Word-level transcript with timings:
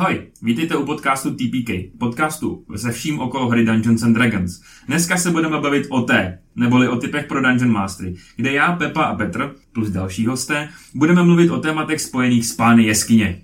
Ahoj, 0.00 0.30
vítejte 0.42 0.76
u 0.76 0.86
podcastu 0.86 1.30
TPK, 1.30 1.98
podcastu 1.98 2.64
se 2.76 2.92
vším 2.92 3.20
okolo 3.20 3.48
hry 3.48 3.64
Dungeons 3.64 4.02
and 4.02 4.12
Dragons. 4.12 4.60
Dneska 4.86 5.16
se 5.16 5.30
budeme 5.30 5.60
bavit 5.60 5.86
o 5.90 6.02
té, 6.02 6.42
neboli 6.56 6.88
o 6.88 6.96
typech 6.96 7.26
pro 7.26 7.42
Dungeon 7.42 7.72
Mastery, 7.72 8.14
kde 8.36 8.52
já, 8.52 8.72
Pepa 8.72 9.02
a 9.02 9.14
Petr, 9.14 9.54
plus 9.72 9.90
další 9.90 10.26
hosté, 10.26 10.68
budeme 10.94 11.22
mluvit 11.22 11.50
o 11.50 11.60
tématech 11.60 12.00
spojených 12.00 12.46
s 12.46 12.56
pány 12.56 12.84
jeskyně. 12.84 13.42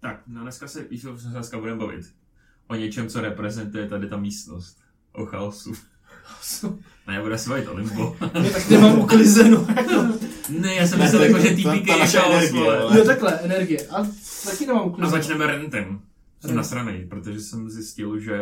Tak, 0.00 0.22
no 0.26 0.42
dneska 0.42 0.68
se, 0.68 0.86
dneska 1.32 1.58
budeme 1.58 1.78
bavit 1.78 2.04
o 2.68 2.74
něčem, 2.74 3.08
co 3.08 3.20
reprezentuje 3.20 3.88
tady 3.88 4.08
ta 4.08 4.16
místnost. 4.16 4.78
O 5.12 5.26
chaosu. 5.26 5.72
Ne, 7.08 7.20
bude 7.22 7.38
se 7.38 7.50
bavit 7.50 7.68
o 7.68 7.74
limbo. 7.74 8.16
Tak 8.52 8.70
nemám 8.70 8.98
uklizeno. 8.98 9.66
ne, 10.48 10.74
já 10.74 10.86
jsem 10.86 10.98
myslel, 11.02 11.22
jako, 11.22 11.38
že 11.38 11.50
TPK 11.50 11.86
je 11.86 12.06
chaos, 12.06 12.50
vole. 12.52 12.98
Jo, 12.98 13.04
takhle, 13.04 13.32
energie. 13.32 13.86
A 13.86 14.06
taky 14.44 14.66
nemám 14.66 14.82
A 14.82 14.86
uklizeno. 14.86 15.10
začneme 15.10 15.46
rentem. 15.46 16.00
Jsem 16.40 16.56
nasranej, 16.56 17.06
protože 17.10 17.40
jsem 17.40 17.70
zjistil, 17.70 18.20
že 18.20 18.38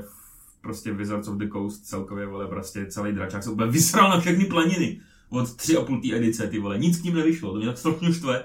v- 0.00 0.60
prostě 0.60 0.92
Wizards 0.92 1.28
of 1.28 1.36
the 1.36 1.48
Coast 1.48 1.86
celkově, 1.86 2.26
vole, 2.26 2.46
prostě 2.46 2.86
celý 2.86 3.12
dračák 3.12 3.42
se 3.44 3.50
úplně 3.50 3.70
vysral 3.72 4.10
na 4.10 4.20
všechny 4.20 4.44
planiny. 4.44 5.00
Od 5.30 5.54
tři 5.56 5.76
a 5.76 5.80
půl 5.84 6.00
té 6.00 6.16
edice, 6.16 6.46
ty 6.46 6.58
vole. 6.58 6.78
Nic 6.78 7.00
k 7.00 7.04
ním 7.04 7.14
nevyšlo, 7.16 7.52
to 7.52 7.58
mě 7.58 7.66
tak 7.66 7.78
strašně 7.78 8.12
štve. 8.12 8.44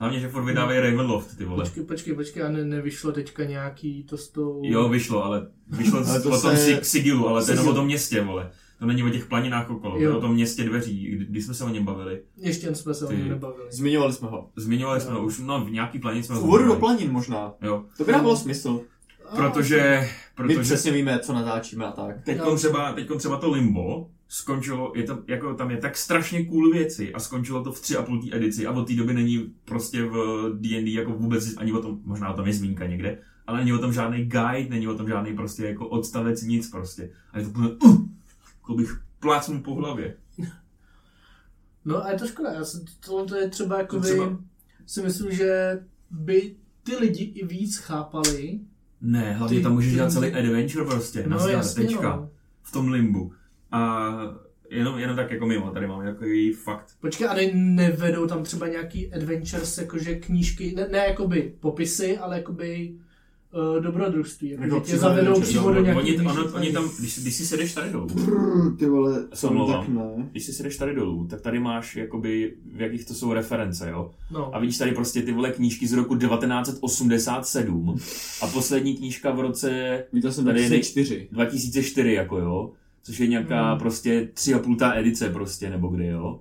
Hlavně, 0.00 0.20
že 0.20 0.28
furt 0.28 0.44
vydávají 0.44 0.80
Ravenloft, 0.80 1.36
ty 1.38 1.44
vole. 1.44 1.64
Počkej, 1.64 1.84
počkej, 1.84 2.14
počkej, 2.14 2.42
a 2.42 2.48
ne, 2.48 2.64
nevyšlo 2.64 3.12
teďka 3.12 3.44
nějaký 3.44 4.02
to 4.02 4.16
s 4.16 4.28
tou... 4.28 4.60
Jo, 4.64 4.88
vyšlo, 4.88 5.24
ale 5.24 5.46
vyšlo 5.68 5.96
Ale 5.98 6.20
z- 6.20 6.22
to 6.22 6.28
o 6.28 6.40
tom 6.40 6.56
se- 6.56 6.56
si, 6.56 6.78
sigilu, 6.82 7.28
ale 7.28 7.44
to 7.44 7.50
je 7.50 7.52
jenom 7.54 7.68
o 7.68 7.74
tom 7.74 7.86
městě, 7.86 8.20
vole. 8.22 8.50
To 8.78 8.86
není 8.86 9.02
o 9.02 9.08
těch 9.10 9.26
planinách 9.26 9.70
okolo, 9.70 9.94
to 9.96 10.02
je 10.02 10.10
o 10.10 10.20
tom 10.20 10.34
městě 10.34 10.64
dveří, 10.64 11.06
kdy, 11.10 11.24
když 11.24 11.44
jsme 11.44 11.54
se 11.54 11.64
o 11.64 11.68
něm 11.68 11.84
bavili. 11.84 12.22
Ještě 12.36 12.74
jsme 12.74 12.94
se 12.94 13.04
o 13.04 13.08
Ty- 13.08 13.16
něm 13.16 13.28
nebavili. 13.28 13.66
Zmiňovali 13.72 14.12
jsme 14.12 14.28
ho. 14.28 14.50
Zmiňovali 14.56 15.00
jsme 15.00 15.12
ho 15.12 15.24
už, 15.24 15.38
no 15.38 15.64
v 15.64 15.70
nějaký 15.70 15.98
planin 15.98 16.22
jsme 16.22 16.34
V 16.34 16.38
ho 16.38 16.44
úvodu 16.44 16.64
do 16.66 16.74
planin 16.74 17.10
možná. 17.12 17.52
Jo, 17.62 17.84
To 17.96 18.04
by 18.04 18.12
dávalo 18.12 18.36
smysl. 18.36 18.80
protože, 19.36 20.00
My 20.00 20.08
protože 20.34 20.60
přesně 20.60 20.92
víme, 20.92 21.18
co 21.18 21.32
natáčíme 21.32 21.84
a 21.86 21.90
tak. 21.92 22.24
Teď 22.24 22.36
Já- 22.36 22.56
třeba, 22.56 22.92
teďkon 22.92 23.18
třeba 23.18 23.36
to 23.36 23.50
Limbo 23.50 24.08
skončilo, 24.32 24.92
je 24.96 25.02
to, 25.02 25.22
jako 25.26 25.54
tam 25.54 25.70
je 25.70 25.76
tak 25.76 25.96
strašně 25.96 26.44
cool 26.44 26.70
věci 26.70 27.14
a 27.14 27.20
skončilo 27.20 27.64
to 27.64 27.72
v 27.72 27.80
tři 27.80 27.96
a 27.96 28.02
půl 28.02 28.20
edici 28.32 28.66
a 28.66 28.72
od 28.72 28.86
té 28.86 28.94
doby 28.94 29.14
není 29.14 29.54
prostě 29.64 30.02
v 30.04 30.14
D&D 30.60 30.90
jako 30.92 31.12
vůbec 31.12 31.56
ani 31.56 31.72
o 31.72 31.82
tom, 31.82 32.00
možná 32.04 32.30
o 32.32 32.36
tom 32.36 32.46
je 32.46 32.52
zmínka 32.52 32.86
někde, 32.86 33.18
ale 33.46 33.58
není 33.58 33.72
o 33.72 33.78
tom 33.78 33.92
žádný 33.92 34.18
guide, 34.24 34.66
není 34.70 34.88
o 34.88 34.94
tom 34.94 35.08
žádný 35.08 35.34
prostě 35.36 35.64
jako 35.64 35.88
odstavec, 35.88 36.42
nic 36.42 36.70
prostě. 36.70 37.10
A 37.32 37.38
je 37.38 37.44
to 37.44 37.50
úplně, 37.50 37.68
uh, 37.68 38.00
jako 38.60 38.74
bych 38.74 39.00
plácnul 39.20 39.60
po 39.60 39.74
hlavě. 39.74 40.16
No 41.84 42.04
a 42.04 42.10
je 42.10 42.18
to 42.18 42.26
škoda, 42.26 42.52
já 42.52 42.64
jsem, 42.64 42.84
tohle 43.06 43.24
to 43.26 43.36
je 43.36 43.48
třeba 43.48 43.78
jakoby, 43.78 44.08
třeba- 44.08 44.38
si 44.86 45.02
myslím, 45.02 45.32
že 45.32 45.80
by 46.10 46.56
ty 46.82 46.96
lidi 46.96 47.24
i 47.24 47.46
víc 47.46 47.76
chápali. 47.76 48.60
Ne, 49.00 49.32
hlavně 49.32 49.56
Ty- 49.56 49.62
tam 49.62 49.72
můžeš 49.72 49.90
ty- 49.90 49.96
dělat 49.96 50.12
celý 50.12 50.32
adventure 50.32 50.84
prostě, 50.84 51.22
No 51.22 51.28
nazdar, 51.30 51.50
jasně, 51.52 51.84
tečka, 51.84 52.16
no. 52.16 52.30
v 52.62 52.72
tom 52.72 52.88
Limbu. 52.88 53.32
A 53.72 54.10
jenom, 54.70 54.98
jenom 54.98 55.16
tak 55.16 55.30
jako 55.30 55.46
mimo, 55.46 55.70
tady 55.70 55.86
mám 55.86 56.04
takový 56.04 56.52
fakt. 56.52 56.86
Počkej, 57.00 57.26
a 57.28 57.34
ne, 57.34 57.50
nevedou 57.54 58.26
tam 58.26 58.42
třeba 58.42 58.68
nějaký 58.68 59.12
adventures, 59.12 59.78
jakože 59.78 60.14
knížky, 60.14 60.72
ne, 60.76 60.88
ne 60.90 60.98
jakoby 60.98 61.52
popisy, 61.60 62.18
ale 62.18 62.36
jakoby 62.36 62.92
uh, 63.76 63.82
dobrodružství. 63.82 64.50
Jako, 64.50 64.64
Jako 64.64 64.80
tě 64.80 64.98
zavedou 64.98 65.40
přímo 65.40 65.68
No, 65.68 65.74
do 65.74 65.82
nějakých 65.82 66.18
oni, 66.18 66.28
ono, 66.28 66.52
oni 66.52 66.72
tam, 66.72 66.90
když, 66.98 67.18
když 67.18 67.34
si 67.34 67.46
sedeš 67.46 67.74
tady 67.74 67.90
dolů, 67.90 68.06
Brr, 68.06 68.76
ty 68.78 68.86
vole, 68.86 69.24
tak 69.72 69.88
ne. 69.88 70.28
když 70.30 70.44
si 70.44 70.52
sedeš 70.52 70.76
tady 70.76 70.94
dolů, 70.94 71.26
tak 71.30 71.40
tady 71.40 71.58
máš 71.60 71.96
jakoby, 71.96 72.54
v 72.74 72.80
jakých 72.80 73.04
to 73.04 73.14
jsou 73.14 73.32
reference, 73.32 73.90
jo? 73.90 74.10
No. 74.30 74.54
A 74.54 74.58
vidíš 74.58 74.78
tady 74.78 74.92
prostě 74.92 75.22
ty 75.22 75.32
vole 75.32 75.50
knížky 75.50 75.86
z 75.86 75.92
roku 75.92 76.16
1987 76.16 77.96
a 78.42 78.46
poslední 78.46 78.96
knížka 78.96 79.30
v 79.30 79.40
roce 79.40 80.04
Viděl 80.12 80.32
jsem 80.32 80.44
Tady 80.44 80.62
je 80.62 80.68
2004. 80.68 81.28
2004, 81.32 82.12
jako 82.12 82.38
jo? 82.38 82.70
Což 83.02 83.18
je 83.20 83.26
nějaká 83.26 83.70
Hmm. 83.70 83.78
prostě 83.78 84.28
tři 84.34 84.54
a 84.54 84.58
půl 84.58 84.76
tá 84.76 84.92
edice 84.94 85.28
prostě, 85.30 85.70
nebo 85.70 85.88
kdy, 85.88 86.06
jo? 86.06 86.40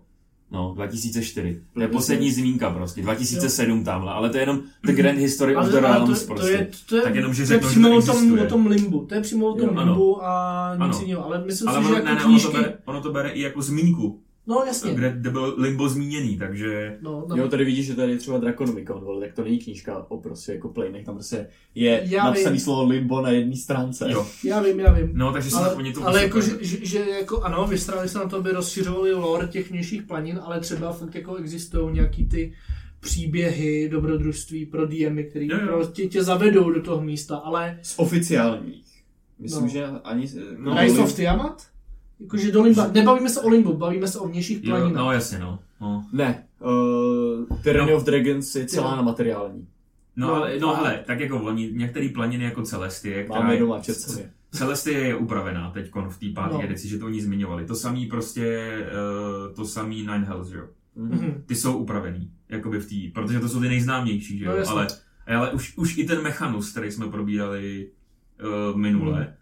No, 0.52 0.72
2004. 0.76 1.62
To 1.74 1.82
je 1.82 1.88
poslední 1.88 2.32
zmínka 2.32 2.70
prostě, 2.70 3.02
2007 3.02 3.84
tamhle, 3.84 4.12
ale 4.14 4.30
to 4.30 4.38
je 4.38 4.44
jenom 4.44 4.60
The 4.84 4.92
Grand 4.94 5.20
History 5.20 5.56
of 5.56 5.66
the 5.68 5.80
Realms 5.80 6.24
to, 6.24 6.28
prostě. 6.34 6.48
to, 6.48 6.54
je, 6.54 6.68
to, 6.90 6.96
je, 6.96 7.02
Tak 7.02 7.16
jenom, 7.16 7.34
že 7.34 7.48
to 7.48 7.54
je 7.54 7.60
přímo 7.60 7.90
to 7.90 7.96
o 7.98 8.02
tom, 8.02 8.40
o 8.40 8.46
tom 8.46 8.68
limbu. 8.68 9.06
To 9.06 9.16
je 9.16 9.22
přímo 9.22 9.48
o 9.48 9.54
tom 9.54 9.70
Jo, 9.70 9.74
ano. 9.78 9.92
limbu 9.92 10.24
a 10.24 10.72
nic 10.76 10.82
Ano. 10.96 11.00
jiného. 11.02 11.26
Ale 11.26 11.44
myslím 11.46 11.70
ale 11.70 11.80
si, 11.82 11.86
ono, 11.88 11.96
že 11.98 12.04
ne, 12.04 12.10
jako 12.10 12.20
ne, 12.20 12.26
ono, 12.26 12.34
knížky... 12.34 12.52
to 12.52 12.58
bere, 12.58 12.78
ono 12.86 13.02
to 13.02 13.12
bere 13.12 13.30
i 13.30 13.42
jako 13.42 13.62
zmínku, 13.62 14.20
No 14.50 14.64
jasně. 14.68 14.94
kde, 14.94 15.14
kde 15.18 15.30
byl 15.30 15.56
Limbo 15.58 15.90
zmíněný, 15.90 16.38
takže... 16.38 16.98
No, 17.02 17.26
no. 17.30 17.36
Jo, 17.36 17.48
tady 17.48 17.66
vidíš, 17.66 17.86
že 17.86 17.96
tady 17.96 18.12
je 18.12 18.18
třeba 18.18 18.38
Draconomicon, 18.38 19.00
vole, 19.02 19.26
tak 19.28 19.36
to 19.36 19.44
není 19.44 19.60
knížka 19.60 20.06
o 20.12 20.18
prostě 20.18 20.52
jako 20.54 20.70
planech, 20.70 21.06
tam 21.06 21.16
prostě 21.16 21.48
je 21.76 22.02
Já 22.06 22.24
napsaný 22.24 22.52
vím. 22.54 22.60
slovo 22.60 22.84
limbo 22.86 23.22
na 23.22 23.30
jedné 23.30 23.56
stránce. 23.56 24.12
Jo. 24.12 24.28
Já 24.44 24.62
vím, 24.62 24.80
já 24.80 24.92
vím. 24.94 25.10
No, 25.14 25.34
takže 25.34 25.50
si 25.50 25.56
ale, 25.56 25.74
oni 25.76 25.94
to 25.94 26.08
ale 26.08 26.24
jako, 26.24 26.42
že, 26.42 26.52
že, 26.62 26.86
že, 26.86 27.00
jako 27.20 27.42
ano, 27.44 27.68
vystrali 27.68 28.10
se 28.10 28.18
na 28.18 28.26
to, 28.26 28.36
aby 28.38 28.52
rozšiřovali 28.52 29.14
lore 29.14 29.48
těch 29.48 29.70
vnějších 29.72 30.02
planin, 30.04 30.40
ale 30.44 30.60
třeba 30.60 30.92
fakt 30.92 31.16
jako 31.16 31.36
existují 31.36 31.94
nějaký 31.94 32.26
ty 32.26 32.54
příběhy, 33.00 33.90
dobrodružství 33.90 34.66
pro 34.66 34.86
DMy, 34.88 35.24
který 35.24 35.48
Jo, 35.48 35.58
jo. 35.62 35.68
prostě 35.68 36.08
tě 36.08 36.24
zavedou 36.24 36.72
do 36.72 36.82
toho 36.82 37.02
místa, 37.02 37.36
ale 37.36 37.80
Z 37.82 38.00
oficiálních. 38.00 38.86
Myslím, 39.40 39.62
No. 39.64 39.68
že 39.70 39.86
ani... 40.04 40.30
No, 40.58 40.76
no, 40.76 40.82
Rise 40.82 40.96
Lim- 40.96 41.04
of 41.04 41.16
Tiamat? 41.16 41.68
Jakože 42.20 42.52
do 42.52 42.64
Limba, 42.64 42.88
nebavíme 42.88 43.30
se 43.30 43.42
o 43.42 43.50
Limbu, 43.50 43.74
bavíme 43.74 44.08
se 44.08 44.20
o 44.20 44.28
vnějších 44.28 44.60
planinách. 44.60 44.94
no 44.94 45.12
jasně, 45.12 45.40
no. 45.40 45.60
No, 45.82 46.06
Ne, 46.14 46.44
uh, 46.60 47.58
Tyranny 47.64 47.92
No. 47.92 47.98
of 47.98 48.04
Dragons 48.04 48.56
je 48.56 48.66
celá 48.66 48.96
na 48.96 49.02
materiální. 49.02 49.68
no, 50.16 50.28
No, 50.28 50.34
ale, 50.36 50.60
no 50.60 50.76
hele, 50.76 51.04
tak 51.06 51.20
jako 51.20 51.42
oni, 51.42 51.72
některé 51.74 52.10
planiny 52.14 52.44
jako 52.44 52.62
Celestie, 52.64 53.24
která 53.24 53.40
Máme 53.40 53.54
je, 53.54 53.60
doma. 53.60 53.82
Celestie 54.52 55.00
je 55.00 55.16
upravená 55.16 55.72
teď 55.72 55.92
v 56.10 56.18
té 56.20 56.26
páté 56.36 56.54
No. 56.54 56.64
edici, 56.64 56.88
že 56.88 56.98
to 56.98 57.06
oni 57.06 57.22
zmiňovali. 57.22 57.66
To 57.66 57.76
samý 57.76 58.06
prostě, 58.06 58.78
uh, 59.50 59.56
to 59.56 59.66
samý 59.66 59.96
Nine 59.98 60.26
Hells, 60.28 60.48
že 60.48 60.58
jo. 60.58 60.66
Mhm. 60.96 61.44
Ty 61.46 61.56
jsou 61.56 61.78
upravený, 61.78 62.32
jakoby 62.50 62.80
v 62.80 62.90
té, 62.90 63.22
protože 63.22 63.40
to 63.40 63.50
jsou 63.50 63.60
ty 63.62 63.68
nejznámější, 63.68 64.38
že 64.38 64.46
jo. 64.46 64.52
No, 64.66 64.70
ale, 64.72 64.88
ale 65.28 65.52
už, 65.52 65.78
už 65.78 65.98
i 65.98 66.04
ten 66.04 66.22
mechanus, 66.24 66.72
který 66.72 66.92
jsme 66.92 67.08
probírali 67.08 67.90
uh, 68.72 68.78
minule, 68.80 69.34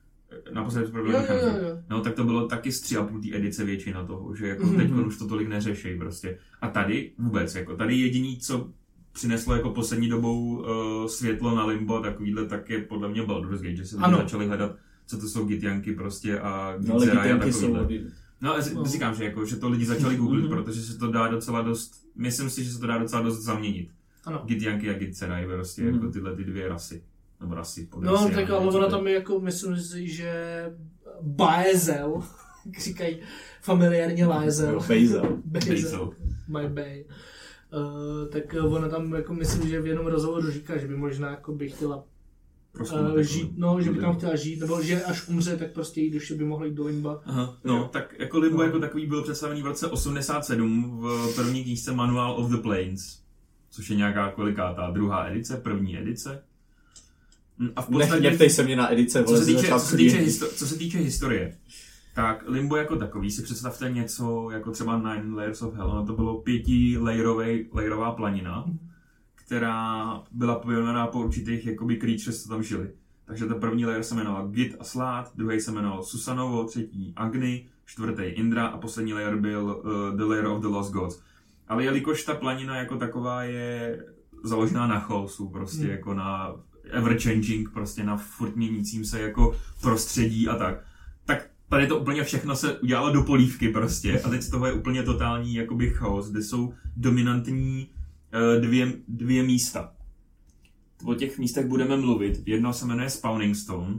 naposledy 0.53 0.87
probírali 0.91 1.25
Jo, 1.29 1.35
jo, 1.35 1.47
jo, 1.47 1.67
jo. 1.69 1.77
No 1.89 2.01
tak 2.01 2.13
to 2.15 2.23
bylo 2.23 2.47
taky 2.47 2.71
z 2.71 2.81
tři 2.81 2.97
a 2.97 3.03
půl 3.03 3.21
té 3.21 3.27
edice 3.35 3.65
většina 3.65 4.05
toho, 4.05 4.35
že 4.35 4.47
jako 4.47 4.65
Mhm. 4.65 4.77
teď 4.77 4.91
už 4.91 5.17
to 5.17 5.27
tolik 5.27 5.47
neřeší 5.47 5.97
prostě. 5.97 6.37
A 6.61 6.67
tady 6.67 7.11
vůbec, 7.17 7.55
jako 7.55 7.75
tady 7.75 7.95
jediný, 7.99 8.37
co 8.39 8.69
přineslo 9.11 9.55
jako 9.55 9.69
poslední 9.69 10.09
dobou 10.09 10.57
uh, 10.57 10.65
světlo 11.07 11.55
na 11.55 11.65
Limbo, 11.65 11.99
takovýhle, 11.99 12.45
tak 12.45 12.69
je 12.69 12.81
podle 12.81 13.09
mě 13.09 13.23
Baldur's 13.23 13.61
Gate, 13.61 13.75
že 13.75 13.85
se 13.85 13.97
Ano. 13.97 14.17
začali 14.17 14.47
hledat, 14.47 14.75
co 15.05 15.17
to 15.17 15.27
jsou 15.27 15.45
gitjanky 15.45 15.95
prostě 15.95 16.39
a 16.39 16.75
No 16.87 16.99
Gitzerai 16.99 17.17
a 17.31 17.33
gitanky 17.33 17.53
jsou... 17.53 17.73
takovýhle. 17.73 18.11
No 18.41 18.55
No. 18.75 18.85
říkám, 18.85 19.15
že, 19.15 19.23
jako, 19.23 19.45
že 19.45 19.55
to 19.55 19.69
lidi 19.69 19.85
začali 19.85 20.15
googlit, 20.17 20.45
Mhm. 20.45 20.53
protože 20.53 20.81
se 20.81 20.97
to 20.97 21.11
dá 21.11 21.27
docela 21.27 21.61
dost, 21.61 22.05
myslím 22.15 22.49
si, 22.49 22.63
že 22.63 22.71
se 22.71 22.79
to 22.79 22.87
dá 22.87 22.97
docela 22.97 23.21
dost 23.21 23.39
zaměnit. 23.43 23.89
Ano. 24.25 24.41
Gitjanky 24.45 24.89
a 24.89 24.93
Gitzerai, 24.93 25.45
prostě 25.45 25.81
Mhm. 25.83 25.93
jako 25.93 26.11
tyhle 26.11 26.35
ty 26.35 26.43
dvě 26.43 26.67
rasy. 26.67 27.03
Nebo 27.41 27.55
rasy, 27.55 27.89
No, 27.99 28.29
tak 28.29 28.49
ale 28.49 28.67
ona 28.67 28.87
tam 28.87 29.07
je 29.07 29.13
jako, 29.13 29.39
myslím 29.39 29.77
si, 29.77 30.07
že 30.07 30.63
Baezel, 31.21 32.23
jak 32.65 32.79
říkají 32.83 33.17
familiárně 33.61 34.25
Laezel. 34.25 34.73
Jo, 34.73 34.79
Bazel. 34.79 35.37
Bazel. 35.45 36.11
My 36.47 36.69
Bay. 36.69 37.05
Uh, 37.73 38.27
tak 38.29 38.55
ona 38.69 38.89
tam 38.89 39.13
jako 39.13 39.33
myslím, 39.33 39.69
že 39.69 39.81
v 39.81 39.87
jednom 39.87 40.07
rozhovoru 40.07 40.51
říká, 40.51 40.77
že 40.77 40.87
by 40.87 40.95
možná 40.97 41.29
jako 41.29 41.53
by 41.53 41.69
chtěla 41.69 42.03
uh, 42.79 43.17
žít, 43.19 43.51
no, 43.57 43.81
že 43.81 43.91
by 43.91 43.99
tam 43.99 44.15
chtěla 44.15 44.35
žít, 44.35 44.59
nebo 44.59 44.81
že 44.81 45.03
až 45.03 45.27
umře, 45.27 45.57
tak 45.57 45.71
prostě 45.71 46.01
její 46.01 46.11
duše 46.11 46.35
by 46.35 46.45
mohla 46.45 46.65
jít 46.65 46.73
do 46.73 46.85
limba. 46.85 47.21
Aha, 47.25 47.57
no, 47.63 47.75
Jo. 47.77 47.89
tak 47.93 48.15
jako 48.19 48.37
Limbo 48.39 48.57
No. 48.57 48.63
jako 48.63 48.79
takový 48.79 49.07
byl 49.07 49.23
představený 49.23 49.61
v 49.61 49.65
roce 49.65 49.87
87 49.87 50.99
v 51.01 51.35
první 51.35 51.63
knížce 51.63 51.93
Manual 51.93 52.31
of 52.31 52.49
the 52.51 52.57
Plains, 52.57 53.19
což 53.69 53.89
je 53.89 53.95
nějaká 53.95 54.31
kolikátá, 54.31 54.91
druhá 54.91 55.27
edice, 55.27 55.57
první 55.57 55.97
edice. 55.99 56.43
Hm, 57.59 57.69
A 57.75 57.81
v 57.81 57.89
Nech, 57.89 57.99
podstatě, 57.99 58.29
neptej 58.29 58.49
se 58.49 58.63
mě 58.63 58.75
na 58.75 58.91
edice, 58.93 59.23
co 59.23 59.37
se 59.37 59.45
týče, 59.45 59.67
co 59.67 59.79
se 59.79 59.97
týče, 59.97 60.17
histo- 60.17 60.47
co 60.55 60.67
se 60.67 60.77
týče 60.77 60.97
historie, 60.97 61.57
tak 62.15 62.43
Limbo 62.47 62.75
jako 62.75 62.95
takový 62.95 63.31
si 63.31 63.41
představte 63.41 63.89
něco 63.91 64.49
jako 64.51 64.71
třeba 64.71 64.97
Nine 64.97 65.35
Layers 65.35 65.61
of 65.61 65.73
Hell. 65.73 65.91
Ono 65.91 66.05
to 66.05 66.13
bylo 66.13 66.41
pěti 66.41 66.97
layerová 67.73 68.11
planina, 68.11 68.65
která 69.35 70.21
byla 70.31 70.55
pojmenovaná 70.59 71.07
po 71.07 71.19
určitých 71.19 71.65
jakoby 71.65 71.95
creatures, 71.95 72.43
co 72.43 72.49
tam 72.49 72.63
žili. 72.63 72.89
Takže 73.25 73.45
ten 73.45 73.59
první 73.59 73.85
layer 73.85 74.03
se 74.03 74.15
jmenoval 74.15 74.47
Git 74.47 74.75
a 74.79 74.83
Slát, 74.83 75.31
druhý 75.35 75.59
se 75.61 75.71
jmenoval 75.71 76.03
Susanovo, 76.03 76.63
třetí 76.63 77.13
Agni, 77.15 77.67
čtvrtý 77.85 78.23
Indra 78.23 78.65
a 78.67 78.77
poslední 78.77 79.13
layer 79.13 79.35
byl 79.35 79.63
uh, 79.85 80.17
The 80.17 80.23
Layer 80.23 80.47
of 80.47 80.61
the 80.61 80.67
Lost 80.67 80.91
Gods. 80.93 81.19
Ale 81.67 81.83
jelikož 81.83 82.23
ta 82.23 82.33
planina 82.33 82.77
jako 82.77 82.97
taková 82.97 83.43
je 83.43 83.99
založená 84.43 84.87
na 84.87 84.99
chaosu, 84.99 85.49
prostě 85.49 85.81
Hmm. 85.81 85.89
jako 85.91 86.13
na 86.13 86.55
ever 86.91 87.19
changing, 87.19 87.69
prostě 87.69 88.03
na 88.03 88.17
furt 88.17 88.55
měnícím 88.55 89.05
se 89.05 89.21
jako 89.21 89.55
prostředí 89.81 90.47
a 90.47 90.55
tak, 90.55 90.83
tak 91.25 91.49
tady 91.69 91.87
to 91.87 91.99
úplně 91.99 92.23
všechno 92.23 92.55
se 92.55 92.79
udělalo 92.79 93.11
do 93.13 93.23
polívky 93.23 93.69
prostě 93.69 94.19
a 94.21 94.29
teď 94.29 94.41
z 94.41 94.49
toho 94.49 94.65
je 94.65 94.73
úplně 94.73 95.03
totální 95.03 95.55
jakoby 95.55 95.89
chaos, 95.89 96.29
kde 96.31 96.43
jsou 96.43 96.73
dominantní 96.95 97.89
eh, 98.31 98.59
dvě, 98.59 98.93
dvě 99.07 99.43
místa. 99.43 99.93
O 101.05 101.13
těch 101.13 101.39
místech 101.39 101.65
budeme 101.65 101.97
mluvit. 101.97 102.43
Jedno 102.45 102.73
se 102.73 102.85
jmenuje 102.85 103.09
Spawning 103.09 103.55
Stone 103.55 103.95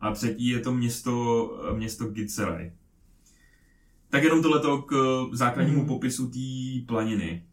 a 0.00 0.12
třetí 0.12 0.48
je 0.48 0.60
to 0.60 0.74
město, 0.74 1.50
eh, 1.70 1.76
město 1.76 2.04
Gitzerai. 2.06 2.72
Tak 4.10 4.22
jenom 4.22 4.42
tohleto 4.42 4.82
k 4.82 4.94
základnímu 5.32 5.78
Mhm. 5.78 5.88
popisu 5.88 6.26
té 6.30 6.86
planiny. 6.86 7.44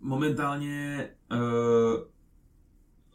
Momentálně 0.00 1.08
uh, 1.32 1.38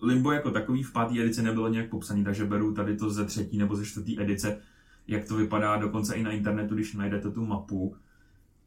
Limbo 0.01 0.31
jako 0.31 0.51
takový 0.51 0.83
v 0.83 0.93
páté 0.93 1.19
edici 1.19 1.41
nebylo 1.41 1.67
nějak 1.67 1.89
popsaný, 1.89 2.23
takže 2.23 2.45
beru 2.45 2.73
tady 2.73 2.97
to 2.97 3.09
ze 3.09 3.25
třetí 3.25 3.57
nebo 3.57 3.75
ze 3.75 3.85
čtvrtý 3.85 4.21
edice, 4.21 4.59
jak 5.07 5.25
to 5.25 5.35
vypadá 5.35 5.77
dokonce 5.77 6.15
i 6.15 6.23
na 6.23 6.31
internetu, 6.31 6.75
když 6.75 6.93
najdete 6.93 7.31
tu 7.31 7.45
mapu, 7.45 7.95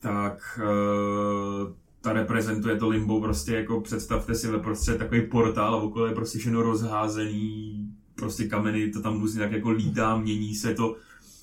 tak 0.00 0.60
uh, 0.62 1.72
ta 2.00 2.12
reprezentuje 2.12 2.76
to 2.76 2.88
Limbo 2.88 3.20
prostě 3.20 3.54
jako 3.54 3.80
představte 3.80 4.34
si 4.34 4.48
ve 4.48 4.58
prostřed 4.58 4.98
takový 4.98 5.26
portál 5.26 5.74
a 5.74 5.82
okolo 5.82 6.06
je 6.06 6.14
prostě 6.14 6.38
všechno 6.38 6.62
rozházený, 6.62 7.88
prostě 8.14 8.48
kameny, 8.48 8.90
to 8.90 9.02
tam 9.02 9.20
různě 9.20 9.40
tak 9.40 9.52
jako 9.52 9.70
lítá, 9.70 10.16
mění 10.16 10.54
se 10.54 10.74
to. 10.74 10.96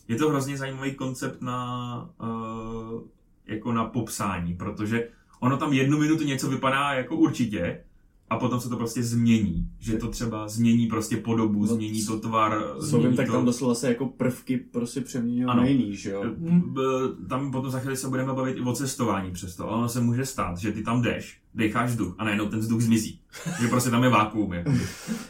Je 0.08 0.16
to 0.16 0.30
hrozně 0.30 0.58
zajímavý 0.58 0.96
koncept 0.96 1.42
na, 1.42 2.10
uh, 2.22 3.02
jako 3.46 3.72
na 3.72 3.86
popsání, 3.86 4.56
protože 4.56 5.10
ono 5.40 5.58
tam 5.58 5.74
jednu 5.74 6.00
minutu 6.00 6.24
něco 6.24 6.50
vypadá 6.50 6.94
jako 6.94 7.16
určitě, 7.16 7.84
a 8.30 8.38
potom 8.38 8.60
se 8.62 8.70
to 8.70 8.78
prostě 8.78 9.04
změní. 9.04 9.68
Že 9.80 9.98
to 9.98 10.08
třeba 10.08 10.48
změní 10.48 10.88
prostě 10.88 11.18
podobu, 11.18 11.60
No, 11.62 11.68
změní 11.76 12.06
to 12.06 12.20
tvar, 12.20 12.64
Co 12.80 12.86
změní 12.86 13.08
vím, 13.08 13.16
tak 13.16 13.26
to... 13.28 13.32
tam 13.32 13.46
doslova 13.46 13.76
se 13.76 13.88
jako 13.88 14.06
prvky 14.06 14.58
prostě 14.58 15.02
přeměňují 15.02 15.46
Ano. 15.46 15.62
na 15.62 15.68
jiný, 15.68 15.96
že 15.96 16.10
jo? 16.12 16.24
B- 16.66 16.82
tam 17.30 17.52
potom 17.52 17.72
za 17.72 17.80
chvíli 17.80 17.98
se 17.98 18.08
budeme 18.10 18.34
bavit 18.34 18.58
i 18.58 18.62
o 18.62 18.74
cestování 18.74 19.32
přesto, 19.32 19.70
ale 19.70 19.78
ono 19.78 19.90
se 19.90 20.02
může 20.02 20.26
stát, 20.26 20.58
že 20.58 20.72
ty 20.72 20.84
tam 20.84 21.02
jdeš, 21.02 21.40
decháš 21.56 21.90
vzduch 21.90 22.16
a 22.18 22.24
najednou 22.24 22.46
ten 22.50 22.60
vzduch 22.60 22.82
zmizí. 22.82 23.20
že 23.62 23.68
prostě 23.68 23.90
tam 23.90 24.04
je 24.04 24.10
vákuum. 24.10 24.54
Jako. 24.54 24.72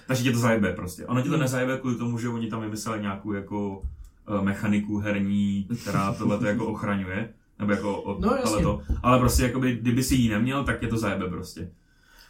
Takže 0.07 0.23
tě 0.23 0.31
to 0.31 0.39
zajebe 0.39 0.73
prostě. 0.73 1.05
Ono 1.05 1.21
ti 1.21 1.29
to 1.29 1.37
nezajebe 1.37 1.77
kvůli 1.77 1.95
tomu, 1.95 2.17
že 2.19 2.29
oni 2.29 2.47
tam 2.49 2.61
vymysleli 2.61 3.01
nějakou 3.01 3.33
jako 3.33 3.81
eh, 4.39 4.41
mechaniku 4.41 4.97
herní, 4.97 5.67
která 5.81 6.13
tohle 6.17 6.47
jako 6.47 6.65
ochraňuje. 6.65 7.29
Nebo 7.59 7.71
jako 7.71 8.01
od 8.01 8.19
No, 8.19 8.27
jasně. 8.29 8.43
tohleto. 8.43 8.81
Ale 9.03 9.19
prostě 9.19 9.43
jakoby, 9.43 9.75
kdyby 9.81 10.03
si 10.03 10.15
ji 10.15 10.29
neměl, 10.29 10.63
tak 10.63 10.79
tě 10.79 10.87
to 10.87 10.97
zajebe 10.97 11.29
prostě. 11.29 11.71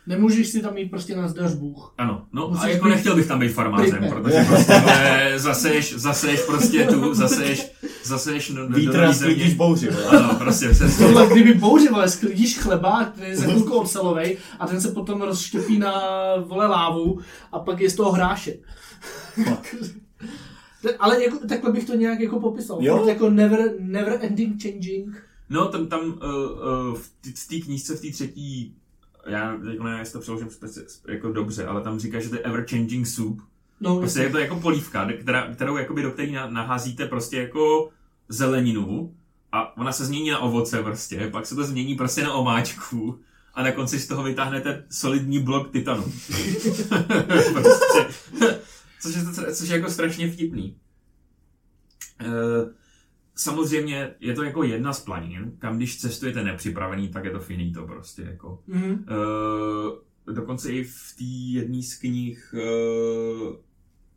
Nemůžeš 0.07 0.47
si 0.47 0.61
tam 0.61 0.73
mít 0.73 0.89
prostě 0.89 1.15
na 1.15 1.27
zdař 1.27 1.53
Bůh. 1.53 1.93
Ano, 1.97 2.25
no 2.33 2.47
Musíš 2.49 2.63
a 2.63 2.67
jako 2.67 2.85
být 2.85 2.91
nechtěl 2.91 3.15
bych 3.15 3.27
tam 3.27 3.39
být 3.39 3.49
farmářem, 3.49 4.05
protože 4.09 4.45
prostě 4.47 4.73
zaseješ, 5.35 5.93
zaseješ 5.97 6.41
prostě 6.41 6.85
tu, 6.85 7.13
zaseješ, 7.13 7.71
zaseješ 8.03 8.49
no, 8.49 8.67
do, 8.67 8.75
Vítr 8.75 9.03
a 9.03 9.11
země. 9.11 9.13
sklidíš 9.13 9.53
bouři. 9.53 9.89
Ano, 9.89 10.35
prostě 10.37 10.69
přesně. 10.69 11.05
Tohle, 11.05 11.27
kdyby 11.27 11.53
bouři, 11.53 11.87
vole, 11.89 12.09
sklidíš 12.09 12.59
chleba, 12.59 13.05
který 13.05 13.29
je 13.29 13.37
za 13.37 13.43
chvilku 13.43 13.73
ocelovej 13.73 14.37
a 14.59 14.67
ten 14.67 14.81
se 14.81 14.91
potom 14.91 15.21
rozštěpí 15.21 15.77
na, 15.77 15.93
vole, 16.45 16.67
lávu 16.67 17.19
a 17.51 17.59
pak 17.59 17.79
je 17.81 17.89
z 17.89 17.95
toho 17.95 18.11
hrášek. 18.11 18.59
Ale 20.99 21.23
jako, 21.23 21.47
takhle 21.47 21.71
bych 21.71 21.85
to 21.85 21.95
nějak 21.95 22.19
jako 22.19 22.39
popisal. 22.39 22.77
Jo. 22.81 23.05
Jako 23.07 23.29
never, 23.29 23.73
never 23.79 24.19
ending 24.21 24.63
changing. 24.63 25.23
No, 25.49 25.67
tam, 25.67 25.87
tam 25.87 26.01
uh, 26.01 26.13
uh, 26.91 26.97
v 27.35 27.47
té 27.47 27.59
knížce, 27.59 27.95
v 27.95 28.01
té 28.01 28.11
třetí, 28.11 28.75
já 29.27 29.51
jako 29.71 29.83
nevím, 29.83 29.99
jestli 29.99 30.13
to 30.13 30.19
přeložím 30.19 30.47
speci- 30.47 30.85
jako 31.07 31.31
dobře, 31.31 31.65
ale 31.65 31.81
tam 31.81 31.99
říká, 31.99 32.19
že 32.19 32.29
to 32.29 32.35
je 32.35 32.41
ever 32.41 32.65
changing 32.69 33.07
soup. 33.07 33.41
No, 33.79 33.99
Prostě 33.99 34.19
je 34.19 34.29
to 34.29 34.37
jako 34.37 34.59
polívka, 34.59 35.07
která, 35.19 35.53
kterou 35.53 35.77
jakoby 35.77 36.01
do 36.01 36.11
který 36.11 36.31
na- 36.31 36.49
naházíte 36.49 37.05
prostě 37.07 37.37
jako 37.37 37.89
zeleninu 38.29 39.15
a 39.51 39.77
ona 39.77 39.91
se 39.91 40.05
změní 40.05 40.29
na 40.29 40.39
ovoce 40.39 40.83
prostě, 40.83 41.29
pak 41.31 41.45
se 41.45 41.55
to 41.55 41.63
změní 41.63 41.95
prostě 41.95 42.23
na 42.23 42.33
omáčku 42.33 43.19
a 43.53 43.63
na 43.63 43.71
konci 43.71 43.99
z 43.99 44.07
toho 44.07 44.23
vytáhnete 44.23 44.83
solidní 44.89 45.39
blok 45.39 45.71
titanu. 45.71 46.03
prostě, 47.53 48.07
což, 49.01 49.15
je, 49.15 49.53
což 49.53 49.69
je 49.69 49.75
jako 49.77 49.91
strašně 49.91 50.31
vtipný. 50.31 50.75
Eh, 52.21 52.25
Samozřejmě 53.37 54.15
je 54.19 54.33
to 54.33 54.43
jako 54.43 54.63
jedna 54.63 54.93
z 54.93 54.99
planin, 54.99 55.51
kam 55.59 55.77
když 55.77 55.99
cestujete 55.99 56.43
nepřipravený, 56.43 57.09
tak 57.09 57.25
je 57.25 57.31
to 57.31 57.39
finito 57.39 57.85
prostě 57.85 58.21
jako. 58.21 58.63
Mhm. 58.67 58.91
Uh, 58.91 60.33
dokonce 60.33 60.71
i 60.71 60.83
v 60.83 61.15
té 61.17 61.59
jedné 61.59 61.83
z 61.83 61.95
knih, 61.95 62.53
uh, 62.53 63.55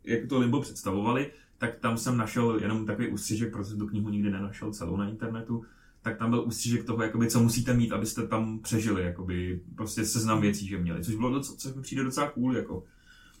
jak 0.03 0.29
to 0.29 0.39
Limbo 0.39 0.61
představovali, 0.61 1.31
tak 1.57 1.75
tam 1.75 1.97
jsem 1.97 2.17
našel 2.17 2.59
jenom 2.61 2.85
takový 2.85 3.07
ústřižek, 3.07 3.51
protože 3.51 3.75
tu 3.75 3.87
knihu 3.87 4.09
nikdy 4.09 4.31
nenašel 4.31 4.73
celou 4.73 4.97
na 4.97 5.09
internetu, 5.09 5.63
tak 6.01 6.17
tam 6.17 6.29
byl 6.29 6.43
ústřižek 6.47 6.83
toho, 6.83 7.03
jakoby, 7.03 7.27
co 7.27 7.43
musíte 7.43 7.73
mít, 7.73 7.91
abyste 7.91 8.27
tam 8.27 8.59
přežili, 8.59 9.03
jakoby, 9.03 9.61
prostě 9.75 10.05
seznam 10.05 10.41
věcí, 10.41 10.67
že 10.67 10.77
měli, 10.77 11.03
což 11.03 11.15
bylo 11.15 11.31
docela, 11.31 11.57
což 11.57 11.73
mi 11.73 11.81
přijde 11.81 12.03
docela 12.03 12.29
cool, 12.29 12.55
jako. 12.55 12.83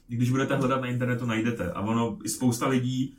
Když 0.07 0.31
budete 0.31 0.55
hledat 0.55 0.81
na 0.81 0.87
internetu, 0.87 1.25
najdete. 1.25 1.71
A 1.71 1.81
ono, 1.81 2.17
i 2.23 2.29
spousta 2.29 2.67
lidí, 2.67 3.17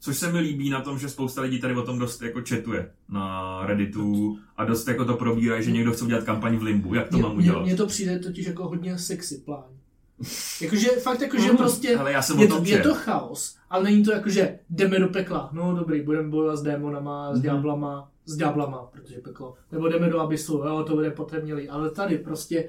což 0.00 0.16
se 0.18 0.32
mi 0.32 0.38
líbí 0.40 0.70
na 0.70 0.80
tom, 0.80 0.98
že 0.98 1.08
spousta 1.08 1.42
lidí 1.42 1.60
tady 1.60 1.74
o 1.74 1.82
tom 1.82 1.98
dost 1.98 2.22
jako 2.22 2.40
četuje 2.40 2.90
na 3.08 3.60
Redditu 3.66 4.38
a 4.56 4.64
dost 4.64 4.88
jako 4.88 5.04
to 5.04 5.14
probírají, 5.14 5.64
že 5.64 5.70
někdo 5.70 5.92
chce 5.92 6.04
udělat 6.04 6.24
kampaň 6.24 6.56
v 6.56 6.62
Limbu, 6.62 6.94
jak 6.94 7.08
to 7.08 7.16
Mně- 7.16 7.22
mám 7.22 7.36
udělat. 7.36 7.62
Mně 7.62 7.76
to 7.76 7.86
přijde 7.86 8.18
totiž 8.18 8.46
jako 8.46 8.68
hodně 8.68 8.98
sexy 8.98 9.38
plán. 9.44 9.64
Jakože 10.60 10.88
fakt 10.88 11.20
jakože 11.20 11.48
Mhm. 11.48 11.56
prostě 11.56 11.96
Ale 11.96 12.12
já 12.12 12.22
jsem 12.22 12.38
je 12.40 12.48
to, 12.48 12.60
je 12.64 12.78
to 12.82 12.94
chaos, 12.94 13.56
ale 13.70 13.84
není 13.84 14.04
to 14.04 14.12
jako, 14.12 14.28
že 14.30 14.58
jdeme 14.70 14.98
do 14.98 15.08
pekla. 15.08 15.50
No 15.52 15.74
dobrý, 15.74 16.02
budeme 16.02 16.28
bojovat 16.28 16.56
s 16.56 16.62
démonama, 16.62 17.32
s 17.34 17.36
Mhm. 17.38 17.42
ďáblama, 17.42 18.10
s 18.26 18.36
ďáblama, 18.36 18.78
protože 18.78 19.14
peklo. 19.18 19.54
Nebo 19.72 19.88
jdeme 19.88 20.08
do 20.10 20.20
abysu, 20.20 20.52
jo, 20.58 20.84
to 20.86 20.94
bude 20.94 21.10
potemnělý. 21.10 21.68
Ale 21.68 21.90
tady 21.90 22.18
prostě, 22.18 22.68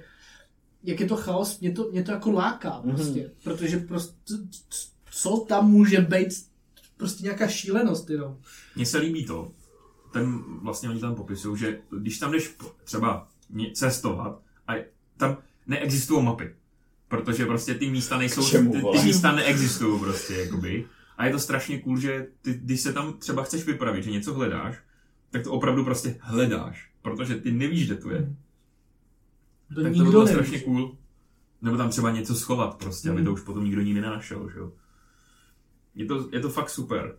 jak 0.83 0.99
je 0.99 1.05
to 1.07 1.15
chaos, 1.15 1.59
mě 1.59 1.71
to, 1.71 1.89
mě 1.91 2.03
to 2.03 2.11
jako 2.11 2.31
láká 2.31 2.81
Mhm. 2.83 2.95
prostě. 2.95 3.31
Protože 3.43 3.77
prostě, 3.77 4.33
co 5.11 5.37
tam 5.47 5.71
může 5.71 6.01
být 6.01 6.29
prostě 7.01 7.23
nějaká 7.23 7.47
šílenost 7.47 8.09
jenom. 8.09 8.37
Mně 8.75 8.85
se 8.85 8.97
líbí 8.97 9.25
to, 9.25 9.51
ten 10.13 10.43
vlastně 10.61 10.89
oni 10.89 10.99
tam 10.99 11.15
popisují, 11.15 11.57
že 11.59 11.79
když 11.99 12.19
tam 12.19 12.31
jdeš 12.31 12.55
třeba 12.83 13.27
cestovat 13.73 14.41
a 14.67 14.73
tam 15.17 15.37
neexistují 15.67 16.23
mapy, 16.25 16.55
protože 17.07 17.45
prostě 17.45 17.73
ty 17.75 17.89
místa 17.91 18.17
nejsou, 18.17 18.49
Čemu, 18.49 18.71
ty, 18.71 18.81
ty 18.99 19.03
místa 19.05 19.31
neexistují 19.31 19.99
prostě, 19.99 20.33
jakoby. 20.33 20.85
A 21.17 21.25
je 21.25 21.31
to 21.31 21.39
strašně 21.39 21.79
cool, 21.79 21.97
že 21.99 22.27
ty, 22.41 22.53
když 22.53 22.81
se 22.81 22.93
tam 22.93 23.13
třeba 23.13 23.43
chceš 23.43 23.65
vypravit, 23.65 24.03
že 24.03 24.11
něco 24.11 24.33
hledáš, 24.33 24.75
tak 25.29 25.43
to 25.43 25.51
opravdu 25.51 25.83
prostě 25.83 26.17
hledáš, 26.19 26.91
protože 27.01 27.35
ty 27.35 27.51
nevíš, 27.51 27.85
kde 27.85 27.95
to 27.95 28.09
je. 28.09 28.35
To 29.75 29.83
tak 29.83 29.93
to 29.93 30.03
bylo 30.03 30.23
neví. 30.25 30.35
strašně 30.35 30.59
cool. 30.59 30.97
Nebo 31.61 31.77
tam 31.77 31.89
třeba 31.89 32.11
něco 32.11 32.35
schovat 32.35 32.75
prostě, 32.77 33.09
aby 33.09 33.19
Mm. 33.19 33.25
to 33.25 33.33
už 33.33 33.41
potom 33.41 33.63
nikdo 33.65 33.81
nikdy 33.81 34.01
nenašel, 34.01 34.49
že 34.49 34.59
jo. 34.59 34.71
Je 35.95 36.05
to, 36.05 36.29
je 36.31 36.39
to 36.39 36.49
fakt 36.49 36.69
super. 36.69 37.17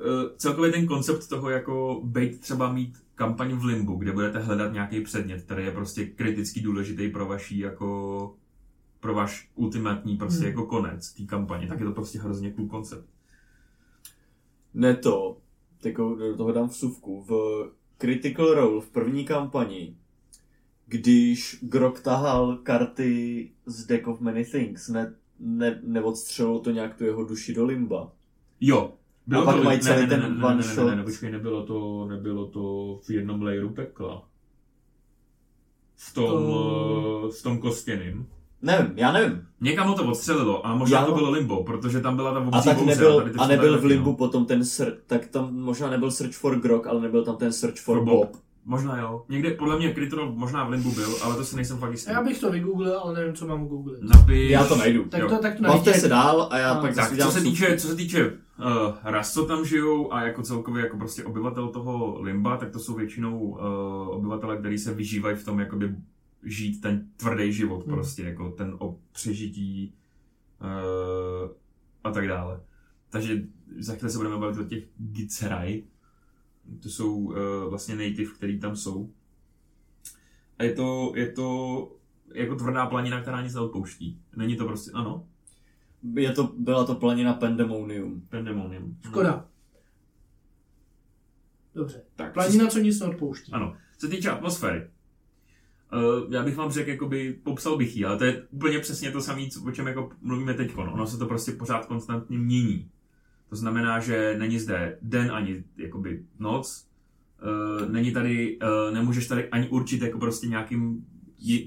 Uh, 0.00 0.36
celkově 0.36 0.72
ten 0.72 0.86
koncept 0.86 1.28
toho, 1.28 1.50
jako 1.50 2.00
být 2.04 2.40
třeba 2.40 2.72
mít 2.72 3.04
kampaň 3.14 3.56
v 3.56 3.64
Limbu, 3.64 3.96
kde 3.96 4.12
budete 4.12 4.38
hledat 4.38 4.72
nějaký 4.72 5.00
předmět, 5.00 5.42
který 5.42 5.64
je 5.64 5.70
prostě 5.70 6.06
kriticky 6.06 6.60
důležitý 6.60 7.08
pro 7.08 7.26
vaší 7.26 7.58
jako 7.58 8.36
pro 9.00 9.14
váš 9.14 9.50
ultimátní 9.54 10.16
prostě 10.16 10.40
Hmm. 10.40 10.48
jako 10.48 10.66
konec 10.66 11.12
té 11.12 11.24
kampaně, 11.24 11.66
tak 11.66 11.80
je 11.80 11.86
to 11.86 11.92
prostě 11.92 12.18
hrozně 12.18 12.52
cool 12.52 12.68
koncept. 12.68 13.08
Ne 14.74 14.96
to, 14.96 15.38
jako 15.84 16.14
do 16.14 16.36
toho 16.36 16.52
dám 16.52 16.68
vsuvku, 16.68 17.22
v 17.22 17.32
Critical 17.98 18.54
Role 18.54 18.80
v 18.80 18.88
první 18.88 19.24
kampani, 19.24 19.96
když 20.86 21.58
Grok 21.62 22.00
tahal 22.00 22.56
karty 22.56 23.52
z 23.66 23.86
Deck 23.86 24.06
of 24.06 24.20
Many 24.20 24.44
Things, 24.44 24.88
ne, 24.88 25.14
ne, 25.40 25.80
neodstřelilo 25.82 26.58
to 26.58 26.70
nějak 26.70 26.94
tu 26.94 27.04
jeho 27.04 27.24
duši 27.24 27.54
do 27.54 27.64
limba. 27.64 28.12
Jo. 28.60 28.92
Bylo 29.26 29.42
A 29.42 29.44
pak 29.44 29.56
to, 29.56 29.62
mají 29.62 29.78
ne, 29.78 29.82
celý 29.84 30.02
ne, 30.02 30.08
ten 30.08 30.20
ne, 30.20 30.28
ne, 30.28 30.44
one 30.44 30.54
ne, 30.54 30.60
ne, 30.62 30.68
ne, 30.68 30.74
shot. 30.74 30.86
ne, 30.90 30.96
ne, 30.96 31.02
počkej, 31.02 31.30
nebylo 31.32 31.66
to, 31.66 32.06
nebylo 32.08 32.46
to 32.46 32.98
v 33.06 33.10
jednom 33.10 33.42
layeru 33.42 33.68
pekla. 33.70 34.22
V 35.96 36.14
tom, 36.14 36.24
To- 36.26 37.28
eh, 37.28 37.32
v 37.32 37.42
tom 37.42 37.58
kostěným. 37.58 38.26
Nevím, 38.62 38.92
já 38.98 39.12
nevím. 39.12 39.46
Někam 39.60 39.88
ho 39.88 39.94
to 39.94 40.04
odstřelilo 40.10 40.66
a 40.66 40.74
možná 40.74 41.00
Já- 41.00 41.06
to 41.06 41.14
bylo 41.14 41.30
limbo, 41.30 41.64
protože 41.64 42.00
tam 42.00 42.16
byla 42.16 42.32
ta 42.34 42.38
A 42.40 42.42
obří 42.42 42.64
tak 42.64 42.76
bouře 42.78 42.90
nebyl, 42.90 43.18
tady 43.20 43.30
ty 43.32 43.38
a 43.38 43.46
nebyl 43.46 43.80
v 43.80 43.84
limbu 43.84 44.10
no. 44.10 44.16
potom 44.16 44.46
ten 44.46 44.64
search, 44.64 44.98
tak 45.06 45.26
tam 45.26 45.54
možná 45.54 45.90
nebyl 45.90 46.10
search 46.10 46.32
for 46.34 46.60
Grok, 46.60 46.86
ale 46.86 47.00
nebyl 47.00 47.24
tam 47.24 47.36
ten 47.36 47.52
search 47.52 47.76
for, 47.80 47.96
For 47.98 48.04
Bob. 48.04 48.30
Bob. 48.32 48.42
Možná 48.66 49.00
jo. 49.00 49.24
Někde, 49.28 49.50
podle 49.50 49.78
mě 49.78 49.94
Critrol 49.94 50.32
možná 50.32 50.64
v 50.64 50.70
limbu 50.70 50.90
byl, 50.94 51.16
ale 51.22 51.36
to 51.36 51.44
si 51.44 51.56
nejsem 51.56 51.78
fakt 51.78 51.90
jistý. 51.92 52.10
Já 52.10 52.22
bych 52.22 52.40
to 52.40 52.50
vygooglil, 52.52 52.98
ale 52.98 53.14
nevím, 53.14 53.34
co 53.34 53.46
mám 53.46 53.66
googlit. 53.66 54.02
Napiš... 54.02 54.50
Já 54.50 54.64
to 54.64 54.76
najdu. 54.76 55.04
Tak 55.04 55.20
jo. 55.20 55.28
to, 55.28 55.38
tak 55.38 55.56
to 55.56 55.62
Bavte 55.62 55.94
se 55.94 56.08
dál 56.08 56.48
a 56.50 56.58
já 56.58 56.72
A- 56.72 56.80
pak 56.80 56.94
Tak, 56.94 57.16
co 57.18 57.30
se 57.30 57.40
týče, 57.40 57.76
co 57.78 57.88
se 57.88 57.96
týče 57.96 58.26
uh, 58.30 58.34
ras, 59.02 59.32
co 59.32 59.46
tam 59.46 59.64
žijou 59.64 60.12
a 60.12 60.22
jako 60.22 60.42
celkově 60.42 60.82
jako 60.84 60.96
prostě 60.98 61.24
obyvatel 61.24 61.68
toho 61.68 62.20
limba, 62.22 62.56
tak 62.56 62.70
to 62.70 62.78
jsou 62.78 62.94
většinou 62.94 63.38
uh, 63.40 63.58
obyvatele, 64.08 64.56
kteří 64.58 64.78
se 64.78 64.94
vyžívají 64.94 65.36
v 65.36 65.44
tom 65.44 65.60
jakoby 65.60 65.94
žít 66.42 66.80
ten 66.80 67.08
tvrdý 67.16 67.52
život 67.52 67.86
Hmm. 67.86 67.94
prostě, 67.94 68.22
jako 68.22 68.50
ten 68.50 68.76
o 68.78 68.96
přežití 69.12 69.94
uh, 70.60 71.50
a 72.04 72.10
tak 72.10 72.28
dále. 72.28 72.60
Takže 73.10 73.42
za 73.78 73.94
chvíli 73.94 74.10
se 74.10 74.18
budeme 74.18 74.38
bavit 74.38 74.60
o 74.60 74.64
těch 74.64 74.84
Gitserai. 74.98 75.84
To 76.82 76.88
jsou 76.88 77.16
uh, 77.16 77.34
vlastně 77.70 77.94
native, 77.96 78.30
který 78.36 78.60
tam 78.60 78.76
jsou. 78.76 79.10
A 80.58 80.64
je 80.64 80.72
to, 80.72 81.12
je 81.16 81.32
to 81.32 81.96
jako 82.34 82.56
tvrdá 82.56 82.86
planina, 82.86 83.22
která 83.22 83.42
nic 83.42 83.54
neodpouští. 83.54 84.20
Není 84.36 84.56
to 84.56 84.64
prostě, 84.66 84.90
ano, 84.94 85.26
Je 86.14 86.32
to, 86.32 86.52
byla 86.58 86.84
to 86.84 86.94
planina 86.94 87.34
Pandemonium. 87.34 88.26
pandemonium. 88.28 88.96
Škoda. 89.06 89.46
Dobře. 91.74 92.02
Tak, 92.16 92.32
Planina, 92.32 92.66
co 92.66 92.78
nic 92.78 93.00
neodpouští. 93.00 93.52
Ano. 93.52 93.76
Co 93.98 94.06
se 94.06 94.12
týče 94.16 94.30
atmosféry, 94.30 94.90
Uh, 95.94 96.32
já 96.34 96.42
bych 96.42 96.56
vám 96.56 96.70
řekl, 96.70 96.90
jakoby, 96.90 97.32
popsal 97.42 97.76
bych 97.76 97.96
ji, 97.96 98.04
ale 98.04 98.18
to 98.18 98.24
je 98.24 98.42
úplně 98.50 98.78
přesně 98.78 99.10
to 99.10 99.20
samé, 99.20 99.42
o 99.66 99.70
čem 99.70 99.86
jako 99.86 100.10
mluvíme 100.20 100.54
teď. 100.54 100.76
Ono 100.76 101.06
se 101.06 101.18
to 101.18 101.26
prostě 101.26 101.52
pořád 101.52 101.86
konstantně 101.86 102.38
mění. 102.38 102.90
To 103.54 103.58
znamená, 103.58 104.00
že 104.00 104.34
není 104.38 104.58
zde 104.58 104.98
den 105.02 105.30
ani 105.32 105.64
jakoby 105.76 106.22
noc, 106.38 106.86
uh, 107.82 107.88
není 107.92 108.12
tady, 108.12 108.58
uh, 108.88 108.94
nemůžeš 108.94 109.26
tady 109.26 109.48
ani 109.48 109.68
určit 109.68 110.02
jako 110.02 110.18
prostě 110.18 110.46
nějakým 110.46 111.06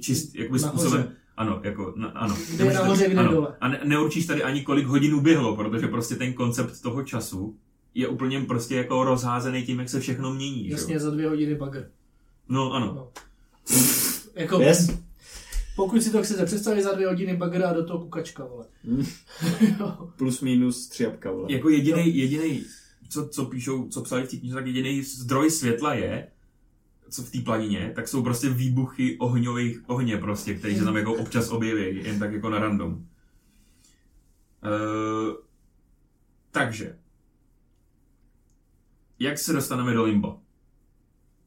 čist, 0.01 0.35
jakoby 0.35 0.59
Nahoře. 0.59 0.79
způsobem, 0.79 1.07
ano, 1.37 1.61
jako, 1.63 1.93
na, 1.97 2.07
ano. 2.07 2.35
Kde 2.47 2.57
Nemůžeš 2.57 2.75
nahoře, 2.79 3.01
tady- 3.03 3.13
kde 3.13 3.21
ano. 3.21 3.31
dole. 3.31 3.55
A 3.61 3.67
ne, 3.67 3.79
neurčíš 3.83 4.25
tady 4.25 4.43
ani 4.43 4.61
kolik 4.63 4.85
hodin 4.87 5.13
uběhlo, 5.13 5.55
protože 5.55 5.87
prostě 5.87 6.15
ten 6.15 6.33
koncept 6.33 6.81
toho 6.81 7.03
času 7.03 7.57
je 7.93 8.07
úplně 8.07 8.41
prostě 8.41 8.75
jako 8.75 9.03
rozházený 9.03 9.63
tím, 9.63 9.79
jak 9.79 9.89
se 9.89 9.99
všechno 9.99 10.33
mění. 10.33 10.63
že 10.63 10.69
jo? 10.71 10.77
Jasně, 10.77 10.99
za 10.99 11.11
dvě 11.11 11.29
hodiny 11.29 11.55
bagr. 11.55 11.89
No 12.49 12.73
ano. 12.73 12.85
No. 12.95 13.09
Jako, 14.35 14.59
Yes? 14.61 14.99
Pokud 15.77 16.01
si 16.01 16.11
to 16.11 16.23
chcete 16.23 16.45
představit 16.45 16.83
za 16.83 16.93
dvě 16.93 17.07
hodiny 17.07 17.37
bagr 17.37 17.63
a 17.63 17.73
do 17.73 17.85
toho 17.85 17.99
kukačka, 17.99 18.45
vole. 18.45 18.65
Mm. 18.83 19.05
Jo. 19.79 20.13
Plus 20.17 20.41
minus 20.41 20.87
tři 20.87 21.03
jabka, 21.03 21.31
vole. 21.31 21.53
Jako 21.53 21.69
jediný, 21.69 22.17
jediný, 22.17 22.65
co, 23.09 23.27
co 23.27 23.45
píšou, 23.45 23.87
co 23.89 24.01
psali 24.01 24.23
v 24.23 24.29
té 24.29 24.37
knize, 24.37 24.55
tak 24.55 24.65
jediný 24.65 25.03
zdroj 25.03 25.51
světla 25.51 25.93
je, 25.93 26.27
co 27.09 27.23
v 27.23 27.31
té 27.31 27.41
planině, 27.41 27.91
tak 27.95 28.07
jsou 28.07 28.23
prostě 28.23 28.49
výbuchy 28.49 29.17
ohňových 29.17 29.89
ohně 29.89 30.17
prostě, 30.17 30.53
které 30.53 30.75
se 30.75 30.83
tam 30.83 30.97
jako 30.97 31.13
občas 31.13 31.49
objeví, 31.49 32.03
jen 32.03 32.19
tak 32.19 32.33
jako 32.33 32.49
na 32.49 32.59
random. 32.59 32.93
Uh, 32.93 33.03
takže, 36.51 36.97
jak 39.19 39.37
se 39.37 39.53
dostaneme 39.53 39.93
do 39.93 40.03
Limbo? 40.03 40.39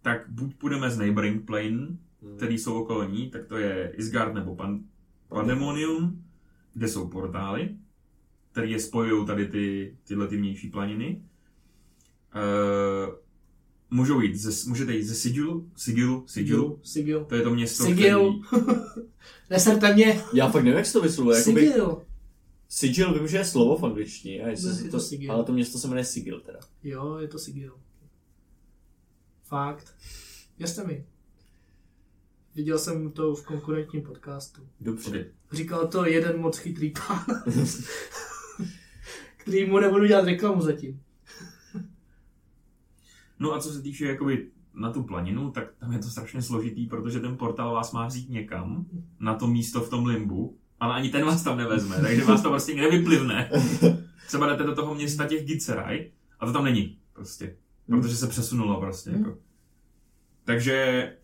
Tak 0.02 0.28
buď 0.28 0.54
půjdeme 0.54 0.90
z 0.90 0.98
Neighboring 0.98 1.46
Plane, 1.46 1.96
který 2.36 2.58
jsou 2.58 2.82
okolo 2.82 3.04
ní, 3.04 3.30
tak 3.30 3.46
to 3.46 3.56
je 3.56 3.92
Isgard 3.96 4.34
nebo 4.34 4.56
Pan, 4.56 4.80
Pandemonium, 5.28 6.24
kde 6.74 6.88
jsou 6.88 7.08
portály, 7.08 7.76
které 8.52 8.66
je 8.66 8.80
spojují 8.80 9.26
tady 9.26 9.48
ty, 9.48 9.96
tyhle 10.04 10.28
ty 10.28 10.36
vnější 10.36 10.70
planiny. 10.70 11.22
Uh, 12.34 13.14
můžou 13.90 14.20
jít 14.20 14.34
ze, 14.36 14.68
můžete 14.68 14.94
jít 14.94 15.02
ze 15.04 15.14
Sigilu, 15.14 15.70
Sigilu, 15.76 16.24
Sigilu, 16.26 16.80
Sigil. 16.82 17.24
to 17.24 17.34
je 17.34 17.42
to 17.42 17.50
město, 17.54 17.84
Sigil. 17.84 18.40
Neserte 19.50 19.94
mě. 19.94 20.22
Já 20.34 20.50
fakt 20.50 20.62
nevím, 20.64 20.76
jak 20.76 20.86
se 20.86 20.92
to 20.92 21.00
vyslovuje. 21.00 21.38
Jakoby, 21.38 21.60
Sigil. 21.66 22.02
sigil 22.68 23.14
vím, 23.18 23.28
že 23.28 23.36
je 23.36 23.44
slovo 23.44 23.76
v 23.78 23.84
angličtině, 23.84 24.42
a 24.42 24.48
jestli 24.48 24.68
No, 24.68 24.76
je 24.78 24.84
to, 24.84 24.90
to 24.90 25.00
sigil. 25.00 25.32
ale 25.32 25.44
to 25.44 25.52
město 25.52 25.78
se 25.78 25.88
jmenuje 25.88 26.04
Sigil 26.04 26.40
teda. 26.40 26.58
Jo, 26.84 27.16
je 27.18 27.28
to 27.28 27.38
Sigil. 27.38 27.74
Fakt. 29.42 29.94
Věřte 30.58 30.84
mi. 30.84 31.04
Viděl 32.54 32.78
jsem 32.78 33.12
to 33.12 33.34
v 33.34 33.46
konkurentním 33.46 34.02
podcastu. 34.02 34.62
Dobře. 34.80 35.26
Říkal 35.52 35.88
to 35.88 36.06
jeden 36.06 36.40
moc 36.40 36.58
chytrý 36.58 36.92
pán, 36.92 37.24
který 39.36 39.64
mu 39.64 39.78
nebudu 39.78 40.06
dělat 40.06 40.24
reklamu 40.24 40.62
zatím. 40.62 41.02
No 43.38 43.54
a 43.54 43.60
co 43.60 43.72
se 43.72 43.82
týče 43.82 44.06
jakoby 44.06 44.50
na 44.74 44.92
tu 44.92 45.02
planinu, 45.02 45.50
tak 45.50 45.64
tam 45.78 45.92
je 45.92 45.98
to 45.98 46.08
strašně 46.08 46.42
složitý, 46.42 46.86
protože 46.86 47.20
ten 47.20 47.36
portál 47.36 47.74
vás 47.74 47.92
má 47.92 48.06
vzít 48.06 48.30
někam, 48.30 48.86
na 49.20 49.34
to 49.34 49.46
místo 49.46 49.80
v 49.80 49.90
tom 49.90 50.06
limbu, 50.06 50.56
ale 50.80 50.94
ani 50.94 51.08
ten 51.08 51.24
vás 51.24 51.42
tam 51.42 51.58
nevezme, 51.58 52.00
takže 52.00 52.24
vás 52.24 52.42
to 52.42 52.48
prostě 52.48 52.74
nevyplivne. 52.74 53.50
Třeba 54.26 54.46
jdete 54.46 54.64
do 54.64 54.74
toho 54.74 54.94
města 54.94 55.26
těch 55.26 55.44
Gitseraj 55.44 56.10
a 56.40 56.46
to 56.46 56.52
tam 56.52 56.64
není 56.64 56.98
prostě, 57.12 57.56
protože 57.86 58.16
se 58.16 58.26
přesunulo 58.26 58.80
prostě. 58.80 59.10
Jako. 59.10 59.38
Takže 60.44 61.16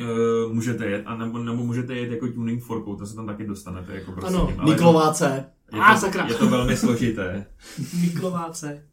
uh, 0.00 0.52
můžete 0.52 0.86
jet, 0.86 1.02
a 1.06 1.16
nebo, 1.16 1.38
nebo 1.38 1.64
můžete 1.64 1.94
jet 1.94 2.10
jako 2.10 2.28
tuning 2.28 2.62
forkou, 2.64 2.96
to 2.96 3.06
se 3.06 3.14
tam 3.16 3.26
taky 3.26 3.46
dostanete. 3.46 3.94
Jako 3.94 4.12
prostě 4.12 4.34
Ano, 4.36 4.46
tím, 4.46 4.60
ale 4.60 4.70
Niklováce. 4.70 5.44
je, 5.72 5.80
A, 5.80 5.94
to, 5.94 6.00
sakra. 6.00 6.26
je 6.26 6.34
to 6.34 6.48
velmi 6.48 6.76
složité. 6.76 7.46
Miklováce. 8.00 8.86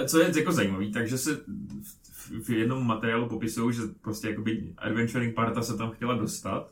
Uh, 0.00 0.06
co 0.06 0.18
je 0.20 0.38
jako 0.38 0.52
zajímavé, 0.52 0.86
takže 0.86 1.18
se 1.18 1.34
v, 2.12 2.30
v 2.44 2.50
jednom 2.50 2.86
materiálu 2.86 3.28
popisují, 3.28 3.74
že 3.74 3.82
prostě 4.00 4.28
jakoby 4.28 4.72
adventuring 4.78 5.34
parta 5.34 5.62
se 5.62 5.76
tam 5.76 5.90
chtěla 5.90 6.14
dostat. 6.14 6.70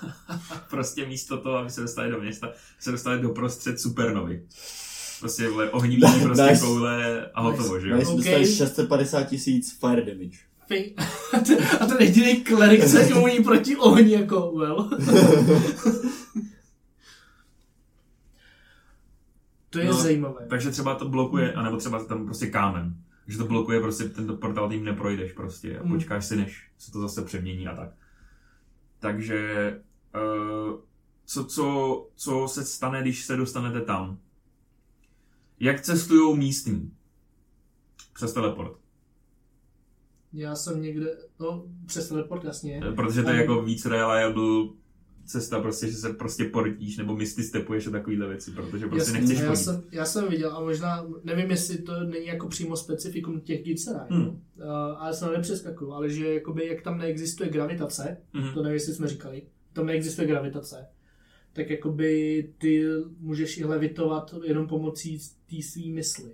prostě 0.70 1.06
místo 1.06 1.36
toho, 1.38 1.56
aby 1.56 1.70
se 1.70 1.80
dostali 1.80 2.10
do 2.10 2.20
města, 2.20 2.52
se 2.78 2.90
dostali 2.92 3.22
do 3.22 3.28
prostřed 3.28 3.80
supernovy. 3.80 4.46
Prostě 5.20 5.48
vle, 5.48 5.70
ohnivý 5.70 6.02
prostě 6.22 6.42
Nice. 6.42 6.64
koule 6.64 7.26
a 7.34 7.40
hotovo, 7.42 7.80
že 7.80 7.88
jo? 7.88 7.96
Nice, 7.96 8.10
OK. 8.10 8.16
dostali 8.16 8.46
650 8.46 9.22
tisíc 9.22 9.78
fire 9.80 10.02
damage. 10.04 10.38
Fej. 10.70 10.94
A 11.80 11.86
ten, 11.86 11.96
jediný 12.00 12.44
klerik 12.44 12.82
se 12.82 13.02
imuní 13.10 13.44
proti 13.44 13.76
ohni, 13.76 14.12
jako 14.12 14.52
well. 14.52 14.90
to 19.70 19.78
je 19.78 19.84
No, 19.84 19.92
zajímavé. 19.92 20.46
Takže 20.50 20.70
třeba 20.70 20.94
to 20.94 21.08
blokuje, 21.08 21.52
anebo 21.52 21.76
třeba 21.76 22.04
tam 22.04 22.24
prostě 22.24 22.46
kámen. 22.46 22.94
Že 23.26 23.38
to 23.38 23.44
blokuje 23.46 23.80
prostě 23.80 24.04
tento 24.08 24.36
portál, 24.36 24.70
tím 24.70 24.84
neprojdeš 24.84 25.32
prostě 25.32 25.78
a 25.78 25.82
Hmm. 25.82 25.92
počkáš 25.92 26.24
si, 26.26 26.36
než 26.36 26.70
se 26.78 26.92
to 26.92 27.00
zase 27.00 27.22
přemění 27.24 27.66
a 27.68 27.76
tak. 27.76 27.90
Takže 28.98 29.80
uh, 30.14 30.80
co, 31.24 31.44
co, 31.44 32.06
co 32.16 32.48
se 32.48 32.64
stane, 32.64 33.00
když 33.02 33.24
se 33.24 33.36
dostanete 33.36 33.80
tam? 33.80 34.18
Jak 35.60 35.80
cestují 35.80 36.38
místní? 36.38 36.92
Přes 38.14 38.32
teleport. 38.32 38.76
Já 40.32 40.54
jsem 40.54 40.82
někde, 40.82 41.06
no 41.40 41.64
přes 41.86 42.08
teleport, 42.08 42.44
jasně. 42.44 42.80
Eh, 42.88 42.92
Protože 42.92 43.22
to 43.22 43.30
je 43.30 43.36
jako 43.40 43.62
víc 43.62 43.86
reliable 43.86 44.68
cesta, 45.24 45.60
prostě, 45.60 45.86
že 45.86 45.96
se 45.96 46.12
prostě 46.12 46.44
portíš 46.44 46.96
nebo 46.96 47.16
misty 47.16 47.42
stepuješ 47.42 47.86
a 47.86 47.90
takovýhle 47.90 48.28
věci, 48.28 48.50
protože 48.50 48.86
prostě 48.86 49.10
Jasně, 49.10 49.20
nechceš 49.20 49.38
já, 49.40 49.46
chodit. 49.48 49.56
jsem, 49.56 49.82
já 49.92 50.04
jsem 50.04 50.28
viděl 50.28 50.56
a 50.56 50.60
možná, 50.60 51.06
nevím, 51.24 51.50
jestli 51.50 51.78
to 51.78 52.00
není 52.04 52.26
jako 52.26 52.48
přímo 52.48 52.76
specifikum 52.76 53.40
těch 53.40 53.62
Gitseraj, 53.62 54.06
Hmm. 54.10 54.20
hmm. 54.22 54.28
uh, 54.28 54.64
ale 54.98 55.14
se 55.14 55.26
nepřeskakuju, 55.30 55.92
ale 55.92 56.10
že 56.10 56.34
jakoby, 56.34 56.66
jak 56.66 56.82
tam 56.82 56.98
neexistuje 56.98 57.50
gravitace, 57.50 58.16
Mhm. 58.32 58.54
to 58.54 58.62
nevím, 58.62 58.74
jestli 58.74 58.94
jsme 58.94 59.08
říkali, 59.08 59.42
tam 59.72 59.86
neexistuje 59.86 60.26
gravitace, 60.28 60.86
tak 61.52 61.70
jakoby 61.70 62.48
ty 62.58 62.84
můžeš 63.18 63.58
i 63.58 63.64
levitovat 63.64 64.34
jenom 64.44 64.66
pomocí 64.68 65.18
té 65.50 65.62
svý 65.62 65.92
mysli. 65.92 66.32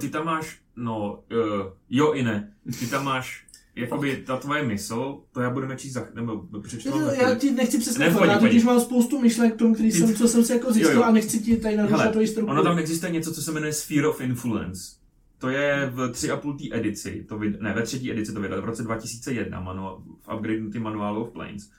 Ty 0.00 0.08
tam 0.08 0.24
máš, 0.26 0.58
no, 0.76 1.22
uh, 1.32 1.72
jo 1.90 2.12
i 2.12 2.22
ne. 2.22 2.54
Ty 2.78 2.86
tam 2.86 3.04
máš, 3.04 3.46
jakoby 3.76 4.16
ta 4.16 4.36
tvoje 4.36 4.62
mysl, 4.62 5.18
to 5.32 5.40
já 5.40 5.50
budeme 5.50 5.76
číst 5.76 5.92
za, 5.92 6.06
nebo 6.14 6.46
přečtu 6.62 7.00
Já 7.22 7.34
ti 7.34 7.50
nechci 7.50 7.98
Ne, 7.98 8.10
pojď, 8.10 8.30
já 8.30 8.38
totiž 8.38 8.64
mám 8.64 8.80
spoustu 8.80 9.20
myšlenek 9.20 9.54
k 9.54 9.58
tomu, 9.58 9.74
který 9.74 9.92
Ty- 9.92 9.98
jsem, 9.98 10.14
co 10.14 10.28
jsem 10.28 10.44
si 10.44 10.52
jako 10.52 10.72
zjistil 10.72 10.96
Jo, 10.96 11.00
jo. 11.02 11.08
a 11.08 11.10
nechci 11.10 11.40
ti 11.40 11.56
tady 11.56 11.76
narušovat 11.76 12.00
Hele, 12.00 12.12
tvoji 12.12 12.26
strukturu. 12.26 12.52
ono 12.52 12.62
tam 12.62 12.78
existuje 12.78 13.12
něco, 13.12 13.34
co 13.34 13.42
se 13.42 13.52
jmenuje 13.52 13.72
Sphere 13.72 14.08
of 14.08 14.20
Influence. 14.20 14.96
To 15.38 15.48
je 15.48 15.90
v 15.94 15.98
3,5. 16.12 16.58
té 16.70 16.78
edici, 16.78 17.24
to 17.28 17.38
vyd, 17.38 17.60
ne, 17.60 17.72
ve 17.74 17.82
třetí 17.82 18.10
edici 18.10 18.32
to 18.32 18.40
vydali 18.40 18.62
v 18.62 18.64
roce 18.64 18.82
2001 18.82 19.60
manuál, 19.60 20.02
v 20.22 20.34
upgradenutém 20.34 20.82
manuálu 20.82 21.22
of 21.24 21.30
Planes. 21.32 21.70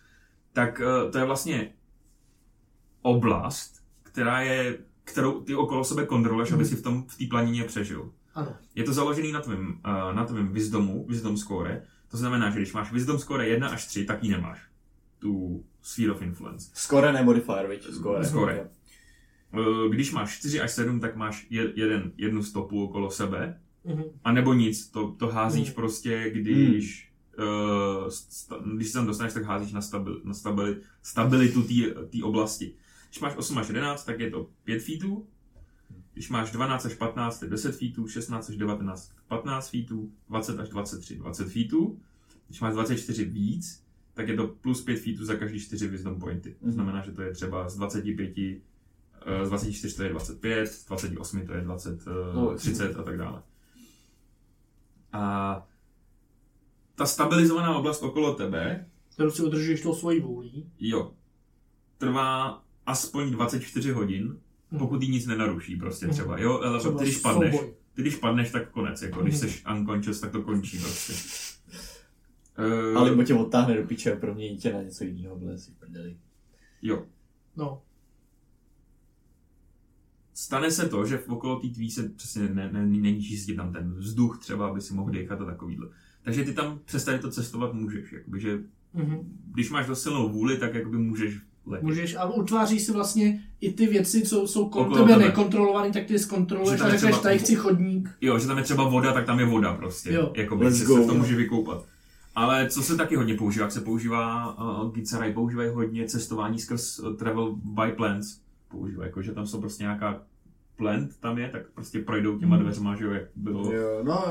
Tak 0.54 0.82
eh, 0.82 1.12
to 1.12 1.18
je 1.18 1.26
vlastně 1.26 1.74
oblast, 3.02 3.84
která 4.04 4.42
je, 4.42 4.78
kterou 5.06 5.42
ty 5.42 5.56
okolo 5.56 5.84
sebe 5.84 6.06
kontroluješ, 6.06 6.52
aby 6.52 6.64
Mhm. 6.64 6.70
si 6.70 6.76
v 6.76 6.82
tom 6.82 7.04
v 7.08 7.18
té 7.18 7.26
planině 7.30 7.64
přežil. 7.64 8.12
Ano. 8.36 8.56
Je 8.76 8.84
to 8.84 8.94
založený 8.94 9.32
na 9.32 9.42
tvém, 9.42 9.68
uh, 9.68 10.16
na 10.16 10.26
tvém 10.26 10.48
wisdomu, 10.54 11.06
wisdom 11.10 11.38
score. 11.38 11.82
To 12.12 12.18
znamená, 12.18 12.50
že 12.50 12.60
když 12.60 12.74
máš 12.74 12.92
wisdom 12.92 13.20
score 13.20 13.48
1 13.48 13.68
až 13.68 13.88
3, 13.88 14.06
tak 14.06 14.24
ji 14.24 14.30
nemáš. 14.32 14.60
Tu 15.20 15.64
sphere 15.82 16.12
of 16.12 16.22
influence. 16.22 16.72
Score 16.74 17.14
ne 17.14 17.24
modifier, 17.24 17.68
viď? 17.70 17.84
Score. 17.94 18.26
Score. 18.26 18.70
Uh, 19.54 19.90
když 19.94 20.12
máš 20.12 20.38
4 20.38 20.62
až 20.62 20.72
7, 20.72 21.00
tak 21.00 21.16
máš 21.16 21.48
je, 21.50 21.72
jeden, 21.76 22.12
jednu 22.18 22.44
stopu 22.44 22.84
okolo 22.84 23.12
sebe. 23.12 23.60
Mhm. 23.86 24.04
A 24.24 24.32
nebo 24.32 24.54
nic, 24.54 24.88
to, 24.92 25.12
to 25.12 25.28
házíš 25.28 25.68
Hmm. 25.68 25.76
prostě, 25.76 26.30
když, 26.34 27.12
uh, 27.40 28.08
sta, 28.10 28.60
když 28.76 28.88
se 28.88 28.94
tam 28.94 29.06
dostaneš, 29.08 29.34
tak 29.34 29.44
házíš 29.44 29.74
na, 29.74 29.82
stabil, 29.82 30.22
na 30.24 30.34
stabili, 30.34 30.78
stabilitu 31.04 31.64
té 32.12 32.24
oblasti. 32.24 32.74
Když 33.16 33.22
máš 33.22 33.36
8 33.36 33.58
až 33.58 33.68
11, 33.68 34.04
tak 34.06 34.20
je 34.20 34.30
to 34.32 34.50
5 34.64 34.80
feetů. 34.84 35.28
Když 36.14 36.30
máš 36.30 36.52
12 36.52 36.86
až 36.86 36.94
15, 36.94 37.42
je 37.42 37.50
10 37.50 37.76
feetů, 37.80 38.08
16 38.08 38.50
až 38.50 38.58
19, 38.58 39.12
15 39.28 39.70
feetů, 39.70 40.12
20 40.30 40.60
až 40.60 40.70
23, 40.70 41.16
20 41.16 41.50
feetů. 41.50 42.00
Když 42.48 42.62
máš 42.62 42.74
24 42.74 43.26
víc, 43.26 43.84
tak 44.14 44.28
je 44.28 44.36
to 44.36 44.48
plus 44.48 44.84
5 44.84 45.00
feetů 45.00 45.26
za 45.26 45.36
každý 45.36 45.60
4 45.60 45.88
wisdom 45.88 46.20
pointy. 46.20 46.52
To 46.52 46.66
Mhm. 46.66 46.72
znamená, 46.74 47.02
že 47.06 47.12
to 47.12 47.22
je 47.22 47.34
třeba 47.34 47.70
z 47.70 47.76
25 47.78 48.62
eh, 49.26 49.46
z 49.46 49.50
24 49.50 49.96
to 49.96 50.04
je 50.04 50.10
25, 50.10 50.68
z 50.68 50.86
28 50.86 51.48
to 51.48 51.54
je 51.54 51.62
20, 51.62 52.00
eh, 52.08 52.36
No, 52.36 52.56
30 52.56 52.96
a 52.96 53.04
tak 53.04 53.18
dále. 53.18 53.44
A 55.14 55.68
ta 56.96 57.06
stabilizovaná 57.06 57.76
oblast 57.78 58.04
okolo 58.04 58.34
tebe, 58.36 58.90
Kterou 59.14 59.32
si 59.32 59.44
udržuješ 59.44 59.82
tou 59.82 59.96
svojí 59.96 60.20
vůlí. 60.20 60.72
jo, 60.80 61.14
trvá 61.98 62.65
aspoň 62.86 63.32
24 63.32 63.92
hodin, 63.92 64.38
Mhm. 64.72 64.80
pokud 64.80 65.02
jí 65.04 65.10
nic 65.12 65.26
nenaruší 65.26 65.76
prostě 65.76 66.06
Mhm. 66.06 66.14
třeba, 66.16 66.40
jo, 66.42 66.60
ale 66.64 66.80
Třeba 66.80 66.98
ty 66.98 67.04
když 67.04 67.18
padneš, 67.18 67.56
souboj. 67.56 67.74
ty 67.94 68.02
když 68.02 68.16
padneš, 68.16 68.52
tak 68.52 68.70
konec, 68.72 69.02
jako 69.02 69.22
když 69.22 69.38
jsi 69.38 69.54
unconscious, 69.78 70.20
tak 70.20 70.32
to 70.32 70.42
končí 70.42 70.80
prostě. 70.80 71.14
Eh, 72.58 72.94
Ale 72.96 73.26
tě 73.26 73.34
odtáhne 73.34 73.78
do 73.78 73.88
piče 73.88 74.14
a 74.14 74.20
promění 74.20 74.58
tě 74.58 74.74
na 74.74 74.82
něco 74.84 75.04
jiného, 75.04 75.36
vole, 75.36 75.58
si 75.58 75.72
v 75.72 75.76
prdeli. 75.76 76.18
Jo, 76.82 77.06
No. 77.56 77.82
stane 80.34 80.72
se 80.72 80.90
to, 80.90 81.06
že 81.06 81.18
v 81.18 81.30
okolo 81.30 81.60
té 81.60 81.68
tvý 81.68 81.92
se 81.92 82.10
přesně 82.10 82.42
ne, 82.50 82.70
ne, 82.72 82.86
není 82.86 83.24
čistě 83.24 83.54
tam 83.54 83.74
ten 83.74 83.94
vzduch 83.94 84.40
třeba, 84.42 84.68
aby 84.68 84.82
si 84.82 84.94
mohl 84.94 85.10
dýchat 85.12 85.42
a 85.42 85.46
takovýhle. 85.46 85.88
Takže 86.24 86.44
ty 86.44 86.54
tam 86.54 86.80
přestane 86.86 87.20
to 87.20 87.32
cestovat 87.32 87.74
můžeš, 87.74 88.12
jakoby, 88.12 88.40
že 88.42 88.60
Mhm. 88.94 89.40
když 89.54 89.70
máš 89.70 89.88
dost 89.88 90.04
silnou 90.04 90.30
vůli, 90.30 90.58
tak 90.58 90.74
jakoby 90.74 90.98
můžeš 90.98 91.38
letět. 91.66 91.84
Můžeš, 91.84 92.16
a 92.16 92.26
utváříš 92.26 92.82
si 92.84 92.92
vlastně 92.92 93.44
i 93.62 93.74
ty 93.74 93.88
věci, 93.88 94.22
co 94.22 94.48
jsou 94.48 94.70
kolem 94.70 94.88
Okolo 94.88 95.06
tebe 95.06 95.18
tebe. 95.18 95.26
nekontrolované, 95.30 95.92
tak 95.92 96.06
ty 96.06 96.14
je 96.14 96.20
zkontroluješ 96.20 96.82
a 96.82 96.90
řekneš, 96.90 97.20
tady 97.20 97.40
chci 97.40 97.56
chodník. 97.56 98.10
Jo, 98.22 98.40
že 98.40 98.48
tam 98.48 98.58
je 98.58 98.64
třeba 98.64 98.90
voda, 98.90 99.14
tak 99.14 99.26
tam 99.26 99.40
je 99.40 99.46
voda 99.46 99.74
prostě. 99.74 100.14
Jo. 100.14 100.32
Jakoby, 100.36 100.66
Let's 100.66 100.78
že 100.78 100.86
go. 100.86 100.96
se 100.96 101.02
v 101.04 101.08
tom 101.08 101.18
může 101.18 101.36
vykoupat. 101.36 101.86
Ale 102.36 102.70
co 102.70 102.82
se 102.84 102.96
taky 102.98 103.16
hodně 103.16 103.34
používá, 103.34 103.64
jak 103.64 103.72
se 103.72 103.82
používá, 103.82 104.56
uh, 104.84 104.92
Gitsaraj 104.96 105.34
používají 105.34 105.70
hodně 105.70 106.06
cestování 106.08 106.60
skrz 106.60 107.00
uh, 107.00 107.16
travel 107.16 107.56
by 107.56 107.92
plants. 107.92 108.38
Používají, 108.68 109.08
jako, 109.10 109.22
že 109.22 109.32
tam 109.32 109.48
jsou 109.48 109.60
prostě 109.60 109.84
nějaká 109.84 110.22
plant 110.78 111.12
tam 111.20 111.38
je, 111.38 111.50
tak 111.50 111.62
prostě 111.76 112.00
projdou 112.00 112.40
těma 112.40 112.56
Mhm. 112.56 112.66
dveřma, 112.66 112.96
že 112.96 113.06
jo, 113.06 113.12
jak 113.12 113.24
bylo. 113.36 113.72
Jo, 113.74 114.00
no, 114.04 114.24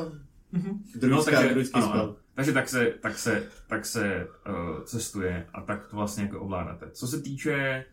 Mhm. 0.58 0.82
druidská, 0.96 1.30
takže, 1.37 1.49
druidský 1.50 1.75
ano, 1.75 1.88
spell. 1.88 2.16
takže 2.34 2.52
tak 2.52 2.68
se, 2.68 2.94
tak 3.00 3.18
se, 3.18 3.49
tak 3.68 3.87
se 3.87 4.28
uh, 4.49 4.84
cestuje 4.84 5.46
a 5.54 5.61
tak 5.61 5.87
to 5.87 5.96
vlastně 5.96 6.23
jako 6.25 6.40
ovládáte. 6.40 6.90
Co 6.92 7.06
se 7.06 7.20
týče 7.20 7.84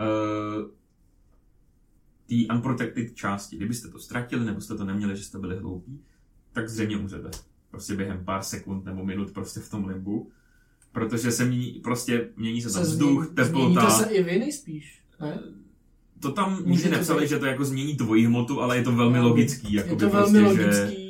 uh, 0.00 0.70
té 2.28 2.54
unprotected 2.54 3.14
části, 3.14 3.56
kdybyste 3.56 3.88
to 3.88 3.98
ztratili 3.98 4.44
nebo 4.44 4.60
jste 4.60 4.74
to 4.76 4.84
neměli, 4.84 5.16
že 5.16 5.24
jste 5.24 5.38
byli 5.38 5.56
hloupí, 5.58 6.00
tak 6.52 6.68
zřejmě 6.68 6.96
umřete. 6.96 7.30
Prostě 7.70 7.94
během 7.94 8.24
pár 8.24 8.42
sekund 8.42 8.84
nebo 8.84 9.04
minut 9.04 9.30
prostě 9.30 9.60
v 9.60 9.70
tom 9.70 9.84
limbu. 9.86 10.30
Protože 10.92 11.32
se 11.32 11.44
mění, 11.44 11.80
prostě 11.84 12.28
mění 12.36 12.62
se 12.62 12.72
tam 12.72 12.82
vzduch, 12.82 13.24
změní- 13.24 13.34
teplota. 13.34 13.80
Změníte 13.90 13.90
se 13.90 14.10
i 14.14 14.22
vy 14.22 14.38
nejspíš, 14.38 15.02
ne? 15.20 15.38
To 16.20 16.32
tam 16.32 16.52
Může 16.52 16.64
nikdy 16.70 16.88
to 16.90 16.96
nepsali, 16.96 17.28
že 17.28 17.38
to 17.38 17.46
jako 17.46 17.64
změní 17.64 17.96
tvoji 17.96 18.26
hmotu, 18.26 18.60
ale 18.60 18.76
je 18.76 18.82
to 18.84 18.92
velmi 18.92 19.18
No, 19.18 19.28
logický. 19.28 19.72
Je 19.72 19.82
to 19.84 19.96
velmi 20.10 20.10
prostě, 20.10 20.40
logický. 20.40 20.96
že, 20.96 21.05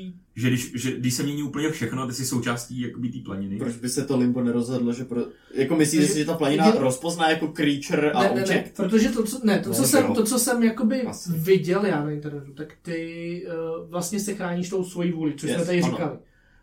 když, 0.49 0.73
že 0.75 0.99
když 0.99 1.15
se 1.15 1.23
mění 1.23 1.43
úplně 1.43 1.71
všechno, 1.71 2.07
ty 2.07 2.13
jsi 2.13 2.27
součástí 2.27 2.81
jakoby 2.81 3.09
té 3.09 3.19
planiny. 3.25 3.59
Proč 3.59 3.77
by 3.77 3.89
se 3.89 4.05
to 4.05 4.17
limbo 4.17 4.43
nerozhodlo, 4.43 4.93
že 4.93 5.05
pro... 5.05 5.21
Jako 5.55 5.77
myslíš, 5.77 6.01
Takže- 6.01 6.13
si, 6.13 6.19
že 6.19 6.25
ta 6.25 6.35
planina 6.35 6.67
je- 6.67 6.81
rozpozná 6.81 7.31
jako 7.31 7.49
creature 7.49 8.11
a 8.13 8.23
Ne, 8.23 8.35
ne, 8.35 8.45
ne, 8.49 8.65
protože 8.77 9.09
to, 9.09 9.23
co, 9.25 9.41
ne, 9.45 9.59
to, 9.59 9.73
co 9.73 9.81
No, 9.83 9.89
jsem, 9.89 10.05
jo. 10.07 10.15
to, 10.15 10.25
co 10.25 10.39
jsem 10.39 10.63
jakoby 10.63 11.03
Asi. 11.03 11.33
viděl 11.33 11.85
já 11.87 12.05
na 12.05 12.11
internetu, 12.11 12.53
tak 12.53 12.75
ty 12.83 13.43
uh, 13.47 13.91
vlastně 13.91 14.21
se 14.21 14.35
chráníš 14.35 14.69
tou 14.69 14.85
svojí 14.85 15.13
vůli, 15.13 15.35
což 15.37 15.51
Yes, 15.51 15.57
jsme 15.57 15.67
tady 15.67 15.83
ano. 15.83 15.91
říkali. 15.93 16.17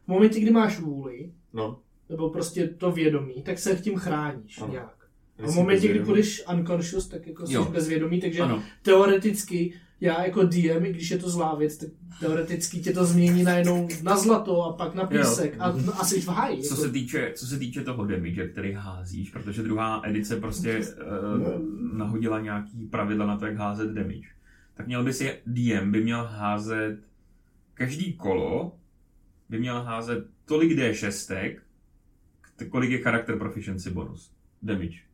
V 0.03 0.08
momentě, 0.08 0.39
kdy 0.39 0.51
máš 0.51 0.80
vůli, 0.80 1.32
No. 1.53 1.80
nebo 2.10 2.30
prostě 2.30 2.68
to 2.68 2.92
vědomí, 2.92 3.42
tak 3.46 3.60
se 3.60 3.75
tím 3.75 3.96
chráníš 3.96 4.62
Ano. 4.62 4.72
nějak. 4.72 4.96
A 5.44 5.48
v 5.48 5.56
momentě, 5.56 5.80
kdy 5.80 5.88
bezvědomí. 5.88 6.06
budeš 6.08 6.44
unconscious, 6.58 7.08
tak 7.08 7.27
jako 7.27 7.48
jsi 7.48 7.53
Jo. 7.53 7.65
bezvědomý, 7.65 8.22
takže 8.22 8.39
Ano, 8.42 8.63
teoreticky 8.82 9.74
já 10.03 10.25
jako 10.25 10.43
DM, 10.43 10.86
i 10.86 10.93
když 10.93 11.12
je 11.12 11.17
to 11.17 11.29
zlá 11.29 11.55
věc, 11.55 11.77
tak 11.77 11.89
teoreticky 12.19 12.79
tě 12.79 12.93
to 12.93 13.05
změní 13.05 13.43
najednou 13.43 13.88
na 14.03 14.17
zlato 14.17 14.63
a 14.63 14.74
pak 14.74 14.95
na 14.95 15.05
písek 15.05 15.55
a, 15.60 15.75
a 16.00 16.05
jsi 16.05 16.22
v 16.22 16.27
háji. 16.27 16.62
co 16.62 16.74
Jako, 16.74 16.81
se 16.81 16.91
týče, 16.91 17.31
co 17.36 17.48
se 17.48 17.60
týče 17.60 17.81
toho 17.83 18.05
damage, 18.05 18.48
který 18.48 18.74
házíš, 18.74 19.29
protože 19.29 19.63
druhá 19.63 20.01
edice 20.05 20.35
prostě 20.35 20.79
uh, 20.79 21.98
nahodila 21.98 22.39
nějaký 22.42 22.87
pravidla 22.87 23.25
na 23.25 23.37
to, 23.37 23.46
jak 23.46 23.57
házet 23.57 23.92
damage, 23.92 24.27
tak 24.74 24.87
měl 24.87 25.03
by 25.03 25.13
si 25.13 25.39
DM 25.46 25.92
by 25.92 26.03
měl 26.03 26.24
házet 26.24 27.00
každý 27.74 28.13
kolo 28.13 28.75
by 29.50 29.59
měl 29.59 29.83
házet 29.83 30.27
tolik 30.46 30.72
D6, 30.72 31.55
kolik 32.70 32.92
je 32.92 32.98
charakter 32.98 33.37
proficiency 33.37 33.89
bonus. 33.89 34.31
Damage. 34.61 35.13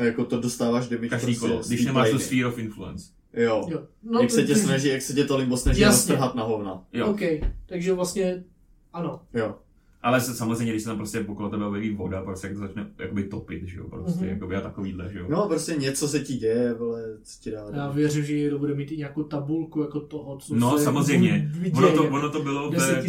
A 0.00 0.04
jako 0.04 0.24
to 0.24 0.40
dostáváš 0.40 0.88
damage 0.88 1.08
Každý 1.08 1.26
prostě 1.26 1.48
kolo, 1.48 1.62
když 1.66 1.84
nemáš 1.84 2.10
tu 2.10 2.18
sphere 2.18 2.46
of 2.46 2.58
influence. 2.58 3.10
Jo. 3.34 3.66
jo. 3.70 3.82
No, 4.02 4.20
jak 4.20 4.30
se 4.30 4.42
tě 4.42 4.56
snaží, 4.56 4.88
jak 4.88 5.02
se 5.02 5.14
tě 5.14 5.24
to 5.24 5.36
limbo 5.36 5.56
snaží 5.56 5.84
roztrhat 5.84 6.34
na 6.34 6.42
hovna. 6.42 6.84
Jo. 6.92 7.06
OK, 7.06 7.20
takže 7.66 7.92
vlastně 7.92 8.44
ano. 8.92 9.20
Jo. 9.34 9.54
Ale 10.02 10.20
se, 10.20 10.34
samozřejmě, 10.34 10.72
když 10.72 10.82
se 10.82 10.88
tam 10.88 10.96
prostě 10.96 11.20
okolo 11.20 11.48
tebe 11.50 11.64
objeví 11.66 11.90
voda, 11.94 12.22
prostě 12.22 12.46
jak 12.46 12.54
to 12.56 12.60
začne 12.60 12.90
jakoby 12.98 13.24
topit, 13.24 13.62
že 13.64 13.78
jo, 13.78 13.88
prostě, 13.88 14.10
Mhm. 14.18 14.24
mm-hmm. 14.28 14.32
jakoby 14.32 14.56
a 14.56 14.60
takovýhle, 14.60 15.12
že 15.12 15.18
jo. 15.18 15.26
No 15.30 15.48
prostě 15.48 15.72
něco 15.74 16.08
se 16.08 16.20
ti 16.20 16.34
děje, 16.34 16.74
vole, 16.74 17.02
co 17.22 17.40
ti 17.42 17.50
dá. 17.50 17.66
Já 17.72 17.90
věřím, 17.90 18.24
že 18.24 18.36
někdo 18.36 18.58
bude 18.58 18.74
mít 18.74 18.92
i 18.92 18.96
nějakou 18.96 19.22
tabulku 19.22 19.80
jako 19.80 20.00
toho, 20.00 20.38
co 20.38 20.54
No 20.54 20.78
se 20.78 20.84
samozřejmě, 20.84 21.50
děje. 21.62 21.72
ono 21.74 21.92
to, 21.92 22.04
ono 22.04 22.30
to 22.30 22.42
bylo 22.42 22.70
10 22.70 23.02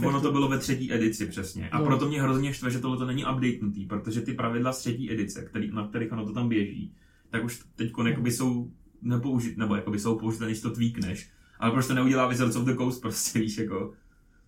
ve, 0.00 0.06
ono 0.06 0.20
to 0.20 0.32
bylo 0.32 0.48
ve 0.48 0.58
třetí 0.58 0.92
edici 0.92 1.26
přesně. 1.26 1.68
A 1.70 1.78
No. 1.78 1.84
proto 1.84 2.08
mě 2.08 2.22
hrozně 2.22 2.52
štve, 2.54 2.70
že 2.70 2.78
tohle 2.78 2.98
to 2.98 3.06
není 3.06 3.24
updatenutý, 3.24 3.86
protože 3.86 4.20
ty 4.20 4.32
pravidla 4.32 4.72
z 4.72 4.78
třetí 4.78 5.12
edice, 5.12 5.42
který, 5.44 5.70
na 5.70 5.88
kterých 5.88 6.12
ono 6.12 6.26
to 6.26 6.32
tam 6.32 6.48
běží, 6.48 6.94
tak 7.30 7.44
už 7.44 7.64
teď 7.76 7.92
jakoby 8.06 8.30
jsou 8.30 8.70
nepoužit, 9.02 9.56
nebo 9.58 9.76
jakoby 9.76 9.98
jsou 9.98 10.18
použité, 10.18 10.44
než 10.44 10.60
to 10.60 10.70
tweakneš. 10.70 11.30
Ale 11.60 11.70
proč 11.72 11.86
to 11.86 11.94
neudělá 11.94 12.26
Wizards 12.28 12.56
of 12.56 12.64
the 12.64 12.74
Coast 12.76 13.02
prostě, 13.02 13.38
víš, 13.38 13.58
jako... 13.58 13.92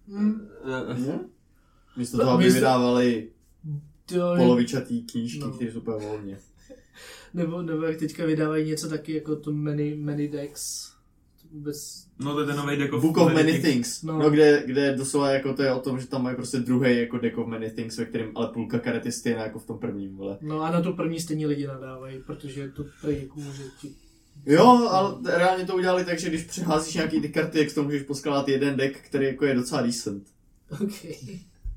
Hmm, 0.08 0.40
Ne? 1.06 1.18
Místo 1.98 2.16
No, 2.16 2.22
toho, 2.24 2.34
aby 2.34 2.44
místo- 2.44 2.54
vydávali 2.54 3.28
to, 4.06 4.34
polovičatý 4.36 5.02
knížky, 5.02 5.38
No. 5.38 5.50
které 5.50 5.72
jsou 5.72 5.78
úplně 5.78 6.06
volně. 6.06 6.38
nebo, 7.34 7.62
nebo 7.62 7.82
jak 7.82 7.96
teďka 7.96 8.24
vydávají 8.26 8.66
něco 8.68 8.88
taky 8.88 9.14
jako 9.14 9.36
to 9.36 9.52
many, 9.52 9.94
many 9.96 10.28
decks. 10.28 10.92
To 11.42 11.48
vůbec... 11.52 12.06
No 12.18 12.34
to 12.34 12.40
je 12.40 12.46
ten 12.46 12.56
nový 12.56 12.76
deck 12.76 12.92
of, 12.92 13.02
Book 13.02 13.16
of 13.16 13.32
Many 13.34 13.52
Things. 13.52 13.62
Things. 13.62 14.02
No. 14.02 14.18
No, 14.18 14.30
kde, 14.30 14.62
kde 14.66 14.96
doslova 14.96 15.30
jako 15.30 15.54
to 15.54 15.62
je 15.62 15.72
o 15.72 15.80
tom, 15.80 16.00
že 16.00 16.06
tam 16.06 16.22
mají 16.22 16.36
prostě 16.36 16.58
druhý 16.58 16.98
jako 16.98 17.18
Deck 17.18 17.38
of 17.38 17.46
Many 17.46 17.70
Things, 17.70 17.96
ve 17.98 18.04
kterém 18.04 18.32
ale 18.34 18.48
půlka 18.48 18.78
karet 18.78 19.06
je 19.06 19.12
stejná 19.12 19.42
jako 19.42 19.58
v 19.58 19.66
tom 19.66 19.78
prvním, 19.78 20.16
vole. 20.16 20.38
No 20.40 20.60
a 20.62 20.70
na 20.70 20.80
to 20.82 20.92
první 20.92 21.20
stejně 21.20 21.46
lidi 21.46 21.66
nadávají, 21.66 22.18
protože 22.26 22.68
to 22.68 22.84
prej 23.00 23.22
jako 23.22 23.40
může 23.40 23.62
ti... 23.80 23.92
Jo, 24.46 24.66
ale 24.90 25.14
reálně 25.38 25.64
to 25.66 25.76
udělali 25.76 26.04
tak, 26.04 26.18
že 26.18 26.28
když 26.28 26.42
přeházíš 26.44 26.94
nějaký 26.94 27.20
ty 27.20 27.28
karty, 27.28 27.58
jak 27.58 27.72
to 27.72 27.82
můžeš 27.84 28.02
poskládat 28.02 28.48
jeden 28.48 28.76
deck, 28.76 28.96
který 29.00 29.26
jako 29.26 29.44
je 29.44 29.54
docela 29.54 29.82
decent. 29.82 30.26
OK. 30.70 30.92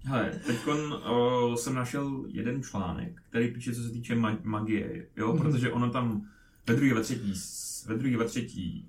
Hele, 0.06 0.32
teďkon 0.46 0.80
uh, 0.94 1.56
jsem 1.56 1.74
našel 1.76 2.26
jeden 2.28 2.64
článek, 2.64 3.22
který 3.30 3.48
píše, 3.54 3.76
co 3.76 3.84
se 3.84 3.90
týče 3.90 4.16
ma- 4.16 4.38
magie, 4.44 5.08
jo, 5.18 5.34
Mhm. 5.34 5.38
protože 5.42 5.72
ono 5.72 5.90
tam 5.90 6.26
ve 6.68 6.76
druhé, 6.76 6.94
ve 6.94 7.02
třetí, 7.02 7.34
ve 7.88 7.96
druhé, 7.98 8.18
ve 8.18 8.26
třetí 8.26 8.86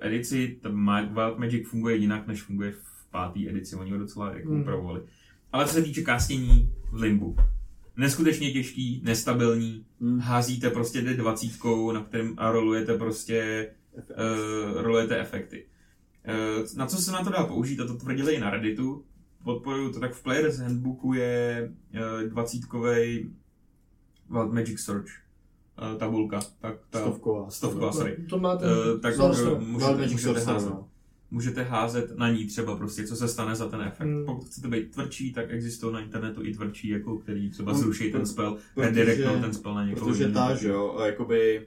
edici, 0.00 0.58
ta 0.62 0.68
Wild 1.04 1.38
Magic 1.38 1.68
funguje 1.68 1.96
jinak, 1.96 2.26
než 2.26 2.42
funguje 2.42 2.72
v 2.72 3.10
páté 3.10 3.40
edici, 3.48 3.76
oni 3.76 3.90
ho 3.90 3.98
docela 3.98 4.32
jako 4.36 4.50
Mhm. 4.52 4.60
upravovali. 4.60 5.00
Ale 5.52 5.66
co 5.66 5.74
se 5.74 5.82
týče 5.82 6.02
castění 6.02 6.72
v 6.92 7.00
Limbu, 7.02 7.36
neskutečně 7.96 8.52
těžký, 8.52 9.00
nestabilní, 9.04 9.84
Hmm. 10.00 10.18
házíte 10.18 10.70
prostě 10.70 11.02
D20, 11.02 11.92
na 11.92 12.02
kterém 12.04 12.34
a 12.36 12.50
rolujete 12.50 12.98
prostě 12.98 13.68
uh, 13.94 14.82
rolujete 14.82 15.20
efekty. 15.20 15.66
Uh, 16.28 16.66
na 16.76 16.86
co 16.86 16.96
se 16.96 17.12
na 17.12 17.24
to 17.24 17.30
dá 17.30 17.44
použít, 17.46 17.80
a 17.80 17.86
to 17.86 17.94
tvrdili 17.94 18.32
i 18.34 18.40
na 18.40 18.50
Redditu, 18.50 19.04
podporuju 19.46 19.92
to 19.92 20.00
tak 20.00 20.14
v 20.14 20.22
Player's 20.22 20.58
Handbooku 20.58 21.12
je 21.14 21.70
uh, 22.22 22.28
20 22.30 22.60
Wild 24.30 24.52
Magic 24.52 24.80
Search 24.80 25.06
uh, 25.06 25.98
tabulka, 25.98 26.40
tak 26.60 26.74
ta 26.90 27.00
Stovková. 27.00 27.50
stovková, 27.50 27.92
sorry. 27.92 28.16
To 28.30 28.38
máte... 28.38 28.66
Uh, 28.66 29.00
tak 29.00 29.18
uh, 29.18 29.30
Wild 29.30 29.60
můžete, 29.60 30.06
můžete, 30.06 30.40
házet, 30.40 30.70
no. 30.70 30.88
můžete 31.30 31.62
házet 31.62 32.18
na 32.18 32.30
ní 32.30 32.46
třeba 32.46 32.76
prostě, 32.76 33.06
co 33.06 33.16
se 33.16 33.28
stane 33.28 33.56
za 33.56 33.68
ten 33.68 33.80
efekt. 33.80 34.06
Hmm. 34.06 34.26
Pokud 34.26 34.44
chcete 34.46 34.68
být 34.68 34.90
tvrdší, 34.90 35.32
tak 35.32 35.46
existují 35.50 35.92
na 35.94 36.00
internetu 36.00 36.44
i 36.44 36.54
tvrdší, 36.54 36.88
jako 36.88 37.18
který 37.18 37.50
třeba 37.50 37.72
No, 37.72 37.78
zruší 37.78 38.12
ten 38.12 38.26
spell, 38.26 38.58
protože- 38.74 38.86
redirectnou 38.86 39.40
ten 39.40 39.52
spell 39.54 39.74
na 39.74 39.84
někoho 39.86 40.06
Protože 40.06 40.28
ta, 40.28 40.54
že 40.54 40.68
jo, 40.68 40.96
a 40.98 41.06
jakoby 41.06 41.66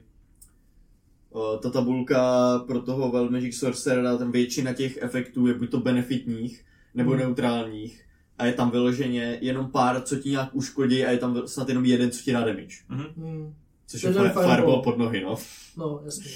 ta 1.62 1.70
tabulka 1.70 2.58
pro 2.66 2.80
toho 2.82 3.10
Wild 3.12 3.30
Magic 3.30 3.56
Sorcerera, 3.58 4.16
tam 4.16 4.32
většina 4.32 4.72
těch 4.72 4.98
efektů 5.02 5.46
je 5.46 5.54
buď 5.54 5.70
to 5.70 5.80
benefitních, 5.80 6.64
nebo 6.94 7.10
Hmm. 7.10 7.20
neutrálních. 7.20 8.04
A 8.38 8.46
je 8.46 8.52
tam 8.52 8.70
vyloženě 8.70 9.38
jenom 9.40 9.70
pár, 9.70 10.02
co 10.02 10.16
ti 10.16 10.30
nějak 10.30 10.48
uškodí 10.52 11.04
a 11.04 11.10
je 11.10 11.18
tam 11.18 11.42
snad 11.48 11.68
jenom 11.68 11.84
jeden, 11.84 12.10
co 12.10 12.22
ti 12.22 12.32
dá 12.32 12.40
damage. 12.40 12.76
Mhm. 12.88 13.04
Hmm. 13.16 13.54
Což 13.86 14.02
je 14.02 14.08
je 14.10 14.14
ten 14.14 14.22
fire, 14.22 14.32
fireball. 14.32 14.54
fireball 14.56 14.82
pod 14.82 14.98
nohy, 14.98 15.20
no. 15.20 15.36
No, 15.76 16.00
jasně. 16.04 16.30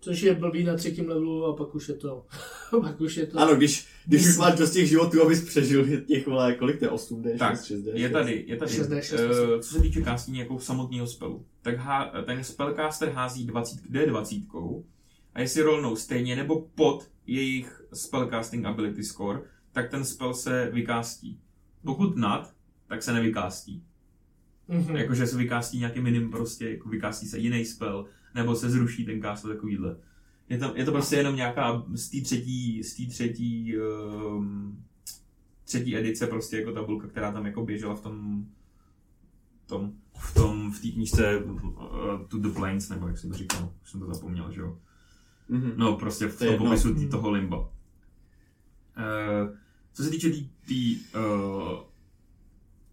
Což 0.00 0.22
je 0.22 0.34
blbý 0.34 0.64
na 0.64 0.76
třetím 0.76 1.08
levelu 1.08 1.44
a 1.46 1.56
pak 1.56 1.74
už 1.74 1.88
je 1.88 1.94
to... 1.94 2.26
pak 2.80 3.00
už 3.00 3.16
je 3.16 3.26
to... 3.26 3.38
Ano, 3.38 3.54
když, 3.56 3.86
když 4.06 4.26
už 4.26 4.36
máš 4.36 4.54
dost 4.58 4.70
těch 4.70 4.88
životů, 4.88 5.22
abys 5.22 5.44
přežil 5.44 6.00
těch, 6.00 6.26
vole, 6.26 6.54
kolik 6.54 6.78
to 6.78 6.84
je, 6.84 6.90
8D, 6.90 7.38
Tak, 7.38 7.64
6, 7.64 7.70
6D, 7.70 7.90
je 7.94 8.08
tady, 8.08 8.44
je 8.46 8.56
tady, 8.56 8.72
6D6, 8.72 9.14
eh, 9.14 9.62
co 9.62 9.74
se 9.74 9.80
týče 9.82 10.02
castingu 10.04 10.40
jako 10.40 10.58
samotného 10.58 11.06
spelu, 11.06 11.44
tak 11.62 11.76
há, 11.76 12.12
ten 12.26 12.44
spellcaster 12.44 13.08
hází 13.08 13.44
20, 13.46 13.80
D20 13.90 14.82
a 15.34 15.40
jestli 15.40 15.62
rolnou 15.62 15.96
stejně 15.96 16.36
nebo 16.36 16.68
pod 16.74 17.08
jejich 17.26 17.82
spellcasting 17.94 18.66
ability 18.66 19.04
score, 19.04 19.40
tak 19.74 19.90
ten 19.90 20.04
spell 20.04 20.34
se 20.34 20.70
vykástí. 20.72 21.40
Pokud 21.84 22.16
nad, 22.16 22.54
tak 22.86 23.02
se 23.02 23.12
nevykástí. 23.12 23.84
Mhm. 24.68 24.96
Jakože 24.96 25.26
se 25.26 25.36
vykástí 25.36 25.78
nějaký 25.78 26.00
minim 26.00 26.30
prostě, 26.30 26.70
jako 26.70 26.88
vykástí 26.88 27.26
se 27.26 27.38
jiný 27.38 27.64
spell, 27.64 28.06
nebo 28.34 28.54
se 28.56 28.70
zruší 28.70 29.04
ten 29.04 29.22
cast 29.22 29.42
takovýhle. 29.46 29.96
Je 30.48 30.58
to, 30.58 30.72
je 30.76 30.84
to 30.84 30.92
prostě 30.92 31.16
jenom 31.16 31.36
nějaká 31.36 31.84
z 31.92 32.10
té 32.10 32.20
třetí, 32.20 32.82
z 32.82 32.96
té 32.96 33.06
třetí, 33.12 33.74
um, 33.78 34.84
třetí 35.64 35.96
edice 35.96 36.26
prostě 36.26 36.58
jako 36.58 36.72
tabulka, 36.72 37.08
která 37.08 37.32
tam 37.32 37.46
jako 37.46 37.64
běžela 37.64 37.94
v 37.94 38.00
tom, 38.00 38.46
tom 39.66 39.92
v 40.18 40.34
tom, 40.34 40.72
v 40.72 40.80
té 40.82 40.88
knížce 40.88 41.36
uh, 41.38 41.60
To 42.28 42.38
the 42.38 42.48
Plains, 42.48 42.88
nebo 42.88 43.08
jak 43.08 43.18
jsem 43.18 43.30
to 43.30 43.36
říkal, 43.36 43.72
už 43.82 43.90
jsem 43.90 44.00
to 44.00 44.14
zapomněl, 44.14 44.52
že 44.52 44.60
jo. 44.60 44.78
Mhm. 45.48 45.72
No, 45.76 45.96
prostě 45.96 46.26
v 46.26 46.38
To 46.38 46.44
tom 46.44 46.58
popisu 46.58 46.94
tý, 46.94 47.00
Hmm. 47.00 47.10
toho 47.10 47.30
limba. 47.30 47.58
Uh, 47.58 47.68
co 49.94 50.02
se 50.02 50.10
týče 50.10 50.30
tý, 50.30 50.48
tý, 50.66 50.96
uh, 51.14 51.78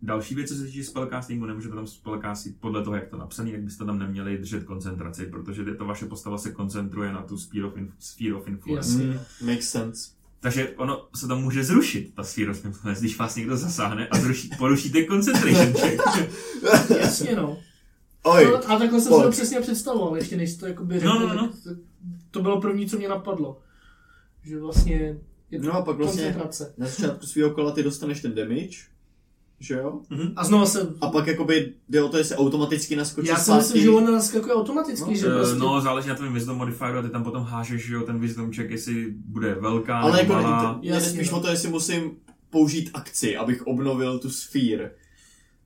další 0.02 0.36
věc, 0.36 0.50
co 0.50 0.56
se 0.56 0.64
týče 0.66 0.84
spellcastingu, 0.84 1.46
nemůžete 1.46 1.76
tam 1.76 1.88
spellcastit 1.88 2.56
podle 2.60 2.84
toho, 2.84 2.96
jak 2.96 3.08
to 3.08 3.18
napsaný, 3.18 3.52
tak 3.52 3.62
byste 3.62 3.86
tam 3.86 4.00
neměli 4.00 4.38
držet 4.38 4.64
koncentraci, 4.64 5.26
protože 5.26 5.64
to 5.66 5.86
vaše 5.86 6.06
postava 6.06 6.38
se 6.38 6.52
koncentruje 6.52 7.14
na 7.14 7.22
tu 7.22 7.38
sphere 7.38 7.66
of, 7.66 7.76
inf- 7.76 7.92
sphere 8.00 8.34
of 8.34 8.48
influence. 8.48 8.92
Jasně. 8.92 9.06
Mm, 9.06 9.48
makes 9.50 9.70
sense. 9.70 10.12
Takže 10.40 10.70
ono 10.70 11.08
se 11.16 11.28
tam 11.28 11.42
může 11.42 11.64
zrušit, 11.64 12.14
ta 12.16 12.24
sphere 12.24 12.52
of 12.52 12.66
influence, 12.66 13.02
když 13.02 13.18
vás 13.18 13.36
někdo 13.36 13.58
zasáhne 13.58 14.08
a 14.08 14.18
zruší, 14.20 14.50
porušíte 14.58 15.06
concentration 15.06 15.74
check. 15.74 16.02
Jasně, 17.00 17.36
no. 17.36 17.58
Oj, 18.24 18.46
no 18.46 18.56
a 18.72 18.80
takhle 18.80 19.02
jsem 19.02 19.14
si 19.14 19.24
to 19.24 19.32
přesně 19.32 19.62
představoval, 19.62 20.16
ještě 20.16 20.38
než 20.38 20.56
to 20.56 20.68
jakoby 20.68 20.94
řekl, 21.00 21.06
No, 21.14 21.20
no, 21.28 21.34
no. 21.34 21.48
tak 21.64 21.78
to 22.32 22.42
bylo 22.42 22.62
první, 22.62 22.90
co 22.90 22.98
mě 22.98 23.10
napadlo. 23.10 23.62
Že 24.44 24.60
vlastně 24.60 25.18
je 25.52 25.60
No 25.60 25.74
a 25.74 25.82
pak 25.82 25.98
vlastně 25.98 26.22
koncentrace. 26.24 26.74
na 26.78 26.88
začátku 26.88 27.26
svého 27.26 27.52
kola 27.52 27.72
ty 27.72 27.84
dostaneš 27.84 28.22
ten 28.22 28.34
damage, 28.36 28.78
že 29.60 29.74
jo? 29.74 30.02
A 30.36 30.44
znova 30.44 30.66
se... 30.66 30.94
A 31.02 31.08
pak 31.10 31.28
jakoby 31.28 31.74
jde 31.90 32.04
o 32.04 32.10
to, 32.10 32.18
jestli 32.18 32.36
automaticky 32.36 32.96
naskočí 32.96 33.28
Já 33.28 33.36
si 33.38 33.44
zpátky. 33.44 33.64
myslím, 33.64 33.82
že 33.84 33.90
on 33.90 34.12
naskakuje 34.14 34.54
automaticky, 34.56 35.10
No, 35.10 35.16
že 35.16 35.28
Eh, 35.28 35.32
prostě... 35.32 35.56
No, 35.60 35.82
záleží 35.82 36.10
na 36.10 36.16
tvém 36.16 36.34
wisdom 36.34 36.58
modifieru 36.58 36.98
a 36.98 37.02
ty 37.02 37.10
tam 37.10 37.24
potom 37.24 37.44
hážeš, 37.44 37.86
že 37.86 37.94
jo, 37.94 38.02
ten 38.02 38.20
wisdom 38.20 38.54
check, 38.54 38.70
jestli 38.72 39.14
bude 39.26 39.56
velká 39.56 40.00
Ale 40.00 40.18
nebo 40.18 40.34
jako 40.34 40.44
malá. 40.48 40.80
jde 40.82 40.90
Jasně, 40.90 41.10
spíš 41.10 41.30
no. 41.32 41.38
o 41.38 41.42
to, 41.42 41.48
jestli 41.48 41.70
musím 41.70 42.12
použít 42.50 42.90
akci, 42.94 43.38
abych 43.38 43.68
obnovil 43.68 44.20
tu 44.20 44.30
sfír. 44.30 44.90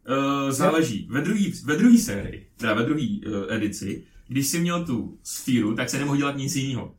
Uh, 0.10 0.52
záleží. 0.52 1.08
Ve 1.12 1.22
druhé 1.22 1.44
ve 1.64 1.76
druhý 1.78 1.98
sérii, 1.98 2.48
teda 2.58 2.74
ve 2.74 2.84
druhé 2.84 3.08
uh, 3.28 3.34
edici, 3.54 4.04
když 4.28 4.48
jsi 4.48 4.60
měl 4.60 4.86
tu 4.86 5.18
sfíru, 5.24 5.76
tak 5.76 5.90
se 5.90 5.98
nemohl 6.00 6.18
dělat 6.18 6.38
nic 6.38 6.56
jiného. 6.56 6.94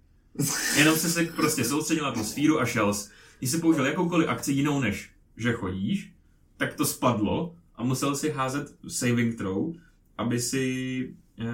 Jenom 0.79 0.97
se 0.97 1.11
se 1.11 1.25
prostě 1.25 1.65
soustředil 1.65 2.05
na 2.05 2.13
tu 2.13 2.25
sfíru 2.25 2.61
a 2.61 2.67
šel 2.67 2.95
jsi. 2.95 3.11
Když 3.39 3.51
jsi 3.51 3.59
použil 3.59 3.87
jakoukoliv 3.87 4.29
akci 4.29 4.53
jinou 4.53 4.81
než 4.81 5.11
že 5.37 5.53
chodíš, 5.53 6.13
tak 6.57 6.75
to 6.75 6.85
spadlo 6.87 7.55
a 7.75 7.85
musel 7.85 8.17
si 8.17 8.31
házet 8.31 8.75
saving 8.89 9.37
throw, 9.39 9.75
aby 10.19 10.41
si, 10.41 11.15
uh, 11.41 11.47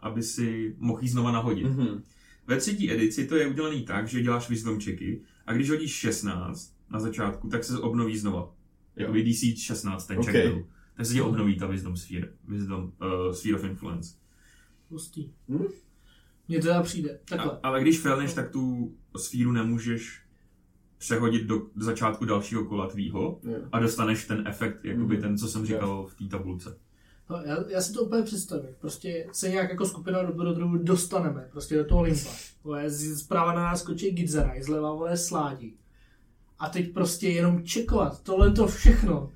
aby 0.00 0.22
si 0.22 0.76
mohl 0.78 1.02
jí 1.02 1.08
znova 1.08 1.32
nahodit. 1.32 1.66
Mhm. 1.66 2.02
Ve 2.46 2.56
třetí 2.56 2.92
edici 2.92 3.26
to 3.26 3.36
je 3.36 3.46
udělaný 3.46 3.84
tak, 3.84 4.08
že 4.08 4.22
děláš 4.22 4.48
wisdom 4.50 4.80
checky 4.80 5.20
a 5.46 5.52
když 5.52 5.70
hodíš 5.70 5.92
16 5.92 6.74
na 6.90 7.00
začátku, 7.00 7.48
tak 7.48 7.64
se 7.64 7.78
obnoví 7.78 8.18
znova. 8.18 8.54
Jakoby 8.96 9.22
DC 9.24 9.58
16 9.58 10.06
ten 10.06 10.16
check 10.16 10.28
Ok. 10.28 10.42
byl. 10.42 10.66
Tak 10.96 11.06
se 11.06 11.12
ti 11.12 11.20
obnoví 11.20 11.58
ta 11.58 11.66
wisdom 11.66 11.96
sphere, 11.96 12.28
wisdom, 12.48 12.82
uh, 12.84 13.32
sphere 13.32 13.54
of 13.56 13.64
influence. 13.64 14.14
Hustý. 14.90 15.30
Hm? 15.48 15.64
Mně 16.48 16.58
to 16.60 16.66
teda 16.66 16.82
přijde. 16.82 17.10
A, 17.14 17.18
Takhle. 17.28 17.58
ale 17.62 17.80
když 17.80 18.00
failneš, 18.00 18.34
tak 18.34 18.50
tu 18.50 18.92
sfíru 19.16 19.52
nemůžeš 19.52 20.20
přehodit 20.98 21.42
do, 21.46 21.62
do 21.76 21.84
začátku 21.84 22.24
dalšího 22.24 22.64
kola 22.64 22.86
tvýho 22.86 23.38
Jo. 23.42 23.56
a 23.72 23.78
dostaneš 23.80 24.26
ten 24.26 24.44
efekt, 24.48 24.84
jakoby 24.84 25.14
Mhm. 25.14 25.22
ten, 25.22 25.38
co 25.38 25.48
jsem 25.48 25.66
říkal 25.66 26.06
v 26.06 26.14
té 26.14 26.24
tabulce. 26.36 26.76
No, 27.30 27.36
já, 27.44 27.56
já 27.68 27.80
si 27.80 27.92
to 27.92 28.02
úplně 28.02 28.22
představím. 28.22 28.70
Prostě 28.80 29.26
se 29.32 29.48
nějak 29.48 29.70
jako 29.70 29.86
skupina 29.86 30.22
dobrodruhů 30.22 30.78
dostaneme 30.78 31.48
prostě 31.52 31.76
do 31.76 31.84
toho 31.84 32.02
limpa. 32.02 32.30
Zprava 33.16 33.54
na 33.54 33.60
nás 33.62 33.80
skočí 33.80 34.10
Gizera, 34.10 34.52
zleva 34.62 34.92
vole 34.94 35.16
sládí. 35.16 35.76
A 36.58 36.68
teď 36.68 36.92
prostě 36.92 37.28
jenom 37.28 37.64
čekovat. 37.64 38.22
Tohle 38.22 38.50
to 38.52 38.66
všechno. 38.66 39.32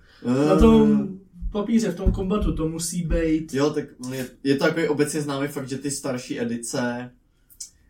Na 0.49 0.57
tom 0.59 1.09
papíře, 1.52 1.90
v 1.90 1.94
tom 1.96 2.12
kombatu, 2.12 2.52
to 2.52 2.68
musí 2.68 3.02
být. 3.02 3.54
Jo, 3.54 3.70
tak 3.70 3.84
je, 4.12 4.28
je 4.44 4.56
to 4.56 4.64
takový 4.64 4.88
obecně 4.88 5.20
známý 5.22 5.48
fakt, 5.48 5.68
že 5.68 5.78
ty 5.78 5.90
starší 5.90 6.40
edice 6.40 7.11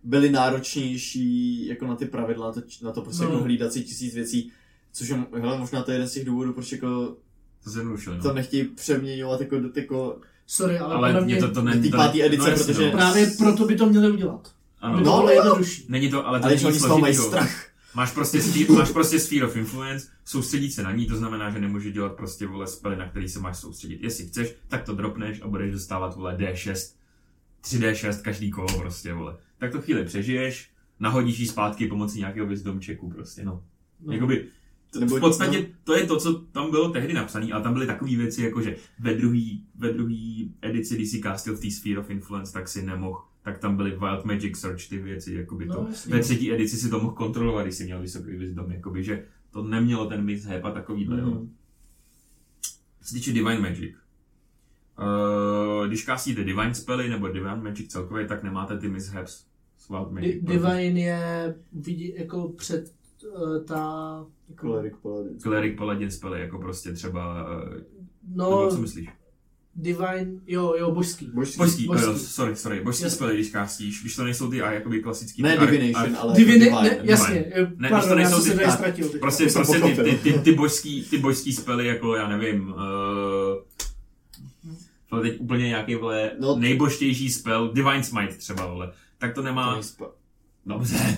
byly 0.04 0.30
náročnější 0.30 1.66
jako 1.66 1.86
na 1.86 1.96
ty 1.96 2.06
pravidla, 2.06 2.46
na 2.46 2.52
to, 2.52 2.60
na 2.82 2.92
to 2.92 3.02
prostě 3.02 3.24
No. 3.24 3.30
jako 3.30 3.42
hlídat 3.44 3.72
si 3.72 3.82
tisíc 3.82 4.14
věcí, 4.14 4.50
což 4.92 5.08
je, 5.08 5.26
hele, 5.40 5.58
možná 5.58 5.82
to 5.82 5.90
je 5.90 5.94
jeden 5.94 6.08
z 6.08 6.12
těch 6.12 6.24
důvodů, 6.24 6.52
proč 6.52 6.72
jako 6.72 7.16
To 7.64 7.82
no. 7.84 8.22
to 8.22 8.32
nechtějí 8.32 8.64
přeměňovat 8.64 9.40
jako, 9.40 9.58
do- 9.60 9.68
jako 9.74 10.18
Sorry, 10.46 10.78
ale, 10.78 10.94
ale 10.94 11.20
mě 11.24 11.36
to, 11.36 11.50
to 11.50 11.62
není 11.62 11.82
té 11.82 11.88
to, 11.88 11.96
páté 11.96 12.24
edice, 12.26 12.50
no, 12.50 12.56
protože- 12.56 12.84
no. 12.84 12.90
právě 12.92 13.30
proto 13.38 13.64
by 13.66 13.76
to 13.76 13.86
měli 13.86 14.10
udělat. 14.12 14.52
Ano. 14.80 14.94
Aby 14.94 15.04
to 15.04 15.10
No, 15.10 15.16
bylo 15.16 15.30
jednodušší. 15.30 15.84
Není 15.88 16.10
to, 16.10 16.26
ale 16.26 16.38
to 16.40 16.44
ale 16.44 16.54
není 16.54 16.66
oni 16.66 16.78
z 16.78 16.82
toho 16.82 16.98
mají 16.98 17.14
strach. 17.14 17.66
Máš 17.98 18.12
prostě, 18.12 18.42
sphere, 18.42 18.72
máš 18.72 18.90
prostě 18.90 19.20
sphere 19.20 19.46
of 19.46 19.56
influence, 19.56 20.08
soustředit 20.24 20.70
se 20.70 20.82
na 20.82 20.92
ní, 20.92 21.06
to 21.06 21.16
znamená, 21.16 21.50
že 21.50 21.58
nemůžeš 21.58 21.92
dělat 21.92 22.12
prostě 22.12 22.46
vole 22.46 22.66
spely, 22.66 22.96
na 22.96 23.08
který 23.08 23.28
se 23.28 23.40
máš 23.40 23.58
soustředit. 23.58 24.02
Jestli 24.02 24.26
chceš, 24.26 24.54
tak 24.68 24.82
to 24.82 24.94
dropneš 24.94 25.42
a 25.42 25.48
budeš 25.48 25.72
dostávat 25.72 26.16
vole 26.16 26.36
D6, 26.36 26.94
3D6 27.64 28.22
každý 28.22 28.50
kolo 28.50 28.68
prostě 28.78 29.14
vole. 29.14 29.36
Tak 29.58 29.72
to 29.72 29.80
chvíli 29.80 30.04
přežiješ, 30.04 30.70
nahodíš 31.00 31.38
ji 31.38 31.46
zpátky 31.46 31.86
pomocí 31.86 32.18
nějakého 32.18 32.46
wisdom 32.46 32.80
checku 32.80 33.10
prostě, 33.10 33.44
no. 33.44 33.64
No. 34.00 34.12
Jakoby, 34.12 34.46
to, 34.90 35.00
v 35.00 35.20
podstatě 35.20 35.66
to 35.84 35.96
je 35.96 36.06
to, 36.06 36.16
co 36.16 36.34
tam 36.34 36.70
bylo 36.70 36.90
tehdy 36.90 37.12
napsané, 37.12 37.52
ale 37.52 37.62
tam 37.62 37.72
byly 37.72 37.86
takové 37.86 38.16
věci, 38.16 38.42
jako 38.42 38.62
že 38.62 38.76
ve 38.98 39.14
druhý, 39.14 39.66
ve 39.74 39.92
druhý 39.92 40.54
edici, 40.62 40.94
když 40.94 41.10
si 41.10 41.20
castil 41.20 41.56
v 41.56 41.60
té 41.60 41.70
Sphere 41.70 41.98
of 41.98 42.10
Influence, 42.10 42.52
tak 42.52 42.68
si 42.68 42.82
nemohl, 42.82 43.22
tak 43.48 43.58
tam 43.58 43.76
byly 43.76 43.90
Wild 43.90 44.24
Magic 44.24 44.56
Search, 44.58 44.88
ty 44.88 44.98
věci, 44.98 45.34
jakoby 45.34 45.66
No, 45.66 45.74
to. 45.74 45.86
jasně. 45.88 46.14
Ve 46.14 46.20
třetí 46.20 46.52
edici 46.52 46.76
si 46.76 46.90
to 46.90 46.98
mohl 47.00 47.14
kontrolovat, 47.14 47.64
když 47.66 47.74
si 47.74 47.84
měl 47.84 48.00
vysoký 48.00 48.30
wisdom, 48.30 48.70
jakoby, 48.72 49.04
že 49.04 49.24
to 49.50 49.62
nemělo 49.62 50.06
ten 50.06 50.24
mishap 50.24 50.64
a 50.64 50.70
takovýhle, 50.70 51.20
jo. 51.20 51.26
Mhm. 51.26 51.52
Co 53.00 53.08
se 53.08 53.14
týče 53.14 53.32
Divine 53.32 53.60
Magic, 53.60 53.94
uh, 54.98 55.86
když 55.86 56.04
castíte 56.04 56.44
Divine 56.44 56.74
spely 56.74 57.08
nebo 57.08 57.28
Divine 57.28 57.56
Magic 57.62 57.92
celkově, 57.92 58.26
tak 58.26 58.42
nemáte 58.42 58.78
ty 58.78 58.88
mishaps 58.88 59.44
s 59.76 59.88
Wild 59.88 60.12
Magic. 60.12 60.34
Di- 60.34 60.40
Divine 60.52 61.00
je 61.00 61.54
vidí 61.72 62.14
jako 62.16 62.48
před 62.48 62.92
uh, 63.36 63.64
ta... 63.64 64.24
Jako, 64.48 64.66
Cleric 64.72 64.94
Paladin. 65.02 65.38
Cleric 65.40 65.78
Paladin 65.78 66.10
spely, 66.10 66.40
jako 66.40 66.58
prostě 66.58 66.92
třeba, 66.92 67.44
uh, 67.56 67.64
nebo 68.22 68.50
no, 68.50 68.70
co 68.70 68.78
myslíš? 68.80 69.08
Divine, 69.80 70.26
jo, 70.46 70.74
jo, 70.78 70.90
božský. 70.90 71.26
Božský. 71.34 71.58
Božský, 71.58 71.86
Božský. 71.86 71.86
božský. 71.86 72.06
Jo, 72.10 72.18
sorry, 72.18 72.56
sorry, 72.56 72.80
božský 72.80 73.02
Jasně. 73.04 73.16
spely, 73.16 73.34
když 73.34 73.50
castíš, 73.50 74.00
když 74.00 74.16
to 74.16 74.24
nejsou 74.24 74.50
ty 74.50 74.62
a 74.62 74.72
jakoby 74.72 75.00
klasický 75.02 75.42
Ne 75.42 75.56
Divination, 75.58 76.16
ar- 76.16 76.20
ale 76.20 76.34
Divine, 76.36 76.64
jako 76.66 76.82
ne, 76.82 76.90
Divine. 76.90 77.10
jasně, 77.12 77.34
Ne, 77.34 77.60
ne, 77.60 77.66
když 77.76 77.88
to 77.88 77.94
pardon, 77.94 78.10
já 78.10 78.14
nejsou 78.28 78.34
jsem 78.34 78.44
ty- 78.44 78.48
se 78.50 78.54
tady 78.54 78.66
tak, 78.66 78.74
ztratil. 78.78 79.08
Prostě, 79.20 79.46
To 79.46 79.52
prostě 79.52 79.80
ty, 79.80 79.94
ty, 80.04 80.14
ty, 80.32 80.32
ty, 80.38 80.52
božský, 80.52 81.02
ty 81.10 81.18
božský 81.18 81.52
spely, 81.52 81.86
jako 81.86 82.14
já 82.16 82.28
nevím, 82.28 82.68
uh, 82.68 82.76
to 85.10 85.20
teď 85.20 85.40
úplně 85.40 85.68
nějaký 85.68 85.94
vole, 85.94 86.30
No. 86.40 86.56
nejbožtější 86.56 87.30
spell, 87.30 87.72
Divine 87.72 88.04
Smite 88.04 88.34
třeba, 88.34 88.66
vole, 88.66 88.92
tak 89.18 89.34
to 89.34 89.40
To 89.40 89.44
nemá, 89.44 89.82
spa- 89.82 90.10
dobře, 90.66 91.16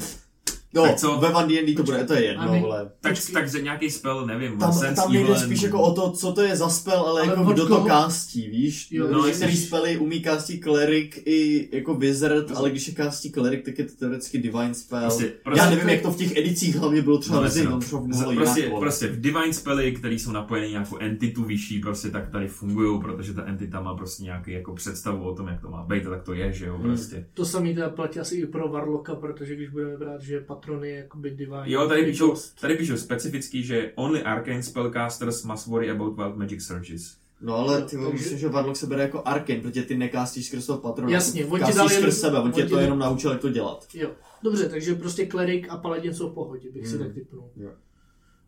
No, 0.74 0.82
Tak 0.82 0.96
co? 0.96 1.16
ve 1.20 1.30
Van 1.32 1.48
D&D 1.48 1.74
to 1.74 1.82
bude, 1.82 2.04
to 2.04 2.14
je 2.14 2.24
jedno, 2.24 2.52
my- 2.52 2.60
vole. 2.60 2.90
tak, 3.00 3.12
Počkej. 3.12 3.32
takže 3.34 3.62
nějaký 3.62 3.90
spell, 3.90 4.26
nevím, 4.26 4.58
Tam, 4.58 4.72
Sense 4.72 4.94
tam 5.02 5.16
Evil 5.16 5.36
spíš 5.36 5.62
jako 5.62 5.80
o 5.82 5.92
to, 5.92 6.10
co 6.10 6.32
to 6.32 6.40
je 6.42 6.56
za 6.56 6.68
spell, 6.68 6.98
ale, 7.00 7.20
Ale 7.20 7.30
jako 7.30 7.52
kdo 7.52 7.66
koho? 7.66 7.80
to 7.80 7.86
kástí, 7.86 8.50
víš? 8.50 8.88
Jo, 8.90 9.06
Jo, 9.06 9.12
no, 9.12 9.26
některý 9.26 9.52
jestli- 9.52 9.66
spely 9.66 9.96
umí 9.98 10.20
kástí 10.20 10.60
cleric 10.60 11.12
i 11.24 11.68
jako 11.72 11.94
wizard, 11.94 12.50
ale 12.54 12.70
když 12.70 12.88
je 12.88 12.94
kástí 12.94 13.32
cleric, 13.32 13.64
tak 13.64 13.78
je 13.78 13.84
to 13.84 13.92
teoreticky 13.98 14.38
divine 14.38 14.74
spell. 14.74 15.00
Prostě- 15.00 15.24
Já 15.24 15.30
prostě- 15.44 15.70
nevím, 15.70 15.88
jak 15.88 16.02
to 16.02 16.10
v 16.10 16.16
těch 16.16 16.36
edicích 16.36 16.76
hlavně 16.76 17.02
bylo 17.02 17.18
třeba 17.18 17.38
No, 17.38 17.44
jasně, 17.44 17.64
no, 17.64 17.70
no. 17.70 17.78
třeba 17.78 18.02
prostě, 18.36 18.60
jinak, 18.60 18.78
prostě 18.80 19.06
v 19.08 19.20
divine 19.20 19.52
spely, 19.52 19.92
které 19.92 20.14
jsou 20.14 20.32
napojené 20.32 20.66
na 20.66 20.70
nějakou 20.70 20.96
entitu 20.98 21.44
vyšší, 21.44 21.78
prostě 21.78 22.10
tak 22.10 22.30
tady 22.30 22.48
fungují, 22.48 23.00
protože 23.00 23.34
ta 23.34 23.44
entita 23.46 23.80
má 23.80 23.94
prostě 23.94 24.22
nějaký 24.24 24.52
jako 24.52 24.74
představu 24.74 25.24
o 25.24 25.34
tom, 25.34 25.48
jak 25.48 25.60
to 25.60 25.70
má 25.70 25.82
být, 25.84 26.04
tak 26.04 26.22
to 26.22 26.32
je, 26.34 26.52
že 26.52 26.66
jo, 26.66 26.74
Hmm. 26.74 26.82
prostě. 26.82 27.26
To 27.34 27.44
samý 27.44 27.74
teda 27.74 27.88
platí 27.90 28.20
asi 28.20 28.36
i 28.36 28.46
pro 28.46 28.68
Warlocka, 28.68 29.14
protože 29.14 29.56
když 29.56 29.68
budeme 29.68 29.96
brát, 29.96 30.22
že 30.22 30.40
je 30.82 30.96
jakoby 30.96 31.30
divine. 31.30 31.62
Jo, 31.64 31.88
tady 31.88 32.04
píšou, 32.04 32.34
tady 32.60 32.74
píšou 32.74 32.96
specificky, 32.96 33.62
že 33.62 33.92
only 33.94 34.22
arcane 34.22 34.62
spellcasters 34.62 35.44
must 35.44 35.66
worry 35.66 35.90
about 35.90 36.16
wild 36.16 36.36
magic 36.36 36.62
searches. 36.66 37.16
No 37.40 37.54
ale 37.56 37.82
ty 37.82 37.96
takže- 37.96 38.12
myslím, 38.12 38.38
že 38.38 38.48
Warlock 38.48 38.76
se 38.76 38.86
bere 38.86 39.02
jako 39.02 39.22
Arkin, 39.24 39.60
protože 39.60 39.82
ty 39.82 39.96
nekástíš 39.96 40.46
skrz 40.46 40.66
toho 40.66 40.78
patrona. 40.78 41.12
Jasně, 41.12 41.44
on 41.46 41.52
ti 41.52 41.60
Kástíš 41.60 41.76
dal 41.76 41.88
skrz 41.88 41.98
jenom- 42.00 42.12
sebe, 42.12 42.38
on 42.38 42.44
on 42.46 42.52
tě 42.52 42.62
ti 42.62 42.68
to 42.68 42.78
jenom 42.78 42.98
naučil, 42.98 43.30
jak 43.30 43.40
to 43.40 43.50
dělat. 43.50 43.86
Jo. 43.94 44.10
Dobře, 44.42 44.68
takže 44.68 44.94
prostě 44.94 45.26
klerik 45.26 45.66
a 45.68 45.76
paladin 45.76 46.14
jsou 46.14 46.30
v 46.30 46.34
pohodě, 46.34 46.70
bych 46.70 46.86
si 46.86 46.96
Hmm. 46.96 47.04
tak 47.06 47.14
typnul. 47.14 47.50
Jo. 47.56 47.70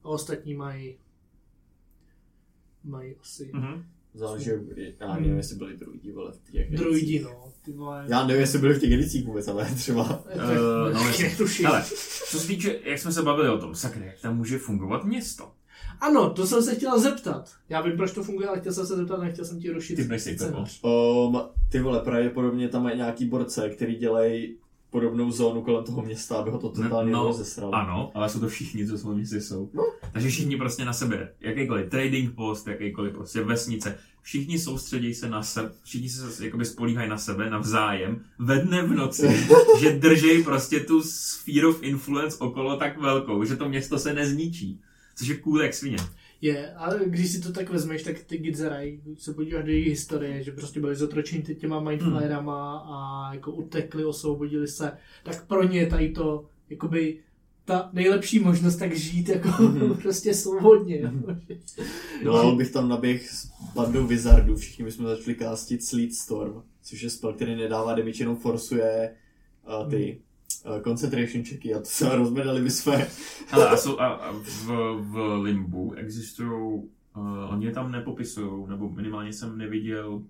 A 0.05 0.09
ostatní 0.09 0.55
mají 0.55 0.99
mají 2.85 3.15
asi 3.21 3.51
Mhm. 3.55 3.85
Záleží, 4.15 4.51
já 5.01 5.15
nevím, 5.15 5.37
jestli 5.37 5.57
byli 5.57 5.77
druidi, 5.77 6.13
vole, 6.13 6.33
v 6.33 6.53
těch 6.53 6.77
druidi, 6.77 7.21
no. 7.21 7.53
Ty 7.65 7.73
vole. 7.73 8.05
Já 8.09 8.27
nevím, 8.27 8.41
jestli 8.41 8.59
byli 8.59 8.75
v 8.75 8.81
těch 8.81 8.93
edicích 8.93 9.27
vůbec, 9.27 9.49
ale 9.49 9.71
třeba. 9.77 10.25
Eh, 10.29 10.39
Eh, 10.39 10.93
no, 10.95 11.05
netuším. 11.23 11.67
Ale, 11.67 11.85
co 12.31 12.41
se 12.41 12.47
týče, 12.47 12.79
jak 12.85 12.99
jsme 12.99 13.13
se 13.13 13.23
bavili 13.23 13.49
o 13.49 13.59
tom, 13.59 13.75
sakra, 13.75 14.05
jak 14.05 14.21
tam 14.21 14.37
může 14.37 14.59
fungovat 14.59 15.05
město? 15.05 15.53
Ano, 16.01 16.31
to 16.31 16.47
jsem 16.47 16.63
se 16.63 16.75
chtěla 16.75 16.99
zeptat. 16.99 17.51
Já 17.69 17.81
vím, 17.81 17.97
proč 17.97 18.13
to 18.13 18.25
funguje, 18.25 18.49
ale 18.49 18.61
chtěl 18.61 18.73
jsem 18.73 18.87
se 18.87 18.97
zeptat, 18.97 19.21
nechtěl 19.21 19.45
jsem 19.45 19.61
ti 19.61 19.71
rušit 19.71 19.97
Ty 19.97 20.19
si 20.19 20.35
scénář. 20.37 20.81
Um, 20.85 21.41
ty 21.69 21.81
vole, 21.81 22.01
pravděpodobně 22.01 22.69
tam 22.69 22.83
mají 22.83 22.97
nějaký 22.97 23.25
borce, 23.25 23.69
který 23.69 23.95
dělají 23.97 24.57
podobnou 24.93 25.31
zónu 25.31 25.63
kolem 25.63 25.85
toho 25.85 26.03
města, 26.03 26.37
aby 26.37 26.51
ho 26.51 26.59
to 26.59 26.69
totálně 26.69 27.13
No, 27.13 27.25
rozesralo. 27.25 27.75
Ano, 27.75 28.11
ale 28.15 28.29
jsou 28.29 28.41
to 28.41 28.49
všichni, 28.49 28.87
co 28.87 28.99
jsou 28.99 29.15
městě 29.15 29.41
jsou. 29.41 29.71
No. 29.75 29.83
Takže 30.13 30.29
všichni 30.29 30.57
prostě 30.57 30.85
na 30.85 30.93
sebe, 30.93 31.29
jakýkoliv 31.41 31.91
trading 31.91 32.35
post, 32.35 32.67
jakýkoliv 32.69 33.13
prostě 33.13 33.43
vesnice, 33.45 33.99
všichni 34.23 34.59
soustředí 34.59 35.15
se 35.15 35.29
na 35.31 35.43
sebe, 35.43 35.71
všichni 35.83 36.09
se 36.09 36.45
jakoby 36.45 36.65
spolíhají 36.65 37.09
na 37.11 37.19
sebe 37.19 37.51
navzájem 37.51 38.25
ve 38.39 38.59
dne 38.59 38.83
v 38.83 38.95
noci, 38.95 39.47
že 39.81 39.91
držej 39.91 40.43
prostě 40.43 40.81
tu 40.81 41.03
sphere 41.03 41.67
of 41.67 41.83
influence 41.83 42.37
okolo 42.39 42.77
tak 42.77 43.01
velkou, 43.01 43.45
že 43.45 43.57
to 43.57 43.69
město 43.69 43.99
se 43.99 44.15
nezničí. 44.15 44.81
Což 45.17 45.29
je 45.29 45.37
cool 45.37 45.63
jak 45.63 45.75
svině. 45.75 45.97
Je, 46.45 46.73
ale 46.75 47.01
když 47.07 47.33
si 47.33 47.41
to 47.41 47.53
tak 47.53 47.71
vezmeš, 47.71 48.03
tak 48.03 48.19
ty 48.25 48.39
Gizeraj, 48.39 48.99
se 49.19 49.35
podíváš 49.35 49.65
do 49.65 49.71
jejich 49.71 49.89
historie, 49.89 50.43
že 50.43 50.53
prostě 50.53 50.81
byli 50.81 50.97
zotročeni 50.97 51.43
ty 51.43 51.55
těma 51.55 51.81
mindflayerama 51.81 52.79
a 52.79 53.31
jako 53.35 53.53
utekli, 53.53 54.05
osvobodili 54.05 54.69
se, 54.69 54.93
tak 55.25 55.47
pro 55.47 55.63
ně 55.69 55.79
je 55.79 55.87
tady 55.87 56.09
to, 56.09 56.45
jakoby 56.71 57.19
ta 57.65 57.91
nejlepší 57.93 58.39
možnost 58.39 58.77
tak 58.77 58.97
žít 58.97 59.29
jako 59.29 59.49
Mhm. 59.63 59.95
prostě 60.03 60.35
svobodně. 60.35 61.13
Dal 62.25 62.57
bych 62.57 62.71
tam 62.71 62.89
naběh 62.89 63.31
s 63.31 63.51
bandou 63.75 64.07
wizardů, 64.07 64.57
všichni 64.57 64.85
bychom 64.85 65.07
začali 65.07 65.35
kástit 65.35 65.85
Sleet 65.85 66.15
Storm, 66.15 66.63
což 66.83 67.03
je 67.03 67.11
spell, 67.11 67.33
který 67.33 67.57
nedává 67.57 67.95
damage, 67.95 68.23
jenom 68.23 68.37
forcuje 68.37 69.15
uh, 69.83 69.91
ty 69.91 70.17
uh, 70.17 70.32
concentration 70.85 71.45
checky 71.45 71.75
a 71.75 71.79
to 71.79 71.85
se 71.85 72.17
rozbedali 72.17 72.63
by 72.63 72.71
své. 72.71 73.07
Ale 73.53 73.69
a, 73.69 73.77
jsou, 73.77 73.99
a, 74.01 74.07
a 74.09 74.33
v, 74.33 74.67
v 75.01 75.39
Limbu 75.43 75.93
existují, 75.95 76.83
uh, 77.17 77.53
oni 77.53 77.67
je 77.67 77.73
tam 77.73 77.93
nepopisují, 77.93 78.67
nebo 78.69 78.91
minimálně 78.91 79.33
jsem 79.33 79.59
neviděl 79.59 80.23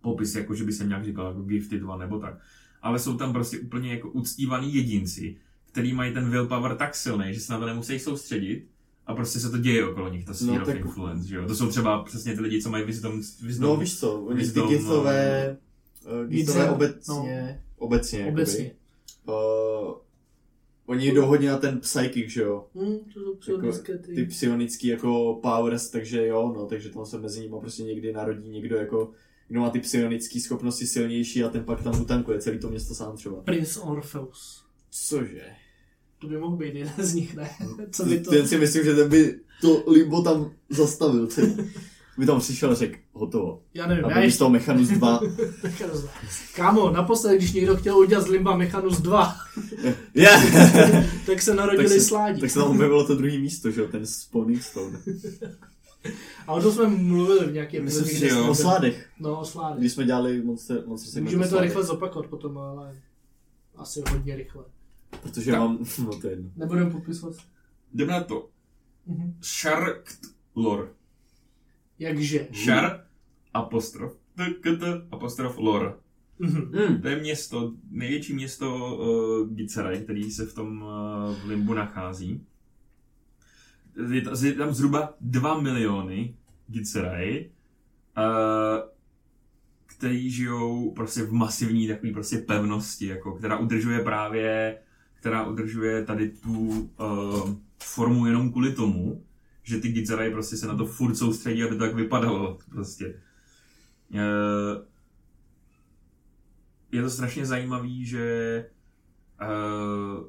popis, 0.00 0.34
jako 0.34 0.54
že 0.54 0.64
by 0.64 0.72
se 0.72 0.84
nějak 0.86 1.04
říkal 1.04 1.26
jako 1.26 1.42
Gifted 1.42 1.82
One 1.82 2.04
nebo 2.04 2.18
tak. 2.18 2.34
Ale 2.82 2.98
jsou 2.98 3.16
tam 3.16 3.32
prostě 3.32 3.58
úplně 3.58 3.90
jako 3.92 4.10
uctívaný 4.10 4.74
jedinci, 4.74 5.36
který 5.72 5.92
mají 5.92 6.12
ten 6.14 6.30
willpower 6.30 6.76
tak 6.76 6.94
silný, 6.94 7.34
že 7.34 7.40
se 7.40 7.52
na 7.52 7.58
to 7.58 7.66
nemusí 7.66 7.98
soustředit 7.98 8.66
a 9.06 9.14
prostě 9.14 9.40
se 9.40 9.50
to 9.50 9.58
děje 9.58 9.88
okolo 9.88 10.08
nich, 10.08 10.24
ta 10.24 10.34
sphere 10.34 10.52
No, 10.52 10.60
of 10.62 10.66
tak- 10.66 10.76
influence, 10.76 11.28
že 11.28 11.36
jo? 11.36 11.46
To 11.46 11.54
jsou 11.54 11.68
třeba 11.68 12.02
přesně 12.02 12.34
ty 12.34 12.40
lidi, 12.40 12.62
co 12.62 12.70
mají 12.70 12.84
wisdom, 12.84 13.20
wisdom 13.42 13.70
No 13.70 13.76
víš 13.76 13.98
co, 13.98 14.20
oni 14.20 14.34
ty 14.36 14.42
Wisdom, 14.42 14.68
githové, 14.68 15.56
uh, 16.22 16.26
githové 16.28 16.58
Gizer, 16.58 16.70
obecně, 16.70 17.60
obecně, 17.76 18.18
jakoby, 18.18 18.32
Obecně. 18.42 18.70
Uh, 19.28 19.94
oni 20.86 21.12
jdou 21.12 21.26
hodně 21.26 21.48
na 21.48 21.58
ten 21.58 21.80
psychic, 21.80 22.30
že 22.30 22.42
jo? 22.42 22.66
Hmm, 22.74 22.98
to 23.14 23.20
jsou 23.20 23.36
psionické 23.36 23.98
ty. 23.98 24.14
ty 24.14 24.24
psionický 24.24 24.86
jako 24.88 25.40
powers, 25.42 25.90
takže 25.90 26.26
jo, 26.26 26.52
no, 26.56 26.66
takže 26.66 26.90
tam 26.90 27.06
se 27.06 27.18
mezi 27.18 27.40
nimi 27.40 27.56
prostě 27.60 27.82
někdy 27.82 28.12
narodí 28.12 28.48
někdo 28.48 28.76
jako, 28.76 29.12
kdo 29.48 29.60
má 29.60 29.70
ty 29.70 29.80
psionické 29.80 30.40
schopnosti 30.40 30.86
silnější 30.86 31.44
a 31.44 31.48
ten 31.48 31.64
pak 31.64 31.82
tam 31.82 32.00
utankuje 32.00 32.38
celý 32.38 32.58
to 32.58 32.70
město 32.70 32.94
sám 32.94 33.16
třeba. 33.16 33.40
Prince 33.40 33.80
Orpheus. 33.80 34.64
Cože? 34.90 35.44
To 36.18 36.26
by 36.26 36.38
mohl 36.38 36.56
být 36.56 36.74
jeden 36.74 36.94
z 36.98 37.14
nich, 37.14 37.34
ne? 37.34 37.50
Co 37.90 38.04
by 38.04 38.20
to... 38.20 38.30
Ten 38.30 38.48
si 38.48 38.58
myslím, 38.58 38.84
že 38.84 38.94
ten 38.94 39.10
by 39.10 39.40
to 39.60 39.84
limbo 39.86 40.22
tam 40.22 40.52
zastavil 40.68 41.26
celý. 41.26 41.56
By 42.18 42.26
tam 42.26 42.40
přišel 42.40 42.70
a 42.70 42.74
řekl, 42.74 42.98
hotovo. 43.12 43.62
Já 43.74 43.86
nevím, 43.86 44.04
A 44.04 44.10
já 44.10 44.18
ještě... 44.18 44.38
toho 44.38 44.50
Mechanus 44.50 44.88
2. 44.88 45.20
Kámo, 46.56 46.90
naposled, 46.90 47.36
když 47.36 47.52
někdo 47.52 47.76
chtěl 47.76 47.98
udělat 47.98 48.24
z 48.24 48.28
Limba 48.28 48.56
Mechanus 48.56 49.00
2, 49.00 49.34
yeah. 50.14 50.44
tak 51.26 51.42
se 51.42 51.54
narodili 51.54 51.88
tak, 51.88 51.98
se, 51.98 52.04
sládí. 52.04 52.40
tak 52.40 52.50
se 52.50 52.58
tam 52.58 52.70
objevilo 52.70 53.06
to 53.06 53.14
druhé 53.14 53.38
místo, 53.38 53.70
že 53.70 53.80
jo, 53.80 53.88
ten 53.88 54.06
Spawning 54.06 54.62
Stone. 54.62 54.98
A 56.46 56.52
o 56.52 56.62
tom 56.62 56.72
jsme 56.72 56.86
mluvili 56.88 57.46
v 57.46 57.52
nějaké 57.52 57.80
Myslím 57.80 58.04
epizodě, 58.04 58.28
že 58.28 58.34
jo. 58.34 58.42
jsme- 58.42 58.50
O 58.50 58.54
sládech. 58.54 59.08
No, 59.20 59.40
o 59.40 59.44
sládech. 59.44 59.78
Když 59.80 59.92
jsme 59.92 60.04
dělali 60.04 60.42
Monster, 60.42 60.82
monster 60.86 61.10
segment 61.10 61.24
Můžeme 61.26 61.44
to 61.44 61.48
sládech. 61.50 61.68
rychle 61.70 61.84
zopakovat 61.84 62.26
potom, 62.30 62.58
ale 62.58 62.96
asi 63.76 64.02
hodně 64.10 64.36
rychle. 64.36 64.64
Protože 65.22 65.50
Tak. 65.50 65.60
mám, 65.60 65.78
no 66.04 66.18
to 66.20 66.26
je 66.26 66.32
jedno. 66.32 66.50
Nebudeme 66.56 66.90
popisovat. 66.90 67.34
Jdeme 67.94 68.12
na 68.12 68.20
to. 68.24 68.48
Mhm. 69.06 69.34
Sharkt 69.42 70.18
lore. 70.54 70.88
Jakže? 71.98 72.48
Shar 72.64 73.04
apostrof. 73.54 74.16
T, 74.36 74.44
k, 74.60 74.78
t, 74.78 75.06
apostrof 75.10 75.58
lore. 75.58 75.92
Mhm. 76.38 76.60
Mm. 76.88 77.02
To 77.02 77.08
je 77.08 77.16
město, 77.20 77.72
největší 77.90 78.34
město 78.34 78.96
uh, 78.96 79.48
Gitseraj, 79.54 80.00
který 80.00 80.30
se 80.30 80.46
v 80.46 80.54
tom 80.54 80.82
uh, 80.82 81.34
v 81.36 81.44
Limbu 81.48 81.74
nachází. 81.74 82.46
Je, 84.12 84.22
ta- 84.22 84.32
je 84.46 84.52
tam 84.52 84.74
zhruba 84.74 85.14
2 85.20 85.60
miliony 85.60 86.34
Gitseraj, 86.68 87.50
uh, 88.18 88.88
který 89.86 90.30
žijou 90.30 90.90
prostě 90.90 91.22
v 91.22 91.32
masivní 91.32 91.88
takové 91.88 92.12
prostě 92.12 92.38
pevnosti, 92.38 93.06
jako, 93.06 93.32
která 93.32 93.58
udržuje 93.58 94.00
právě, 94.00 94.78
která 95.14 95.46
udržuje 95.46 96.04
tady 96.04 96.28
tu 96.30 96.68
uh, 97.00 97.50
formu 97.82 98.26
jenom 98.26 98.52
kvůli 98.52 98.72
tomu, 98.72 99.24
že 99.68 99.78
ty 99.80 99.88
Gitseraj 99.92 100.30
prostě 100.30 100.56
se 100.56 100.66
na 100.66 100.76
to 100.76 100.86
furt 100.86 101.14
soustředí, 101.14 101.62
aby 101.62 101.76
to 101.76 101.78
tak 101.84 101.94
vypadalo 101.94 102.58
prostě. 102.70 103.20
Uh, 104.14 104.84
je 106.92 107.02
to 107.02 107.10
strašně 107.10 107.46
zajímavý, 107.46 108.06
že 108.06 108.66
uh, 109.42 110.26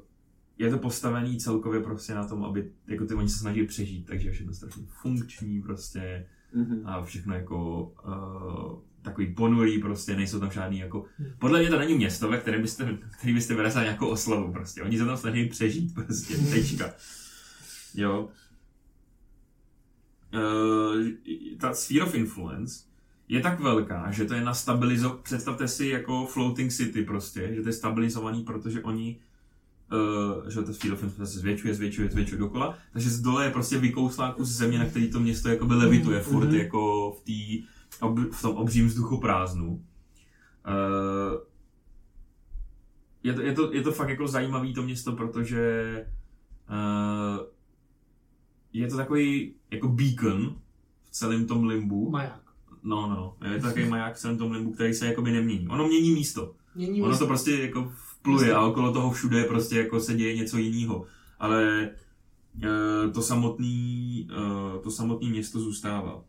je 0.58 0.70
to 0.70 0.78
postavený 0.78 1.38
celkově 1.38 1.80
prostě 1.80 2.14
na 2.14 2.28
tom, 2.28 2.44
aby 2.44 2.72
jako 2.86 3.06
ty 3.06 3.14
oni 3.14 3.28
se 3.28 3.38
snaží 3.38 3.66
přežít, 3.66 4.06
takže 4.06 4.28
je 4.28 4.32
všechno 4.32 4.54
strašně 4.54 4.82
funkční 5.02 5.62
prostě 5.62 6.26
Mhm. 6.54 6.86
a 6.86 7.02
všechno 7.04 7.34
jako 7.34 7.82
uh, 8.06 8.78
takový 9.02 9.34
ponurý 9.34 9.78
prostě, 9.78 10.16
nejsou 10.16 10.40
tam 10.40 10.50
žádný 10.50 10.78
jako... 10.78 11.04
Podle 11.38 11.60
mě 11.60 11.70
to 11.70 11.78
není 11.78 11.94
město, 11.94 12.28
ve 12.28 12.38
kterém 12.38 12.62
byste, 12.62 12.98
který 13.18 13.34
byste 13.34 13.54
vyrazili 13.54 13.84
nějakou 13.84 14.08
oslavu 14.08 14.52
prostě. 14.52 14.82
Oni 14.82 14.98
se 14.98 15.04
tam 15.04 15.16
snaží 15.16 15.48
přežít 15.48 15.94
prostě, 15.94 16.36
tečka. 16.36 16.92
Jo. 17.94 18.28
Uh, 20.34 21.06
ta 21.58 21.74
sphere 21.74 22.02
of 22.02 22.14
influence 22.14 22.84
je 23.28 23.40
tak 23.40 23.60
velká, 23.60 24.10
že 24.10 24.24
to 24.24 24.34
je 24.34 24.44
na 24.44 24.54
stabilizo... 24.54 25.10
Představte 25.22 25.68
si 25.68 25.86
jako 25.86 26.26
floating 26.26 26.72
city 26.72 27.02
prostě, 27.02 27.54
že 27.54 27.62
to 27.62 27.68
je 27.68 27.72
stabilizovaný, 27.72 28.42
protože 28.42 28.82
oni 28.82 29.20
Uh, 29.92 30.48
že 30.48 30.62
ta 30.62 30.72
sphere 30.72 30.94
of 30.94 31.02
influence 31.02 31.32
se 31.32 31.38
zvětšuje, 31.38 31.74
zvětšuje, 31.74 32.08
zvětšuje 32.10 32.38
dokola, 32.38 32.78
takže 32.92 33.10
z 33.10 33.20
dole 33.20 33.44
je 33.44 33.50
prostě 33.50 33.78
vykouslá 33.78 34.32
kus 34.32 34.48
země, 34.48 34.78
na 34.78 34.84
který 34.86 35.10
to 35.10 35.20
město 35.20 35.48
jakoby 35.48 35.74
levituje 35.74 36.20
furt 36.20 36.46
Mhm. 36.46 36.54
jako 36.54 37.10
v, 37.20 37.24
tý, 37.24 37.64
ob, 38.00 38.18
v 38.32 38.42
tom 38.42 38.56
obřím 38.56 38.86
vzduchu 38.86 39.20
prázdnu. 39.20 39.68
Uh, 39.70 41.40
je, 43.22 43.32
to, 43.34 43.40
je, 43.42 43.52
to, 43.54 43.72
je 43.72 43.82
to 43.82 43.92
fakt 43.92 44.08
jako 44.08 44.28
zajímavý 44.28 44.74
to 44.74 44.82
město, 44.82 45.12
protože 45.12 45.94
uh, 46.70 47.46
je 48.72 48.88
to 48.88 48.96
takový 48.96 49.54
jako 49.70 49.88
beacon 49.88 50.56
v 51.02 51.10
celém 51.10 51.46
tom 51.46 51.64
limbu. 51.64 52.10
Maják. 52.10 52.42
No, 52.82 53.08
no, 53.08 53.36
no. 53.40 53.48
Je 53.52 53.60
to 53.60 53.66
takový 53.66 53.88
maják 53.88 54.14
v 54.14 54.18
celém 54.18 54.38
tom 54.38 54.52
limbu, 54.52 54.72
který 54.72 54.94
se 54.94 55.06
jakoby 55.06 55.32
nemění. 55.32 55.68
Ono 55.68 55.86
mění 55.88 56.10
místo. 56.10 56.54
Mění 56.74 57.02
Ono 57.02 57.10
místo. 57.10 57.24
to 57.24 57.28
prostě 57.28 57.50
jako 57.50 57.92
vpluje 58.20 58.54
a 58.54 58.60
okolo 58.60 58.92
toho 58.92 59.10
všude 59.10 59.44
prostě 59.44 59.78
jako 59.78 60.00
se 60.00 60.14
děje 60.14 60.36
něco 60.36 60.58
jiného. 60.58 61.06
Ale 61.38 61.90
e, 62.62 63.10
to 63.10 63.22
samotný, 63.22 64.28
e, 64.30 64.78
to 64.82 64.90
samotný 64.90 65.30
město 65.30 65.60
zůstává. 65.60 66.24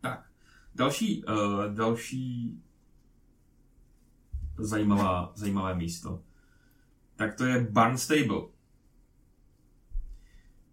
Tak, 0.00 0.26
další, 0.74 1.24
e, 1.28 1.34
další 1.74 2.58
zajímavá, 4.58 5.32
zajímavé 5.34 5.74
místo. 5.74 6.22
Tak 7.16 7.34
to 7.34 7.44
je 7.44 7.68
Barnstable. 7.70 8.40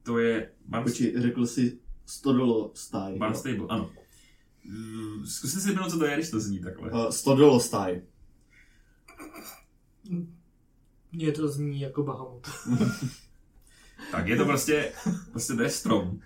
To 0.03 0.19
je 0.19 0.51
Barnstable. 0.65 1.09
Počkej, 1.11 1.21
řekl 1.21 1.45
jsi 1.45 1.79
Stodolo 2.05 2.71
stáj. 2.73 3.17
Barnstable, 3.17 3.65
ano. 3.69 3.91
Mm, 4.65 5.25
Zkuste 5.25 5.59
si 5.59 5.69
vypnout, 5.69 5.91
co 5.91 5.99
to 5.99 6.05
je, 6.05 6.15
když 6.15 6.29
to 6.29 6.39
zní 6.39 6.59
takhle. 6.59 6.91
Uh, 6.91 7.09
Stodolo 7.09 7.59
stáj. 7.59 8.01
Mně 11.11 11.31
to 11.31 11.47
zní 11.47 11.81
jako 11.81 12.03
Bahamut. 12.03 12.47
Tak 14.11 14.27
je 14.27 14.37
to 14.37 14.45
prostě, 14.45 14.91
prostě 15.31 15.53
to 15.53 15.63
je 15.63 15.69
strom, 15.69 16.19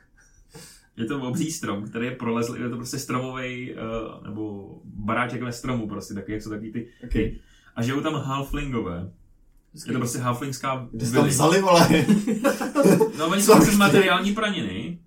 Je 0.97 1.05
to 1.05 1.21
obří 1.21 1.51
strom, 1.51 1.87
který 1.89 2.05
je 2.05 2.11
prolezlý, 2.15 2.61
je 2.61 2.69
to 2.69 2.75
prostě 2.75 2.99
stromový, 2.99 3.73
uh, 3.73 4.23
nebo 4.23 4.75
baráček 4.83 5.43
ve 5.43 5.51
stromu 5.51 5.87
prostě, 5.87 6.13
taky, 6.13 6.31
jak 6.31 6.41
jsou 6.41 6.49
taky 6.49 6.71
ty. 6.71 6.89
Okay. 7.03 7.39
A 7.75 7.83
žijou 7.83 8.01
tam 8.01 8.13
halflingové. 8.13 9.11
Je 9.85 9.93
to 9.93 9.99
prostě 9.99 10.19
halflingská 10.19 10.87
Kde 10.91 11.05
jsi 11.05 11.13
tam 11.13 11.27
vzali, 11.27 11.61
vole? 11.61 12.05
No, 13.17 13.27
oni 13.27 13.41
jsou 13.43 13.59
přes 13.59 13.69
ty? 13.69 13.75
materiální 13.75 14.33
praniny. 14.33 14.99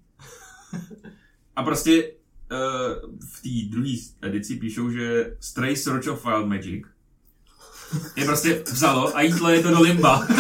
A 1.57 1.63
prostě 1.63 2.05
uh, 2.05 3.11
v 3.35 3.43
té 3.43 3.71
druhé 3.71 3.95
edici 4.23 4.57
píšou, 4.57 4.91
že 4.91 5.37
Stray 5.41 5.77
Search 5.77 6.07
of 6.07 6.25
Wild 6.25 6.47
Magic 6.47 6.85
je 8.17 8.25
prostě 8.25 8.63
vzalo 8.67 9.17
a 9.17 9.23
jídlo 9.23 9.51
je 9.51 9.63
to 9.63 9.71
do 9.71 9.81
limba. 9.81 10.27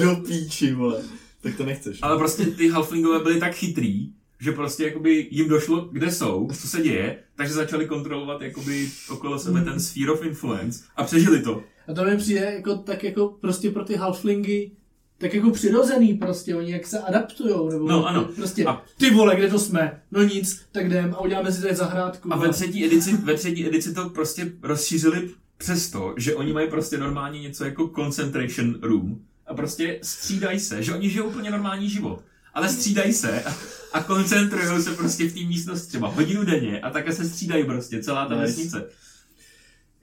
Do 0.00 0.16
píči, 0.16 0.74
vole. 0.74 1.02
Tak 1.40 1.56
to 1.56 1.64
nechceš. 1.64 1.98
Ale 2.02 2.18
prostě 2.18 2.46
ty 2.46 2.68
halflingové 2.68 3.18
byli 3.18 3.40
tak 3.40 3.54
chytrý, 3.54 4.12
že 4.40 4.52
prostě 4.52 4.84
jakoby 4.84 5.28
jim 5.30 5.48
došlo, 5.48 5.88
kde 5.92 6.12
jsou, 6.12 6.48
co 6.60 6.68
se 6.68 6.82
děje, 6.82 7.18
takže 7.36 7.54
začali 7.54 7.86
kontrolovat 7.86 8.42
jakoby 8.42 8.90
okolo 9.08 9.38
sebe 9.38 9.60
ten 9.60 9.80
sphere 9.80 10.10
of 10.10 10.24
influence 10.24 10.84
a 10.96 11.04
přežili 11.04 11.42
to. 11.42 11.62
A 11.88 11.94
to 11.94 12.04
mi 12.04 12.16
přijde 12.16 12.52
jako, 12.56 12.74
tak 12.76 13.04
jako 13.04 13.28
prostě 13.40 13.70
pro 13.70 13.84
ty 13.84 13.94
halflingy 13.96 14.70
tak 15.18 15.34
jako 15.34 15.50
přirozený 15.50 16.14
prostě, 16.14 16.56
oni 16.56 16.72
jak 16.72 16.86
se 16.86 16.98
adaptujou, 16.98 17.70
nebo 17.70 17.88
No, 17.88 18.06
ano. 18.06 18.24
prostě, 18.36 18.64
A- 18.64 18.82
ty 18.98 19.10
vole, 19.10 19.36
kde 19.36 19.48
to 19.50 19.58
jsme? 19.58 20.00
No 20.10 20.22
nic, 20.22 20.60
tak 20.72 20.86
jdem 20.86 21.14
a 21.14 21.20
uděláme 21.20 21.52
si 21.52 21.62
tady 21.62 21.74
zahrádku. 21.74 22.32
A 22.32 22.36
ve 22.36 22.48
třetí 22.48 22.84
edici, 22.84 23.16
ve 23.16 23.34
třetí 23.34 23.66
edici 23.66 23.94
to 23.94 24.10
prostě 24.10 24.52
rozšířili 24.62 25.30
přesto, 25.56 26.14
že 26.16 26.34
oni 26.34 26.52
mají 26.52 26.70
prostě 26.70 26.98
normálně 26.98 27.40
něco 27.40 27.64
jako 27.64 27.88
concentration 27.94 28.74
room 28.82 29.18
a 29.46 29.54
prostě 29.54 29.98
střídají 30.02 30.60
se, 30.60 30.82
že 30.82 30.94
oni 30.94 31.10
žijou 31.10 31.26
úplně 31.26 31.50
normální 31.50 31.88
život, 31.90 32.20
ale 32.54 32.68
střídají 32.68 33.12
se 33.12 33.42
a, 33.44 33.54
a 33.92 34.02
koncentrují 34.02 34.82
se 34.82 34.90
prostě 34.94 35.28
v 35.28 35.34
té 35.34 35.40
místnosti 35.40 35.88
třeba 35.88 36.08
hodinu 36.08 36.44
denně 36.44 36.80
a 36.80 36.90
také 36.90 37.12
se 37.12 37.24
střídají 37.28 37.64
prostě 37.64 38.02
celá 38.02 38.26
ta 38.26 38.34
Nice. 38.34 38.46
vesnice. 38.46 38.88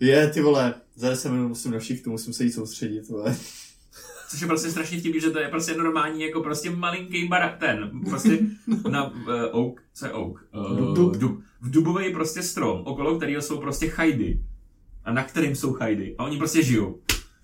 Je, 0.02 0.28
ty 0.30 0.42
vole, 0.42 0.74
za 0.96 1.10
10 1.10 1.30
minut 1.30 1.48
musím 1.48 1.72
na 1.72 1.80
shiftu, 1.80 2.10
musím 2.12 2.34
se 2.34 2.44
jít 2.44 2.52
soustředit, 2.52 3.08
vole. 3.10 3.36
Což 4.30 4.42
je 4.42 4.48
prostě 4.48 4.72
strašně 4.72 5.00
vtipný, 5.00 5.22
že 5.22 5.30
to 5.30 5.40
je 5.40 5.48
prostě 5.48 5.74
normální 5.78 6.22
jako 6.24 6.42
prostě 6.44 6.70
malinký 6.70 7.28
barak, 7.28 7.58
ten, 7.60 7.92
prostě 8.10 8.40
na 8.92 9.12
uh, 9.12 9.16
oak, 9.52 9.82
co 9.94 10.06
je 10.06 10.12
oak? 10.12 10.46
Uh, 10.56 10.94
Dub. 10.96 11.18
dub. 11.18 11.42
V 11.62 11.70
dubový 11.70 12.14
prostě 12.14 12.44
strom, 12.44 12.82
okolo 12.86 13.18
kterého 13.18 13.42
jsou 13.42 13.58
prostě 13.60 13.88
chajdy. 13.88 14.42
A 15.06 15.14
na 15.14 15.24
kterým 15.24 15.56
jsou 15.56 15.74
chajdy. 15.74 16.16
A 16.18 16.24
oni 16.24 16.38
prostě 16.38 16.64
žijou. 16.64 17.00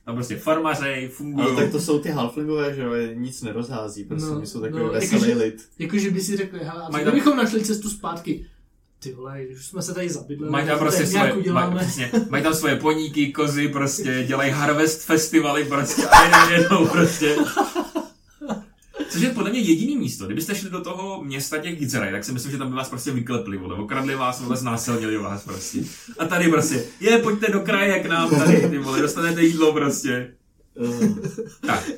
Tam 0.05 0.15
prostě 0.15 0.35
farmařej, 0.37 1.07
fungují. 1.07 1.47
Ale 1.47 1.55
tak 1.55 1.71
to 1.71 1.79
jsou 1.79 1.99
ty 1.99 2.09
halflingové, 2.09 2.75
že 2.75 2.81
jo, 2.81 2.93
je 2.93 3.15
nic 3.15 3.41
nerozhází, 3.41 4.03
prostě, 4.03 4.29
No, 4.29 4.45
jsou 4.45 4.61
takový 4.61 4.83
no, 4.83 4.89
veselý 4.91 5.21
jakože- 5.21 5.43
lid. 5.43 5.69
Jako, 5.79 5.97
že 5.97 6.11
by 6.11 6.21
si 6.21 6.37
řekli, 6.37 6.59
hele, 6.59 6.83
a 6.83 6.89
Mají 6.89 7.05
co 7.05 7.11
tam- 7.11 7.19
bychom 7.19 7.37
našli 7.37 7.61
cestu 7.63 7.89
zpátky? 7.89 8.45
Ty 9.07 9.13
vole, 9.13 9.41
už 9.51 9.65
jsme 9.65 9.81
se 9.81 9.93
tady 9.93 10.09
zabydleli. 10.09 10.51
Mají 10.51 10.67
tam 10.67 10.79
prostě 10.79 11.05
svoje, 11.07 11.33
uděláme. 11.33 11.75
maj, 11.75 11.85
přesně, 11.85 12.11
mají 12.29 12.43
tam 12.43 12.53
svoje 12.53 12.75
poníky, 12.75 13.31
kozy, 13.31 13.67
prostě 13.67 14.23
dělají 14.27 14.51
harvest 14.51 15.01
festivaly 15.05 15.63
prostě 15.63 16.07
a 16.07 16.23
jenom 16.23 16.61
jednou 16.61 16.87
prostě. 16.87 17.35
Což 19.09 19.21
je 19.21 19.29
podle 19.29 19.49
mě 19.49 19.59
jediný 19.59 19.97
místo. 19.97 20.25
Kdybyste 20.25 20.55
šli 20.55 20.69
do 20.69 20.81
toho 20.81 21.23
města 21.23 21.57
těch 21.57 21.79
Gizeraj, 21.79 22.11
tak 22.11 22.23
si 22.23 22.31
myslím, 22.31 22.51
že 22.51 22.57
tam 22.57 22.69
by 22.69 22.75
vás 22.75 22.89
prostě 22.89 23.11
vyklepli, 23.11 23.57
vole. 23.57 23.75
Okradli 23.75 24.15
vás, 24.15 24.41
vole, 24.41 24.57
znásilnili 24.57 25.17
vás 25.17 25.43
prostě. 25.43 25.79
A 26.19 26.25
tady 26.25 26.49
prostě, 26.49 26.83
je, 26.99 27.17
pojďte 27.17 27.51
do 27.51 27.59
kraje 27.59 27.99
k 27.99 28.05
nám, 28.05 28.29
tady, 28.29 28.69
ty 28.69 28.77
vole, 28.77 29.01
dostanete 29.01 29.43
jídlo 29.43 29.73
prostě. 29.73 30.33
Uh, 30.75 31.17
Tak. 31.65 31.89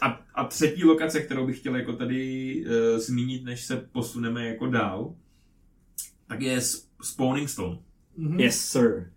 A, 0.00 0.20
a 0.34 0.44
třetí 0.44 0.84
lokace, 0.84 1.20
kterou 1.20 1.46
bych 1.46 1.58
chtěl 1.58 1.76
jako 1.76 1.92
tady 1.92 2.64
uh, 2.66 2.98
zmínit, 2.98 3.44
než 3.44 3.64
se 3.64 3.76
posuneme 3.92 4.46
jako 4.46 4.66
dál, 4.66 5.14
tak 6.26 6.40
je 6.40 6.60
Spawning 7.02 7.48
Stone. 7.48 7.78
Mhm. 8.16 8.40
yes, 8.40 8.60
sir. 8.70 9.10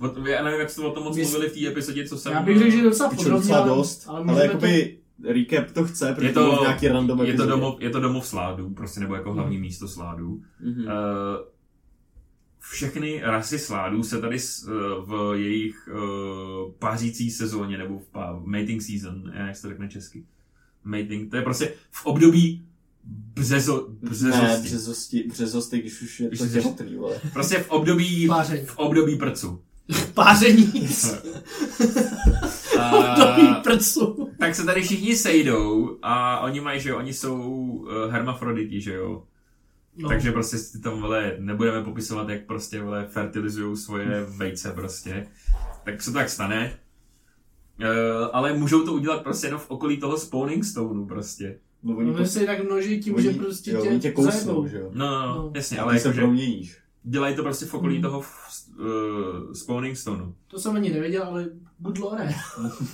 O- 0.00 0.26
Já 0.28 0.44
nevím, 0.44 0.60
jak 0.60 0.70
jste 0.70 0.82
o 0.82 0.90
tom 0.90 1.04
moc 1.04 1.16
Mys- 1.16 1.22
mluvili 1.30 1.48
v 1.50 1.52
té 1.54 1.66
epizodě, 1.68 2.08
co 2.08 2.18
jsem... 2.18 2.32
Já 2.32 2.42
bych 2.42 2.58
řekl, 2.58 2.70
že 2.70 2.82
docela 2.82 3.10
Piču 3.10 3.22
podrobně, 3.22 3.40
docela 3.42 3.58
ale, 3.60 3.68
dost, 3.68 4.04
ale 4.08 4.24
ale, 4.28 4.46
jakoby 4.46 4.98
recap 5.28 5.70
to 5.70 5.84
chce, 5.84 6.12
protože 6.14 6.26
je 6.26 6.32
to, 6.32 6.52
v 6.52 6.56
to, 6.56 6.62
nějaký 6.62 6.88
random 6.88 7.20
je 7.22 7.34
to, 7.34 7.46
domov, 7.46 7.80
je 7.80 7.90
to 7.90 8.00
domov 8.00 8.26
sládů, 8.26 8.70
prostě, 8.70 9.00
nebo 9.00 9.14
jako 9.14 9.32
hlavní 9.32 9.58
místo 9.58 9.88
sládů. 9.88 10.42
Mhm. 10.60 10.84
Uh, 10.84 10.90
všechny 12.60 13.20
rasy 13.24 13.58
sládů 13.58 14.02
se 14.02 14.20
tady 14.20 14.38
s, 14.38 14.64
uh, 14.68 14.72
v 15.10 15.38
jejich 15.38 15.88
uh, 15.92 16.72
pářící 16.78 17.30
sezóně, 17.30 17.78
nebo 17.78 17.98
v 17.98 18.06
pá, 18.08 18.40
mating 18.44 18.82
season, 18.82 19.32
já 19.34 19.46
jak 19.46 19.56
se 19.56 19.62
to 19.62 19.68
řekne 19.68 19.88
česky. 19.88 20.24
Mating, 20.84 21.30
to 21.30 21.36
je 21.36 21.42
prostě 21.42 21.72
v 21.90 22.06
období 22.06 22.66
březo, 23.04 23.88
Ne, 24.02 24.08
březosti. 24.10 24.62
březosti, 24.62 25.24
březosti, 25.28 25.78
když 25.78 26.02
už 26.02 26.20
je 26.20 26.28
Když 26.28 26.38
to 26.40 26.46
těhotný, 26.48 26.96
vole. 26.96 27.20
Prostě 27.32 27.58
v 27.58 27.70
období, 27.70 28.28
Páření. 28.28 28.66
v 28.66 28.78
období 28.78 29.16
prcu. 29.16 29.62
Páření. 30.14 30.72
A, 32.80 33.14
Dobrý 33.14 33.54
prcu. 33.62 34.28
tak 34.38 34.54
se 34.54 34.64
tady 34.64 34.82
všichni 34.82 35.16
sejdou 35.16 35.98
a 36.02 36.40
oni 36.40 36.60
mají, 36.60 36.80
že 36.80 36.90
jo, 36.90 36.98
oni 36.98 37.12
jsou 37.12 37.42
uh, 37.42 37.88
hermafroditi, 38.10 38.80
že 38.80 38.94
jo. 38.94 39.22
No. 39.96 40.08
Takže 40.08 40.32
prostě 40.32 40.58
si 40.58 40.80
tam, 40.80 41.00
vole, 41.00 41.36
nebudeme 41.38 41.84
popisovat, 41.84 42.28
jak 42.28 42.46
prostě, 42.46 42.82
vole, 42.82 43.06
fertilizují 43.10 43.76
svoje 43.76 44.24
vejce 44.28 44.70
prostě. 44.72 45.26
Tak 45.84 46.02
se 46.02 46.10
to 46.10 46.18
tak 46.18 46.28
stane. 46.28 46.78
Uh, 47.80 47.86
ale 48.32 48.52
můžou 48.52 48.84
to 48.84 48.92
udělat 48.92 49.22
prostě 49.22 49.46
jenom 49.46 49.60
v 49.60 49.70
okolí 49.70 49.96
toho 49.96 50.18
spawning 50.18 50.64
stoneu 50.64 51.06
prostě. 51.06 51.58
No, 51.82 51.96
oni, 51.96 52.10
Oni 52.10 52.26
se 52.26 52.40
jinak 52.40 52.64
množí 52.64 53.00
tím, 53.00 53.20
že 53.20 53.30
prostě 53.32 53.70
jo, 53.70 53.82
tě, 53.82 53.88
oni 53.88 54.00
tě 54.00 54.12
kousnou, 54.12 54.30
zajebou. 54.32 54.66
že 54.66 54.78
jo. 54.78 54.90
No, 54.92 55.10
no, 55.10 55.26
no, 55.26 55.34
No. 55.34 55.52
jasně, 55.54 55.78
Ale 55.78 55.94
ty 55.94 56.00
se 56.00 56.12
proměníš. 56.12 56.76
dělají 57.02 57.36
to 57.36 57.42
prostě 57.42 57.66
v 57.66 57.74
okolí 57.74 57.96
Mm. 57.96 58.02
toho 58.02 58.18
uh, 58.78 59.52
spawning 59.52 59.96
stoneu. 59.96 60.34
To 60.46 60.58
jsem 60.58 60.76
ani 60.76 60.90
nevěděl, 60.90 61.22
ale 61.22 61.48
good 61.78 61.98
lore. 61.98 62.34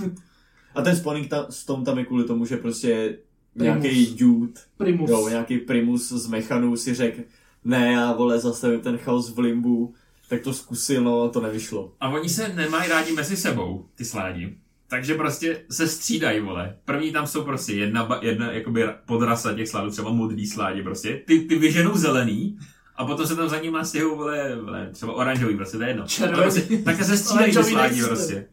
A 0.75 0.83
ten 0.83 0.97
spawning 0.97 1.29
ta, 1.29 1.47
stone 1.51 1.85
tam 1.85 1.99
je 1.99 2.05
kvůli 2.05 2.25
tomu, 2.25 2.47
že 2.47 2.57
prostě 2.57 3.19
nějaký 3.55 4.17
dude, 4.17 4.53
Primus. 4.77 5.11
jo, 5.11 5.29
nějaký 5.29 5.59
primus 5.59 6.09
z 6.13 6.27
mechanů 6.27 6.77
si 6.77 6.95
řekl, 6.95 7.21
ne, 7.65 7.93
já 7.93 8.13
vole, 8.13 8.39
zastavím 8.41 8.81
ten 8.81 8.99
chaos 8.99 9.31
v 9.35 9.39
limbu, 9.39 9.95
tak 10.29 10.41
to 10.43 10.53
zkusil, 10.53 11.05
no 11.05 11.23
a 11.23 11.29
to 11.29 11.41
nevyšlo. 11.41 11.93
A 12.01 12.09
oni 12.09 12.29
se 12.29 12.49
nemají 12.49 12.91
rádi 12.91 13.13
mezi 13.13 13.37
sebou, 13.37 13.87
ty 13.95 14.05
sládi. 14.05 14.59
Takže 14.91 15.15
prostě 15.15 15.61
se 15.71 15.89
střídají, 15.89 16.41
vole. 16.41 16.77
První 16.85 17.13
tam 17.13 17.27
jsou 17.27 17.43
prostě 17.45 17.73
jedna, 17.73 18.19
jedna 18.23 18.53
jakoby 18.53 18.85
ra- 18.87 18.95
podrasa 19.07 19.53
těch 19.55 19.69
sládů, 19.69 19.91
třeba 19.91 20.11
modrý 20.13 20.47
sládi 20.47 20.83
prostě. 20.83 21.23
Ty, 21.27 21.41
ty 21.41 21.57
vyženou 21.59 21.97
zelený, 21.97 22.59
a 22.97 23.05
potom 23.07 23.27
se 23.27 23.37
tam 23.37 23.49
za 23.49 23.59
nimi 23.61 23.79
stěhují, 23.83 24.17
vole, 24.17 24.57
vole, 24.57 24.89
třeba 24.93 25.13
oranžový, 25.13 25.57
prostě 25.57 25.77
to 25.77 25.83
je 25.83 25.89
jedno. 25.89 26.05
Červený. 26.07 26.35
Ale 26.43 26.43
Prostě, 26.43 26.79
také 26.79 27.05
se 27.05 27.17
střídají 27.17 27.53
ty 27.53 27.75
neexistuje. 27.75 28.07
prostě. 28.07 28.47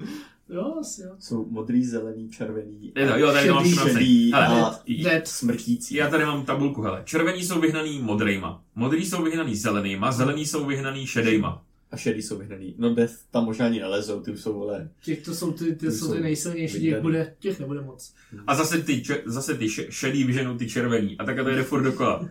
Jo, 0.50 0.74
asi 0.82 1.02
jo. 1.02 1.10
Jsou 1.20 1.46
modrý, 1.50 1.86
zelený, 1.86 2.30
červený, 2.30 2.92
Je 2.96 3.08
to, 3.08 3.18
jo, 3.18 3.32
tady 3.32 3.48
to 3.48 3.54
mám 3.56 3.66
Šedý, 3.66 3.76
šedý 3.94 4.32
Hele, 4.34 4.48
a 4.48 4.80
Dead. 5.04 5.28
smrtící. 5.28 5.96
já 5.96 6.10
tady 6.10 6.26
mám 6.26 6.46
tabulku, 6.46 6.82
hele. 6.82 7.02
Červení 7.06 7.44
jsou 7.44 7.60
vyhnaný 7.62 8.00
modrejma, 8.02 8.62
modrý 8.76 9.06
jsou 9.06 9.24
vyhnaný 9.24 9.56
zelenýma, 9.56 10.12
zelený 10.12 10.46
jsou 10.46 10.66
vyhnaný 10.66 11.08
šedejma. 11.08 11.62
A 11.96 11.98
šedý 11.98 12.22
jsou 12.22 12.38
vyhnaný. 12.38 12.76
No 12.78 12.96
Death 12.96 13.14
tam 13.32 13.46
možná 13.46 13.66
ani 13.66 13.80
nelezou, 13.80 14.22
ty 14.22 14.32
už 14.32 14.42
jsou, 14.42 14.54
vole. 14.54 14.90
Těch 15.02 15.22
to 15.26 15.36
jsou 15.36 15.52
ty, 15.52 15.66
ty, 15.66 15.76
Ty 15.76 15.92
jsou 15.92 16.14
ty 16.14 16.20
nejsilnější, 16.22 16.82
těch, 16.82 17.02
bude, 17.02 17.34
těch 17.40 17.60
nebude 17.60 17.82
moc. 17.82 18.14
A 18.48 18.56
zase 18.56 18.82
ty, 18.82 19.02
če- 19.02 19.22
zase 19.26 19.54
ty 19.54 19.66
š- 19.66 19.88
šedý 19.90 20.24
vyženou 20.24 20.58
ty 20.58 20.70
červený. 20.70 21.18
A 21.18 21.24
takhle 21.26 21.44
to 21.44 21.50
jde 21.50 21.64
furt 21.64 21.82
dokola. 21.84 22.30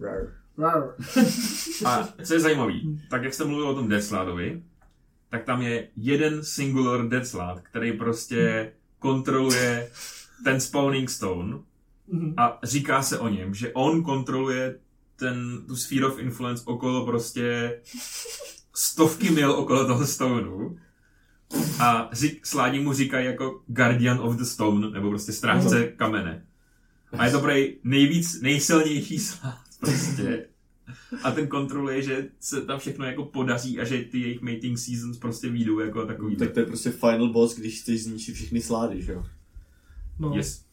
Rar. 0.00 0.32
Rar. 0.58 0.94
A 1.86 2.08
co 2.24 2.34
je 2.34 2.40
zajímavý, 2.40 3.00
tak 3.10 3.22
jak 3.24 3.34
jste 3.34 3.44
mluvil 3.44 3.68
o 3.68 3.74
tom 3.74 3.88
Deathsladovi, 3.88 4.62
tak 5.30 5.44
tam 5.44 5.62
je 5.62 5.88
jeden 5.96 6.44
singular 6.44 7.08
Deathslad, 7.08 7.60
který 7.60 7.92
prostě 7.92 8.72
kontroluje 8.98 9.90
ten 10.44 10.60
spawning 10.60 11.10
stone 11.10 11.58
Mhm. 12.08 12.34
a 12.36 12.58
říká 12.62 13.02
se 13.02 13.18
o 13.18 13.28
něm, 13.28 13.54
že 13.54 13.72
on 13.72 14.02
kontroluje 14.02 14.78
ten, 15.16 15.62
tu 15.66 15.76
sphere 15.76 16.06
of 16.06 16.18
influence 16.18 16.62
okolo 16.66 17.06
prostě 17.06 17.80
stovky 18.74 19.30
mil 19.30 19.52
okolo 19.52 19.86
toho 19.86 20.06
stoneu 20.06 20.78
a 21.80 22.08
řík, 22.12 22.46
sládí 22.46 22.80
mu 22.80 22.92
říkají 22.92 23.26
jako 23.26 23.62
Guardian 23.66 24.20
of 24.20 24.36
the 24.36 24.44
Stone, 24.44 24.90
nebo 24.90 25.10
prostě 25.10 25.32
strážce 25.32 25.84
kamene. 25.86 26.46
A 27.18 27.26
je 27.26 27.32
to 27.32 27.40
prej 27.40 27.78
nejvíc, 27.84 28.40
nejsilnější 28.40 29.18
slád 29.18 29.60
prostě. 29.80 30.46
A 31.22 31.30
ten 31.30 31.48
kontroluje, 31.48 32.02
že 32.02 32.28
se 32.40 32.60
tam 32.60 32.78
všechno 32.78 33.04
jako 33.04 33.24
podaří 33.24 33.80
a 33.80 33.84
že 33.84 33.98
ty 33.98 34.20
jejich 34.20 34.40
mating 34.40 34.78
seasons 34.78 35.18
prostě 35.18 35.48
výjdou 35.48 35.78
jako 35.78 36.06
takový. 36.06 36.36
Tak 36.36 36.50
to 36.50 36.60
je 36.60 36.66
prostě 36.66 36.90
final 36.90 37.32
boss, 37.32 37.56
když 37.56 37.80
chceš 37.80 38.04
zničit 38.04 38.34
všechny 38.34 38.60
slády, 38.60 39.02
že 39.02 39.12
jo? 39.12 39.26
No. 40.18 40.32
Yes. 40.36 40.64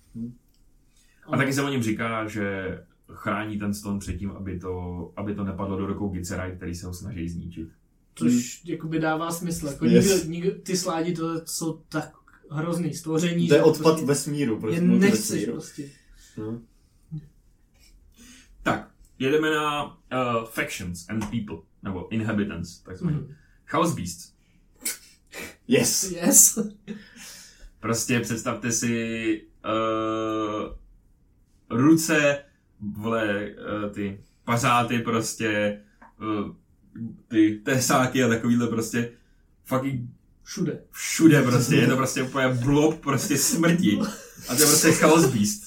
A 1.28 1.38
taky 1.38 1.54
se 1.54 1.64
o 1.64 1.70
něm 1.70 1.84
říká, 1.84 2.28
že 2.28 2.78
chrání 3.14 3.60
ten 3.60 3.74
stone 3.74 4.00
před 4.00 4.18
tím, 4.18 4.32
aby 4.32 4.60
to, 4.60 5.14
aby 5.16 5.36
to 5.36 5.44
nepadlo 5.44 5.78
do 5.78 5.86
rukou 5.86 6.10
Gitseraj, 6.10 6.56
který 6.56 6.76
se 6.76 6.88
ho 6.88 6.94
snaží 6.94 7.30
zničit. 7.30 7.70
Což 8.16 8.62
jakoby 8.66 9.00
dává 9.00 9.32
smysl. 9.32 9.68
Jako 9.68 9.86
Yes. 9.86 10.06
nikdo, 10.06 10.30
nikdo, 10.30 10.52
ty 10.64 10.78
sládi 10.78 11.14
to 11.14 11.42
jsou 11.46 11.74
tak 11.90 12.14
hrozný 12.52 12.94
stvoření. 12.94 13.48
To 13.48 13.54
je 13.56 13.64
odpad 13.64 13.84
prostě 13.84 14.06
vesmíru, 14.06 14.60
prostě 14.60 14.78
je 14.78 14.82
nechceš 14.82 15.00
multivesmíru. 15.10 15.52
prostě. 15.52 15.90
No. 16.38 16.62
jedeme 19.20 19.50
na 19.50 19.86
uh, 19.86 20.46
factions 20.46 21.10
and 21.10 21.20
people, 21.32 21.58
nebo 21.84 22.08
inhabitants, 22.14 22.78
takzvaně. 22.80 23.18
Mhm. 23.18 23.36
Chaos 23.66 23.96
Beasts. 23.96 24.34
Yes. 25.68 26.12
Yes. 26.12 26.60
Prostě 27.80 28.20
představte 28.20 28.72
si 28.72 29.42
uh, 29.66 30.76
ruce, 31.80 32.44
vole, 32.80 33.50
uh, 33.84 33.92
ty 33.94 34.24
pařáty 34.44 35.00
prostě, 35.00 35.82
uh, 36.22 36.56
ty 37.28 37.62
tesáky 37.66 38.24
a 38.24 38.28
takovýhle 38.28 38.68
prostě 38.68 39.12
fucking 39.66 40.10
Všude. 40.44 40.84
všude 40.92 41.42
prostě, 41.44 41.76
je 41.76 41.88
to 41.88 41.96
prostě 41.98 42.24
úplně 42.24 42.48
blob 42.48 43.00
prostě 43.00 43.38
smrti. 43.38 44.00
A 44.50 44.56
to 44.56 44.62
je 44.62 44.68
prostě 44.68 44.92
Chaos 44.92 45.26
Beast. 45.26 45.64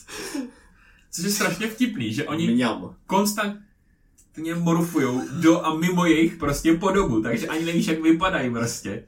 Což 1.10 1.24
je 1.24 1.30
strašně 1.30 1.66
vtipný, 1.68 2.12
že 2.14 2.24
oni 2.24 2.54
Mňam. 2.54 2.96
konstantně 3.06 4.54
morfujou 4.58 5.22
do 5.40 5.66
a 5.66 5.74
mimo 5.76 6.06
jejich 6.06 6.36
prostě 6.36 6.72
podobu, 6.74 7.22
takže 7.22 7.46
ani 7.48 7.64
nevíš, 7.64 7.86
jak 7.86 8.02
vypadají 8.02 8.50
prostě. 8.50 9.04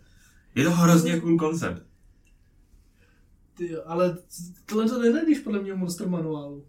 Je 0.54 0.64
to 0.64 0.70
hrozně 0.70 1.20
cool 1.20 1.38
koncept. 1.38 1.82
Ty, 3.56 3.72
jo, 3.72 3.82
ale 3.86 4.18
tohle 4.66 4.88
to 4.88 5.00
nenajdeš 5.02 5.38
podle 5.38 5.62
mě 5.62 5.72
v 5.72 5.76
Monster 5.76 6.08
Manuálu. 6.08 6.64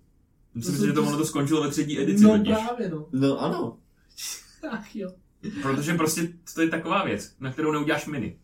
Myslím 0.56 0.76
To 0.76 0.82
si, 0.82 0.88
že 0.88 0.94
to 0.94 1.04
ono 1.04 1.18
to 1.18 1.26
skončilo 1.26 1.64
ve 1.64 1.70
třetí 1.70 2.00
edici 2.00 2.24
No 2.24 2.38
totiž. 2.38 2.56
právě 2.56 2.90
no. 2.90 3.08
No 3.12 3.42
ano. 3.42 3.78
Ach 4.72 4.96
jo. 4.96 5.12
Protože 5.62 5.94
prostě 5.94 6.34
to 6.54 6.62
je 6.62 6.68
taková 6.70 7.06
věc, 7.06 7.36
na 7.40 7.52
kterou 7.52 7.72
neuděláš 7.72 8.06
mini. 8.06 8.40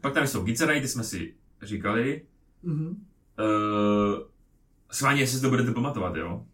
Pak 0.00 0.14
tam 0.14 0.26
jsou 0.26 0.44
Gizeraj, 0.44 0.80
ty 0.80 0.88
jsme 0.88 1.04
si 1.04 1.34
říkali. 1.62 2.26
Mhm. 2.62 2.86
Uh, 2.86 2.96
Sváně, 4.90 5.20
jestli 5.20 5.36
si 5.36 5.42
to 5.42 5.50
budete 5.50 5.72
pamatovat, 5.72 6.16
jo? 6.16 6.46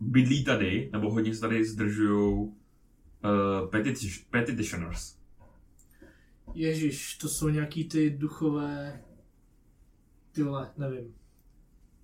Bydlí 0.00 0.44
tady, 0.44 0.88
nebo 0.92 1.12
hodně 1.12 1.34
se 1.34 1.40
tady 1.40 1.64
zdržují 1.64 2.34
uh, 2.34 2.52
petition, 3.70 4.10
petitioners. 4.30 5.16
Ježíš, 6.54 7.16
to 7.16 7.28
jsou 7.28 7.48
nějaký 7.48 7.84
ty 7.84 8.10
duchové... 8.10 9.02
Ty 10.32 10.42
vole, 10.42 10.72
nevím. 10.76 11.14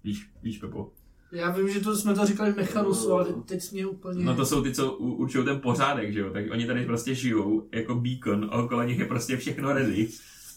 Víš, 0.05 0.31
víš, 0.43 0.59
Pepo? 0.59 0.93
Já 1.33 1.51
vím, 1.51 1.69
že 1.69 1.81
to 1.81 1.97
jsme 1.97 2.15
to 2.15 2.27
říkali 2.27 2.53
v 2.53 2.57
Mechanusu, 2.57 3.13
ale 3.13 3.27
teď 3.47 3.73
mě 3.73 3.87
úplně... 3.87 4.25
No 4.25 4.37
to 4.37 4.47
jsou 4.47 4.63
ty, 4.63 4.75
co 4.75 4.93
určují 4.93 5.45
ten 5.45 5.61
pořádek, 5.61 6.13
že 6.13 6.21
jo? 6.21 6.31
Tak 6.31 6.45
oni 6.51 6.67
tady 6.67 6.87
prostě 6.87 7.15
žijou 7.15 7.69
jako 7.73 7.95
beacon 7.95 8.49
a 8.53 8.63
okolo 8.63 8.83
nich 8.83 8.99
je 8.99 9.05
prostě 9.07 9.37
všechno 9.37 9.73
ready. 9.73 10.09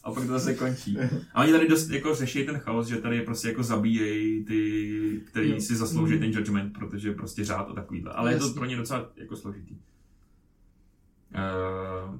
A 0.03 0.11
pak 0.11 0.25
to 0.25 0.31
zase 0.31 0.53
končí. 0.55 0.97
A 1.33 1.41
oni 1.43 1.51
tady 1.51 1.67
dost 1.67 1.89
jako 1.89 2.15
řeší 2.15 2.45
ten 2.45 2.57
chaos, 2.59 2.87
že 2.87 2.97
tady 2.97 3.21
prostě 3.21 3.47
jako 3.47 3.63
zabíjejí 3.63 4.45
ty, 4.45 5.21
který 5.25 5.49
Jo. 5.51 5.61
si 5.61 5.75
zaslouží 5.75 6.13
Mhm. 6.13 6.21
ten 6.23 6.31
judgment, 6.31 6.73
protože 6.79 7.09
je 7.09 7.15
prostě 7.15 7.45
řád 7.45 7.69
a 7.69 7.73
takovýhle. 7.73 8.11
Ale 8.11 8.31
je 8.33 8.37
to 8.37 8.43
Jasně. 8.45 8.59
pro 8.59 8.65
ně 8.65 8.77
docela 8.77 9.09
jako 9.15 9.35
složitý. 9.35 9.75
Uh, 9.75 9.79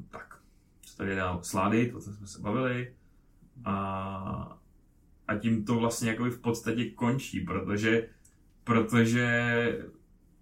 tak, 0.10 0.40
co 0.86 0.98
tady 0.98 1.10
je 1.10 1.16
dál? 1.16 1.40
Slády, 1.44 1.92
to 1.92 2.00
co 2.00 2.14
jsme 2.14 2.28
se 2.28 2.42
bavili. 2.42 2.94
A, 3.66 4.58
a 5.28 5.36
tím 5.36 5.66
to 5.66 5.76
vlastně 5.76 6.10
jako 6.10 6.24
v 6.26 6.40
podstatě 6.40 6.86
končí, 6.90 7.40
protože, 7.40 8.08
protože 8.64 9.28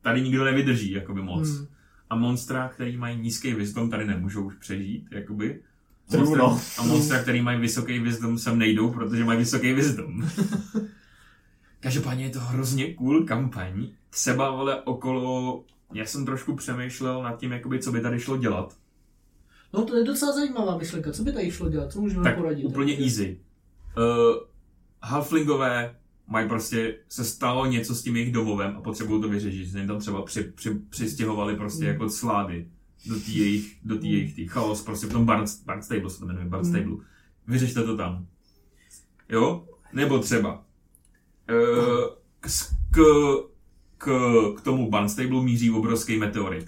tady 0.02 0.22
nikdo 0.22 0.46
nevydrží 0.46 0.92
jakoby 0.92 1.22
moc. 1.22 1.50
Hmm. 1.50 1.68
A 2.10 2.16
monstra, 2.16 2.70
který 2.70 2.98
mají 2.98 3.18
nízký 3.18 3.54
wisdom, 3.54 3.90
tady 3.90 4.06
nemůžou 4.06 4.44
už 4.44 4.56
přežít, 4.56 5.08
jakoby. 5.12 5.62
Monstra, 6.18 6.38
no. 6.38 6.62
a 6.78 6.84
monstra, 6.84 7.22
který 7.22 7.42
mají 7.42 7.60
vysoký 7.60 8.00
wisdom, 8.00 8.40
sem 8.40 8.58
nejdou, 8.58 8.92
protože 8.92 9.26
mají 9.26 9.40
vysoký 9.40 9.74
wisdom. 9.74 10.30
Každopádně 11.80 12.26
je 12.26 12.30
to 12.30 12.40
hrozně 12.40 12.94
cool 12.94 13.24
kampaň. 13.24 13.88
Třeba, 14.10 14.52
vole, 14.52 14.82
okolo... 14.82 15.64
Já 15.94 16.06
jsem 16.06 16.26
trošku 16.26 16.56
přemýšlel 16.56 17.24
nad 17.24 17.40
tím, 17.40 17.52
jakoby, 17.52 17.80
co 17.80 17.92
by 17.92 18.02
tady 18.02 18.20
šlo 18.20 18.38
dělat. 18.38 18.76
No 19.74 19.86
to 19.86 19.98
je 19.98 20.04
docela 20.04 20.32
zajímavá 20.32 20.78
myšlenka. 20.78 21.12
Co 21.12 21.24
by 21.24 21.32
tady 21.32 21.52
šlo 21.52 21.70
dělat? 21.70 21.92
Co 21.92 22.02
můžeme 22.02 22.24
Tak 22.24 22.38
poradit? 22.38 22.66
úplně 22.66 22.98
easy. 22.98 23.40
Uh, 23.98 24.04
halflingové 25.04 25.96
mají 26.32 26.50
prostě, 26.50 26.96
se 27.10 27.24
stalo 27.26 27.66
něco 27.66 27.96
s 27.96 28.02
tím 28.04 28.16
jejich 28.16 28.32
domovem 28.34 28.76
a 28.78 28.82
potřebují 28.82 29.22
to 29.22 29.30
vyřešit. 29.30 29.66
Že 29.66 29.78
jim 29.80 29.88
tam 29.88 30.00
třeba 30.00 30.22
při, 30.22 30.44
při, 30.44 30.70
přistěhovali 30.90 31.56
prostě 31.56 31.84
Mm. 31.84 31.90
jako 31.90 32.10
slády 32.10 32.68
do 33.06 33.16
té 33.16 33.32
jejich, 33.32 33.78
do 33.84 33.98
té 33.98 34.08
jejich 34.08 34.34
tý 34.36 34.48
chaos, 34.48 34.82
prostě 34.84 35.08
v 35.08 35.12
tom 35.12 35.26
Barnstable 35.26 36.10
se 36.10 36.20
to 36.20 36.26
jmenuje, 36.26 36.46
Barnstable. 36.46 36.98
Vyřešte 37.48 37.84
to 37.84 37.98
tam. 37.98 38.28
Jo? 39.30 39.66
Nebo 39.94 40.20
třeba 40.20 40.54
uh, 41.52 42.06
k, 42.40 42.50
k, 42.92 42.98
k, 44.58 44.62
tomu 44.64 44.90
Barnstable 44.90 45.44
míří 45.44 45.72
obrovský 45.72 46.18
meteorit. 46.18 46.66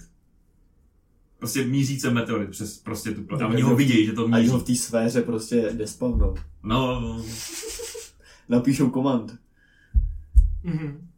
Prostě 1.38 1.64
mířící 1.64 2.08
meteorit 2.10 2.50
přes 2.50 2.78
prostě 2.78 3.10
tu 3.12 3.22
pl- 3.22 3.44
A 3.44 3.48
oni 3.48 3.62
ho 3.62 3.76
vidějí, 3.76 4.06
že 4.06 4.12
to 4.12 4.24
A 4.24 4.28
míří. 4.28 4.48
ho 4.48 4.58
v 4.58 4.64
té 4.64 4.74
sféře 4.74 5.22
prostě 5.22 5.70
despawnou. 5.72 6.34
No, 6.62 7.00
no, 7.00 7.24
Napíšou 8.48 8.90
komand. 8.90 9.38
Mhm. 10.64 11.08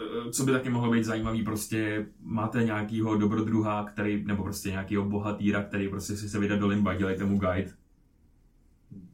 Eh, 0.00 0.30
co 0.30 0.44
by 0.44 0.52
taky 0.52 0.70
mohlo 0.70 0.92
být 0.92 1.04
zajímavý, 1.04 1.42
prostě 1.42 2.06
máte 2.20 2.64
nějakýho 2.64 3.16
dobrodruha, 3.16 3.84
který, 3.84 4.24
nebo 4.24 4.42
prostě 4.42 4.70
nějakýho 4.70 5.04
bohatýra, 5.04 5.62
který 5.62 5.88
prostě 5.88 6.16
si 6.16 6.28
se 6.28 6.38
vydat 6.38 6.58
do 6.58 6.66
limba, 6.66 6.94
dělejte 6.94 7.24
mu 7.24 7.38
guide. 7.38 7.72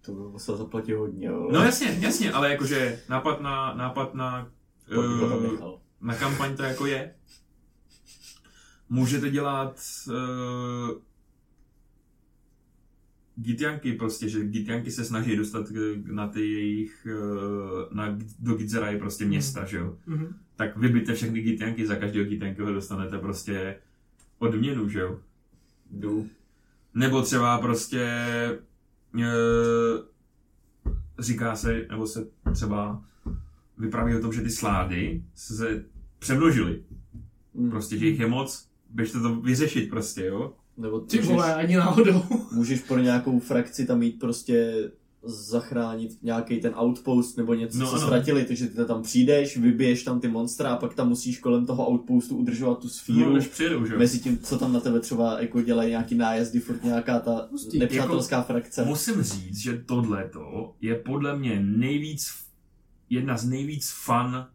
To 0.01 0.13
by 0.13 0.21
musel 0.21 0.57
zaplatit 0.57 0.95
hodně, 0.95 1.27
jo. 1.27 1.49
No 1.53 1.63
jasně, 1.63 1.99
jasně, 2.01 2.33
ale 2.33 2.51
jakože 2.51 3.01
nápad 3.09 3.41
na, 3.41 3.75
nápad 3.75 4.15
na, 4.15 4.49
uh, 4.97 5.79
na 6.01 6.15
kampaň 6.15 6.57
to 6.57 6.63
jako 6.63 6.87
je. 6.87 7.15
Můžete 8.89 9.31
dělat 9.31 9.81
uh, 10.09 10.15
Gitianky 13.41 13.93
prostě, 13.93 14.29
že 14.29 14.45
Gitianky 14.45 14.91
se 14.91 15.05
snaží 15.05 15.37
dostat 15.37 15.67
na 16.05 16.29
ty 16.29 16.53
jejich, 16.53 17.07
uh, 17.07 17.97
na, 17.97 18.19
do 18.39 18.55
Gizeraj 18.55 18.99
prostě 18.99 19.25
města, 19.25 19.65
že 19.65 19.77
jo. 19.77 19.97
Mhm. 20.07 20.35
tak 20.57 20.77
vybijte 20.77 21.15
všechny 21.15 21.41
gitianky, 21.41 21.87
za 21.87 21.97
každého 21.97 22.27
gitiankyho 22.27 22.73
dostanete 22.73 23.19
prostě 23.19 23.77
odměnu, 24.39 24.89
že 24.89 25.01
jo? 25.01 25.21
Jdu. 25.91 26.29
Nebo 26.95 27.23
třeba 27.23 27.59
prostě 27.59 28.03
e, 29.19 29.29
říká 31.19 31.57
se, 31.57 31.87
nebo 31.91 32.07
se 32.07 32.27
třeba 32.53 33.05
vypráví 33.79 34.15
o 34.15 34.21
tom, 34.21 34.33
že 34.33 34.41
ty 34.41 34.51
slády 34.51 35.23
se 35.35 35.85
přemnožily. 36.19 36.83
Mm. 37.55 37.71
Prostě, 37.71 37.99
že 37.99 38.07
jich 38.07 38.21
je 38.21 38.27
moc, 38.27 38.69
běžte 38.91 39.21
to 39.21 39.41
vyřešit 39.41 39.91
prostě, 39.91 40.27
jo? 40.27 40.55
Nebo 40.79 41.01
Ty 41.01 41.17
můžeš, 41.17 41.31
vole, 41.33 41.55
ani 41.55 41.77
náhodou. 41.77 42.23
můžeš 42.53 42.81
pro 42.81 42.99
nějakou 42.99 43.39
frakci 43.41 43.87
tam 43.87 43.99
mít 43.99 44.19
prostě 44.19 44.75
zachránit 45.23 46.23
nějaký 46.23 46.61
ten 46.61 46.75
outpost 46.81 47.37
nebo 47.37 47.55
něco, 47.55 47.79
No, 47.79 47.85
no, 47.85 47.91
co 47.91 47.97
ano. 47.97 48.07
ztratili, 48.07 48.45
takže 48.45 48.67
ty 48.67 48.85
tam 48.85 49.03
přijdeš, 49.03 49.57
vybiješ 49.57 50.03
tam 50.03 50.21
ty 50.21 50.29
monstra 50.29 50.71
a 50.71 50.77
pak 50.77 50.95
tam 50.95 51.09
musíš 51.09 51.39
kolem 51.39 51.67
toho 51.67 51.91
outpostu 51.93 52.37
udržovat 52.37 52.79
tu 52.79 52.89
sfíru. 52.89 53.29
No, 53.29 53.33
než 53.35 53.47
přijedou, 53.49 53.87
že? 53.87 53.99
Mezi 53.99 54.19
tím, 54.19 54.39
co 54.39 54.59
tam 54.59 54.73
na 54.73 54.81
tebe 54.81 55.01
třeba 55.01 55.41
jako 55.41 55.63
dělají 55.63 55.91
nějaký 55.91 56.15
nájezdy, 56.15 56.61
furt 56.61 56.85
nějaká 56.85 57.21
ta 57.21 57.49
Hustý. 57.51 57.79
nepřátelská 57.79 58.43
frakce. 58.43 58.85
Musím 58.85 59.23
říct, 59.23 59.57
že 59.59 59.79
tohleto 59.87 60.75
je 60.81 60.95
podle 60.95 61.39
mě 61.39 61.61
nejvíc, 61.63 62.35
jedna 63.11 63.37
z 63.37 63.45
nejvíc 63.49 63.91
fun 64.05 64.47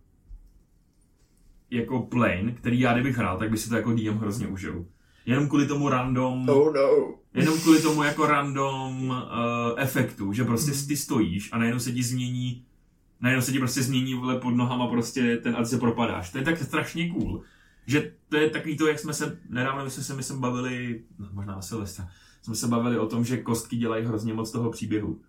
jako 1.72 2.00
plane, 2.00 2.52
který 2.52 2.80
já 2.80 2.94
kdybych 2.94 3.18
hrál, 3.18 3.38
tak 3.40 3.52
by 3.52 3.58
si 3.58 3.70
to 3.70 3.76
jako 3.76 3.94
DM 3.94 4.18
hrozně 4.18 4.48
užil. 4.48 4.86
Jenom 5.26 5.48
kvůli 5.48 5.68
tomu 5.68 5.90
random, 5.90 6.50
Oh 6.50 6.74
no. 6.74 7.16
jenom 7.34 7.60
kvůli 7.60 7.82
tomu 7.82 8.04
jako 8.04 8.28
random 8.28 9.10
uh, 9.10 9.16
efektu, 9.78 10.34
že 10.34 10.44
prostě 10.44 10.72
ty 10.88 10.98
stojíš 10.98 11.50
a 11.52 11.58
najednou 11.58 11.80
se 11.80 11.92
ti 11.92 12.04
změní, 12.04 12.66
najednou 13.22 13.42
se 13.42 13.52
ti 13.52 13.60
prostě 13.60 13.84
změní 13.84 14.14
vole 14.14 14.40
pod 14.40 14.52
nohama 14.52 14.88
prostě 14.88 15.38
ten 15.38 15.56
a 15.56 15.60
ty 15.60 15.66
se 15.66 15.78
propadáš. 15.78 16.32
To 16.32 16.38
je 16.38 16.44
tak 16.44 16.58
strašně 16.58 17.10
cool, 17.10 17.42
že 17.86 18.12
to 18.30 18.38
je 18.38 18.50
takový 18.50 18.78
to, 18.78 18.88
jak 18.88 19.00
jsme 19.00 19.14
se, 19.14 19.40
nedávno 19.50 19.90
jsme 19.90 20.04
se 20.04 20.14
myslím 20.14 20.40
bavili, 20.40 21.04
no, 21.20 21.28
možná 21.34 21.62
Silvestra, 21.62 22.10
jsme 22.42 22.56
se 22.56 22.68
bavili 22.68 23.00
o 23.00 23.08
tom, 23.08 23.26
že 23.26 23.38
kostky 23.38 23.76
dělají 23.76 24.06
hrozně 24.06 24.34
moc 24.34 24.52
toho 24.52 24.72
příběhu. 24.72 25.22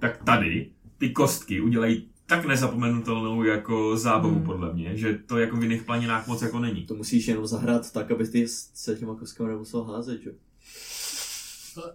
Tak 0.00 0.24
tady 0.24 0.70
ty 0.98 1.10
kostky 1.10 1.60
udělají 1.60 2.08
tak 2.26 2.44
nezapomenutelnou 2.44 3.42
jako 3.44 3.96
zábavu 3.96 4.34
Hmm. 4.34 4.44
podle 4.44 4.72
mě, 4.74 4.96
že 4.96 5.14
to 5.26 5.38
jako 5.38 5.56
v 5.56 5.62
jiných 5.62 5.82
planinách 5.82 6.26
moc 6.26 6.42
jako 6.42 6.58
není. 6.58 6.86
To 6.86 6.94
musíš 6.94 7.28
jenom 7.28 7.46
zahrát 7.46 7.92
tak, 7.92 8.10
aby 8.10 8.28
ty 8.28 8.48
se 8.48 8.94
těma 8.96 9.14
kostkama 9.16 9.48
nemusel 9.50 9.84
házet, 9.84 10.22
že? 10.22 10.30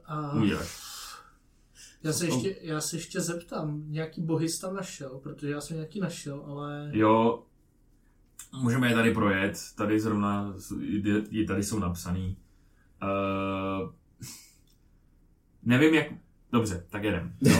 A 0.05 0.33
Uděláš. 0.33 0.67
já 2.03 2.13
se, 2.13 2.25
ještě, 2.25 2.55
já 2.61 2.81
se 2.81 2.95
ještě 2.95 3.21
zeptám, 3.21 3.83
nějaký 3.87 4.21
bohy 4.21 4.49
jsi 4.49 4.61
tam 4.61 4.75
našel, 4.75 5.09
protože 5.23 5.49
já 5.51 5.61
jsem 5.61 5.77
nějaký 5.77 5.99
našel, 5.99 6.43
ale... 6.47 6.89
Jo, 6.93 7.43
můžeme 8.61 8.89
je 8.89 8.95
tady 8.95 9.13
projet. 9.13 9.57
Tady 9.75 9.99
zrovna, 9.99 10.53
je- 11.29 11.45
tady 11.45 11.63
jsou 11.63 11.79
napsaný. 11.79 12.37
Uh, 13.03 13.89
nevím 15.63 15.93
jak, 15.93 16.07
dobře, 16.51 16.85
tak 16.89 17.03
jedem. 17.03 17.33
Jo. 17.41 17.53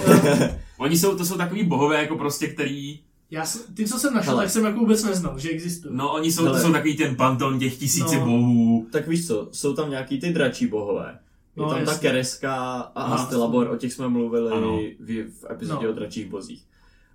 Oni 0.82 0.98
jsou, 0.98 1.18
to 1.18 1.26
jsou 1.26 1.38
takový 1.38 1.64
bohové, 1.64 2.02
jako 2.02 2.18
prostě, 2.18 2.48
který 2.48 3.00
Já 3.32 3.46
jsem, 3.46 3.76
ty, 3.76 3.86
co 3.88 4.00
jsem 4.00 4.14
našel, 4.14 4.32
Hele. 4.34 4.44
tak 4.44 4.52
jsem 4.52 4.66
jako 4.66 4.80
vůbec 4.80 5.04
neznal, 5.04 5.40
že 5.40 5.50
existují. 5.50 5.96
No 5.98 6.14
oni 6.14 6.32
jsou, 6.32 6.42
to 6.44 6.50
Hele. 6.50 6.62
jsou 6.62 6.72
takový 6.72 6.98
ten 6.98 7.16
panton 7.16 7.60
těch 7.60 7.78
tisíci 7.78 8.16
No. 8.18 8.26
bohů. 8.26 8.88
Tak 8.92 9.08
víš 9.08 9.28
co, 9.28 9.50
jsou 9.52 9.74
tam 9.74 9.90
nějaký 9.90 10.20
ty 10.20 10.34
dračí 10.34 10.68
bohové. 10.68 11.20
Je 11.56 11.64
No, 11.64 11.70
tam 11.70 11.86
ta 11.86 11.92
jasně. 11.92 12.10
Kereska 12.10 12.56
a 12.56 13.02
Aha. 13.02 13.16
Astelabor, 13.16 13.70
o 13.70 13.76
těch 13.78 13.94
jsme 13.94 14.08
mluvili 14.10 14.52
Ano. 14.52 14.78
v, 15.00 15.24
v 15.24 15.46
epizodě 15.52 15.86
No. 15.86 15.92
o 15.92 15.94
dračích 15.96 16.30
bozích. 16.30 16.64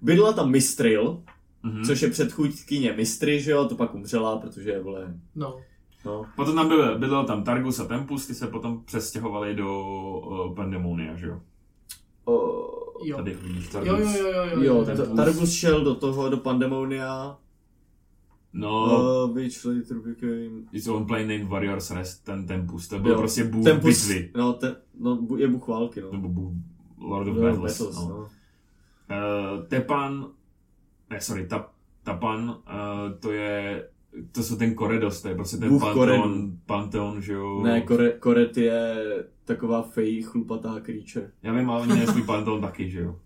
Bydla 0.02 0.32
tam 0.32 0.50
Mistril, 0.50 1.22
Mhm. 1.62 1.84
což 1.84 2.02
je 2.02 2.10
předchůdkyně 2.10 2.92
Mistry, 2.92 3.40
že 3.40 3.50
jo, 3.50 3.64
to 3.64 3.74
pak 3.76 3.94
umřela, 3.94 4.38
protože 4.38 4.80
vole, 4.80 5.14
No. 5.34 5.56
no. 6.04 6.26
Potom 6.36 6.54
tam 6.54 6.68
byl, 6.68 6.98
bydlel 6.98 7.24
tam 7.24 7.44
Targus 7.44 7.80
a 7.80 7.84
Tempus, 7.84 8.26
ty 8.26 8.34
se 8.34 8.46
potom 8.46 8.82
přestěhovali 8.84 9.54
do 9.54 9.82
uh, 10.48 10.54
Pandemonia, 10.54 11.16
že 11.16 11.26
jo? 11.26 11.40
O, 12.24 12.32
Jo. 13.04 13.16
Tady 13.16 13.34
vidíš 13.34 13.68
Targus. 13.68 13.90
Jo, 13.90 13.98
jo, 13.98 14.26
jo, 14.26 14.32
jo, 14.32 14.50
jo. 14.56 14.62
jo, 14.62 14.84
ten 14.84 14.96
ta- 14.96 15.04
půl. 15.04 15.16
Targus 15.16 15.52
šel 15.52 15.84
do 15.84 15.94
toho, 15.94 16.28
do 16.28 16.36
Pandemonia, 16.36 17.36
No, 18.52 19.24
uh, 19.28 19.34
which 19.36 19.64
later 19.64 19.98
became... 20.00 20.62
it's 20.72 20.86
on 20.88 21.06
plain 21.06 21.28
name 21.28 21.44
Warriors 21.44 21.90
Rest, 21.90 22.24
ten 22.24 22.46
Tempus, 22.46 22.88
to 22.88 22.98
byl 22.98 23.12
Jo. 23.12 23.18
prostě 23.18 23.44
bůh 23.44 23.64
Tempus, 23.64 24.08
bitvy. 24.08 24.30
no, 24.36 24.52
te, 24.52 24.76
no, 25.00 25.16
bu- 25.16 25.36
je 25.36 25.48
bůh 25.48 25.68
války, 25.68 26.00
no. 26.00 26.12
Nebo 26.12 26.28
bůh 26.28 26.52
Lord 26.98 27.28
of 27.28 27.36
Lord 27.36 27.52
of 27.54 27.58
Battles. 27.60 27.78
Battles, 27.80 27.96
no. 27.96 28.08
no. 28.08 28.16
Uh, 28.18 29.66
Tepan, 29.68 30.26
ne, 31.10 31.20
sorry, 31.20 31.46
tap, 31.46 31.70
Tapan, 32.02 32.48
uh, 32.48 33.18
to 33.20 33.32
je, 33.32 33.88
to 34.32 34.42
jsou 34.42 34.56
ten 34.56 34.74
Koredos, 34.74 35.22
to 35.22 35.28
je 35.28 35.34
prostě 35.34 35.56
ten 35.56 35.68
Bůh 35.68 35.82
panteon, 35.82 36.52
panteon, 36.66 37.22
že 37.22 37.32
jo. 37.32 37.62
Ne, 37.64 37.80
Kore, 37.80 38.10
Koret 38.12 38.56
je 38.56 38.96
taková 39.44 39.82
fej 39.82 40.22
chlupatá 40.22 40.80
creature. 40.80 41.30
Já 41.42 41.52
vím, 41.52 41.70
ale 41.70 41.82
oni 41.82 42.06
svůj 42.06 42.22
panteon 42.22 42.60
taky, 42.60 42.90
že 42.90 43.00
jo. 43.00 43.18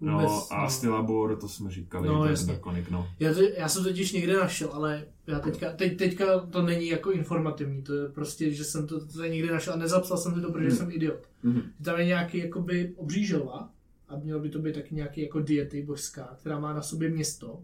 No 0.00 0.12
Vůbec, 0.12 0.48
a 0.50 0.68
Stilabor, 0.68 1.36
to 1.36 1.48
jsme 1.48 1.70
říkali, 1.70 2.08
No, 2.08 2.18
to 2.18 2.24
je 2.24 2.30
jasně. 2.30 2.46
ten 2.46 2.54
drakonik, 2.54 2.90
no. 2.90 3.08
Já, 3.20 3.34
to, 3.34 3.40
já 3.42 3.68
jsem 3.68 3.84
totiž 3.84 4.12
někde 4.12 4.36
našel, 4.36 4.70
ale 4.72 5.04
já 5.26 5.38
teďka, 5.40 5.72
teď, 5.72 5.98
teďka 5.98 6.38
to 6.40 6.62
není 6.62 6.88
jako 6.88 7.10
informativní, 7.10 7.82
to 7.82 7.94
je 7.94 8.08
prostě, 8.08 8.50
že 8.50 8.64
jsem 8.64 8.86
to 8.86 9.06
tady 9.06 9.30
někde 9.30 9.52
našel 9.52 9.72
a 9.74 9.76
nezapsal 9.76 10.16
jsem 10.16 10.34
si 10.34 10.40
to, 10.40 10.52
protože 10.52 10.68
Hmm. 10.68 10.76
jsem 10.76 10.90
idiot. 10.90 11.28
Mhm. 11.42 11.62
Tam 11.84 11.98
je 11.98 12.04
nějaký 12.04 12.38
jakoby 12.38 12.92
obřížova 12.96 13.68
a 14.08 14.16
mělo 14.16 14.40
by 14.40 14.48
to 14.48 14.58
být 14.58 14.74
taky 14.74 14.94
nějaký 14.94 15.22
jako 15.22 15.40
diety 15.40 15.82
božská, 15.82 16.36
která 16.40 16.58
má 16.60 16.72
na 16.72 16.82
sobě 16.82 17.10
město. 17.10 17.60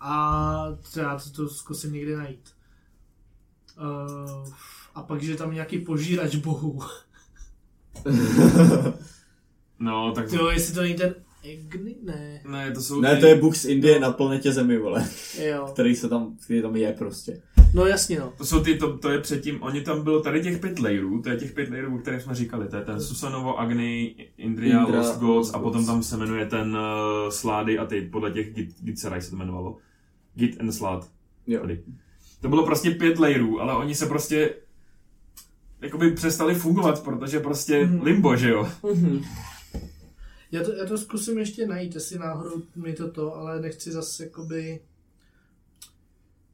A 0.00 0.66
já 0.96 1.18
to, 1.18 1.30
to 1.30 1.48
zkusím 1.48 1.92
někde 1.92 2.16
najít. 2.16 2.48
Uh, 3.78 4.48
a 4.94 5.02
pak, 5.02 5.22
že 5.22 5.36
tam 5.36 5.48
je 5.48 5.54
nějaký 5.54 5.78
požírač 5.78 6.34
bohů. 6.34 6.82
No, 9.78 10.12
tak 10.12 10.32
Jo, 10.32 10.46
jestli 10.46 10.74
to 10.74 10.80
není 10.80 10.94
ten 10.94 11.14
Egny? 11.44 11.94
Ne. 12.02 12.40
Ne, 12.48 12.72
to 12.72 12.80
jsou 12.80 13.00
ne, 13.00 13.14
ty... 13.14 13.20
to 13.20 13.26
je 13.26 13.34
bůh 13.34 13.56
z 13.56 13.64
Indie 13.64 14.00
na 14.00 14.12
planetě 14.12 14.52
Zemi, 14.52 14.78
vole. 14.78 15.08
Jo. 15.42 15.68
Který 15.72 15.96
se 15.96 16.08
tam, 16.08 16.36
který 16.44 16.62
tam 16.62 16.76
je 16.76 16.92
prostě. 16.92 17.42
No 17.74 17.86
jasně 17.86 18.18
no. 18.18 18.32
To 18.38 18.44
jsou 18.44 18.60
ty, 18.60 18.74
to, 18.74 18.98
to 18.98 19.10
je 19.10 19.20
předtím, 19.20 19.62
oni 19.62 19.80
tam 19.80 20.04
bylo 20.04 20.20
tady 20.20 20.42
těch 20.42 20.58
pět 20.58 20.78
layerů, 20.78 21.22
to 21.22 21.28
je 21.28 21.36
těch 21.36 21.52
pět 21.52 21.70
layerů, 21.70 21.94
o 21.94 21.98
kterých 21.98 22.22
jsme 22.22 22.34
říkali, 22.34 22.68
to 22.68 22.76
je 22.76 22.84
ten 22.84 23.00
Susanovo, 23.00 23.58
Agni, 23.60 24.14
Indria, 24.36 24.80
Indra, 24.80 24.98
Lost 24.98 25.20
Gods 25.20 25.54
a 25.54 25.58
potom 25.58 25.86
tam 25.86 26.02
se 26.02 26.16
jmenuje 26.16 26.46
ten 26.46 26.76
uh, 26.76 27.30
Slády 27.30 27.78
a 27.78 27.86
ty 27.86 28.02
podle 28.02 28.30
těch 28.30 28.54
Git, 28.54 28.68
Gitseraj 28.80 29.22
se 29.22 29.30
to 29.30 29.36
jmenovalo. 29.36 29.76
Git 30.36 30.60
and 30.60 30.72
Slad. 30.72 31.10
Jo. 31.46 31.60
Tady. 31.60 31.82
To 32.40 32.48
bylo 32.48 32.66
prostě 32.66 32.90
pět 32.90 33.18
layerů, 33.18 33.60
ale 33.60 33.76
oni 33.76 33.94
se 33.94 34.06
prostě 34.06 34.54
jakoby 35.80 36.10
přestali 36.10 36.54
fungovat, 36.54 37.02
protože 37.04 37.40
prostě 37.40 37.84
Mhm. 37.86 38.02
limbo, 38.02 38.36
že 38.36 38.50
jo? 38.50 38.68
Já 40.52 40.64
to, 40.64 40.72
já 40.72 40.86
to 40.86 40.98
zkusím 40.98 41.38
ještě 41.38 41.66
najít, 41.66 41.94
jestli 41.94 42.18
náhodou 42.18 42.62
mi 42.76 42.92
to 42.92 43.10
to, 43.10 43.34
ale 43.36 43.60
nechci 43.60 43.92
zase 43.92 44.24
jakoby... 44.24 44.80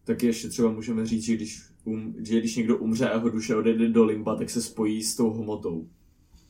Taky 0.04 0.26
ještě 0.26 0.48
třeba 0.48 0.70
můžeme 0.72 1.06
říct, 1.06 1.24
že 1.24 1.34
když, 1.36 1.62
um, 1.84 2.14
že 2.18 2.38
když 2.38 2.56
někdo 2.56 2.76
umře 2.76 3.10
a 3.10 3.14
jeho 3.16 3.28
duše 3.28 3.56
odejde 3.56 3.88
do 3.88 4.04
limba, 4.04 4.36
tak 4.36 4.50
se 4.50 4.62
spojí 4.62 5.02
s 5.02 5.16
tou 5.16 5.30
hmotou. 5.30 5.88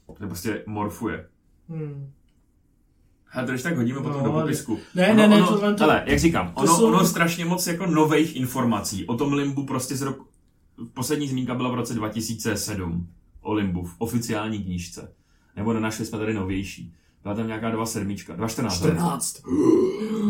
To 0.06 0.26
prostě 0.26 0.62
morfuje. 0.66 1.28
Hmm. 1.68 2.10
A 3.32 3.42
to 3.44 3.50
když 3.50 3.62
tak 3.62 3.76
hodíme 3.76 4.00
potom 4.00 4.18
No, 4.18 4.24
do 4.24 4.32
ale- 4.32 4.42
popisku. 4.42 4.78
Ne, 4.94 5.06
ono, 5.10 5.16
ne, 5.22 5.28
ne, 5.28 5.36
ono, 5.36 5.46
tohle 5.46 5.74
to- 5.74 5.84
Ale, 5.84 6.02
jak 6.06 6.18
říkám, 6.18 6.52
ono, 6.54 6.76
jsou- 6.76 6.86
ono 6.86 7.04
strašně 7.04 7.44
moc 7.44 7.66
jako 7.66 7.86
nových 7.86 8.36
informací 8.36 9.06
o 9.06 9.14
tom 9.16 9.32
Limbu 9.32 9.66
prostě 9.66 9.96
z 9.96 10.02
roku... 10.02 10.26
Poslední 10.94 11.28
zmínka 11.28 11.54
byla 11.54 11.70
v 11.70 11.74
roce 11.74 11.94
2007 11.94 13.06
o 13.42 13.52
Limbu 13.52 13.82
v 13.84 13.94
oficiální 13.98 14.58
knížce. 14.62 15.12
Nebo 15.56 15.72
nenašli 15.72 16.06
jsme 16.06 16.18
tady 16.18 16.34
novější. 16.34 16.92
Byla 17.22 17.34
tam 17.34 17.46
nějaká 17.46 17.70
2.7, 17.70 18.36
2.14. 18.36 18.70
14. 18.70 19.42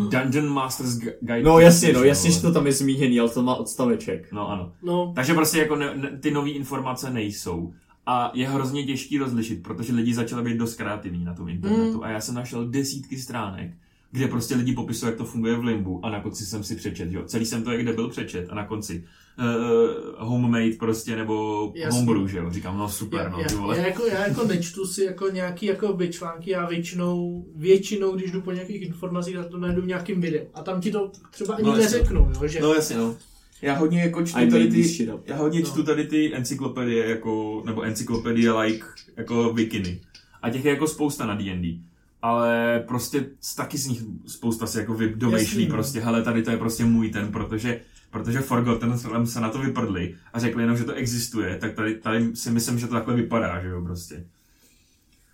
Dungeon 0.09 0.47
Masters 0.49 0.89
Gu- 0.97 1.13
Guide. 1.21 1.43
No 1.43 1.59
jasně, 1.59 1.93
no 1.93 2.03
jasně, 2.03 2.31
že 2.31 2.41
to 2.41 2.51
tam 2.51 2.67
je 2.67 2.73
zmíněný, 2.73 3.19
ale 3.19 3.29
to 3.29 3.43
má 3.43 3.55
odstaveček. 3.55 4.31
No 4.31 4.49
ano. 4.49 4.71
No, 4.83 5.11
Takže 5.15 5.33
prostě 5.33 5.57
jako 5.59 5.75
ne, 5.75 5.93
ne, 5.95 6.17
ty 6.19 6.31
nové 6.31 6.49
informace 6.49 7.09
nejsou. 7.09 7.73
A 8.05 8.31
je 8.33 8.49
hrozně 8.49 8.83
těžký 8.85 9.17
rozlišit, 9.17 9.63
protože 9.63 9.93
lidi 9.93 10.13
začali 10.13 10.43
být 10.43 10.57
dost 10.57 10.75
kreativní 10.75 11.25
na 11.25 11.33
tom 11.33 11.49
internetu. 11.49 11.97
Mm. 11.97 12.03
A 12.03 12.09
já 12.09 12.21
jsem 12.21 12.35
našel 12.35 12.67
desítky 12.67 13.17
stránek, 13.17 13.71
kde 14.11 14.27
prostě 14.27 14.55
lidi 14.55 14.73
popisují, 14.73 15.09
jak 15.09 15.17
to 15.17 15.25
funguje 15.25 15.55
v 15.55 15.63
Limbu 15.63 16.05
a 16.05 16.09
na 16.09 16.19
konci 16.19 16.45
jsem 16.45 16.63
si 16.63 16.75
přečet, 16.75 17.11
jo. 17.11 17.23
Celý 17.25 17.45
jsem 17.45 17.63
to 17.63 17.71
jak 17.71 17.81
kde 17.81 17.93
byl 17.93 18.09
přečet 18.09 18.47
a 18.49 18.55
na 18.55 18.65
konci 18.65 19.03
uh, 19.39 20.27
homemade 20.27 20.71
prostě 20.79 21.15
nebo 21.15 21.73
homebrew, 21.91 22.27
že 22.27 22.37
jo. 22.37 22.51
Říkám, 22.51 22.77
no 22.77 22.89
super, 22.89 23.19
já, 23.19 23.29
no 23.29 23.39
já, 23.39 23.47
ty 23.47 23.55
vole. 23.55 23.77
já, 23.77 23.85
jako, 23.87 24.05
já 24.05 24.27
jako 24.27 24.43
nečtu 24.47 24.85
si 24.85 25.03
jako 25.03 25.29
nějaký 25.29 25.65
jako 25.65 25.93
by 25.93 26.09
články, 26.09 26.51
já 26.51 26.65
většinou, 26.67 27.45
většinou, 27.55 28.11
když 28.15 28.31
jdu 28.31 28.41
po 28.41 28.51
nějakých 28.51 28.81
informacích, 28.81 29.35
tak 29.35 29.47
to 29.47 29.57
najdu 29.57 29.81
v 29.81 29.87
nějakým 29.87 30.21
videu. 30.21 30.45
A 30.53 30.63
tam 30.63 30.81
ti 30.81 30.91
to 30.91 31.11
třeba 31.31 31.55
ani 31.55 31.67
No, 31.67 31.75
neřeknou, 31.75 32.31
jo, 32.41 32.47
že... 32.47 32.59
No 32.61 32.73
jasně, 32.73 32.97
no. 32.97 33.15
Já 33.63 33.73
hodně 33.75 34.01
jako 34.01 34.25
čtu 34.25 34.39
I 34.39 34.49
tady 34.51 34.67
ty, 34.67 35.07
já 35.25 35.35
hodně 35.35 35.59
No. 35.59 35.65
čtu 35.65 35.83
tady 35.83 36.03
ty 36.07 36.35
encyklopedie 36.35 37.09
jako, 37.09 37.63
nebo 37.65 37.81
encyklopedie 37.81 38.51
like, 38.51 38.85
jako 39.17 39.53
wikiny. 39.53 40.01
A 40.41 40.49
těch 40.49 40.65
je 40.65 40.71
jako 40.71 40.87
spousta 40.87 41.25
na 41.25 41.35
D&D. 41.35 41.79
Ale 42.21 42.83
prostě 42.87 43.25
z- 43.41 43.55
taky 43.55 43.77
z 43.77 43.87
nich 43.87 44.03
spousta 44.27 44.67
si 44.67 44.77
jako 44.77 44.93
vy- 44.93 45.13
domýšlí 45.15 45.43
Jasný, 45.45 45.65
no. 45.65 45.73
prostě, 45.73 45.99
hele, 45.99 46.23
tady 46.23 46.43
to 46.43 46.51
je 46.51 46.57
prostě 46.57 46.85
můj 46.85 47.09
ten, 47.09 47.31
protože 47.31 47.79
protože 48.09 48.39
Forgotten 48.41 48.93
Realms 49.09 49.33
se 49.33 49.39
na 49.41 49.49
to 49.49 49.59
vyprdli 49.59 50.15
a 50.33 50.39
řekli 50.39 50.63
jenom, 50.63 50.77
že 50.77 50.83
to 50.83 50.93
existuje, 50.93 51.57
tak 51.57 51.73
tady, 51.73 51.95
tady 51.95 52.35
si 52.35 52.51
myslím, 52.51 52.79
že 52.79 52.87
to 52.87 52.93
takhle 52.93 53.15
vypadá, 53.15 53.61
že 53.61 53.67
jo, 53.67 53.81
prostě. 53.81 54.25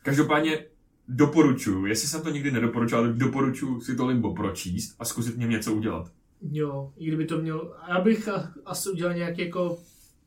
Každopádně 0.03 0.59
doporučuji, 1.07 1.85
jestli 1.85 2.07
jsem 2.07 2.21
to 2.21 2.29
nikdy 2.29 2.51
nedoporučoval, 2.51 3.05
tak 3.07 3.15
doporučuji 3.17 3.81
si 3.81 3.95
to 3.95 4.05
limbo 4.05 4.33
pročíst 4.33 4.95
a 4.99 5.05
zkusit 5.05 5.37
něm 5.37 5.49
něco 5.49 5.73
udělat. 5.73 6.11
Jo, 6.41 6.91
i 6.97 7.07
kdyby 7.07 7.25
to 7.25 7.37
mělo... 7.37 7.73
Já 7.89 8.01
bych 8.01 8.29
asi 8.65 8.89
udělal 8.89 9.13
nějaký 9.13 9.41
jako 9.41 9.77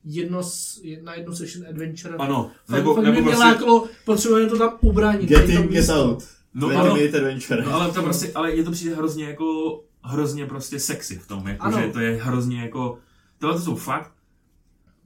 jedno, 0.05 0.43
s- 0.43 0.83
na 1.03 1.15
jednu 1.15 1.35
session 1.35 1.67
adventure. 1.69 2.15
Ano, 2.17 2.51
Fakt- 2.67 2.77
nebo, 2.77 2.95
fakt 2.95 3.05
nebo 3.05 3.15
by 3.17 3.23
mě 3.23 3.31
prostě, 3.31 3.45
lákalo, 3.45 3.89
potřebujeme 4.05 4.51
to 4.51 4.59
tam 4.59 4.79
ubránit. 4.81 5.29
Get 5.29 5.49
in, 5.49 5.63
get 5.63 5.71
místo. 5.71 5.95
out. 6.05 6.25
No, 6.55 6.69
No, 6.69 6.81
ano. 6.81 6.93
Adventure. 6.95 7.63
No, 7.65 7.75
ale 7.75 7.93
to 7.93 8.03
prostě, 8.03 8.33
ale 8.35 8.55
je 8.57 8.65
to 8.65 8.71
přijde 8.71 8.95
hrozně 8.95 9.25
jako, 9.25 9.81
hrozně 10.05 10.47
prostě 10.47 10.79
sexy 10.81 11.17
v 11.19 11.27
tom, 11.27 11.49
jako, 11.49 11.65
Ano. 11.67 11.81
že 11.81 11.89
to 11.93 12.01
je 12.01 12.17
hrozně 12.23 12.61
jako, 12.61 12.99
tohle 13.39 13.57
to 13.57 13.63
jsou 13.63 13.77
fakt 13.77 14.13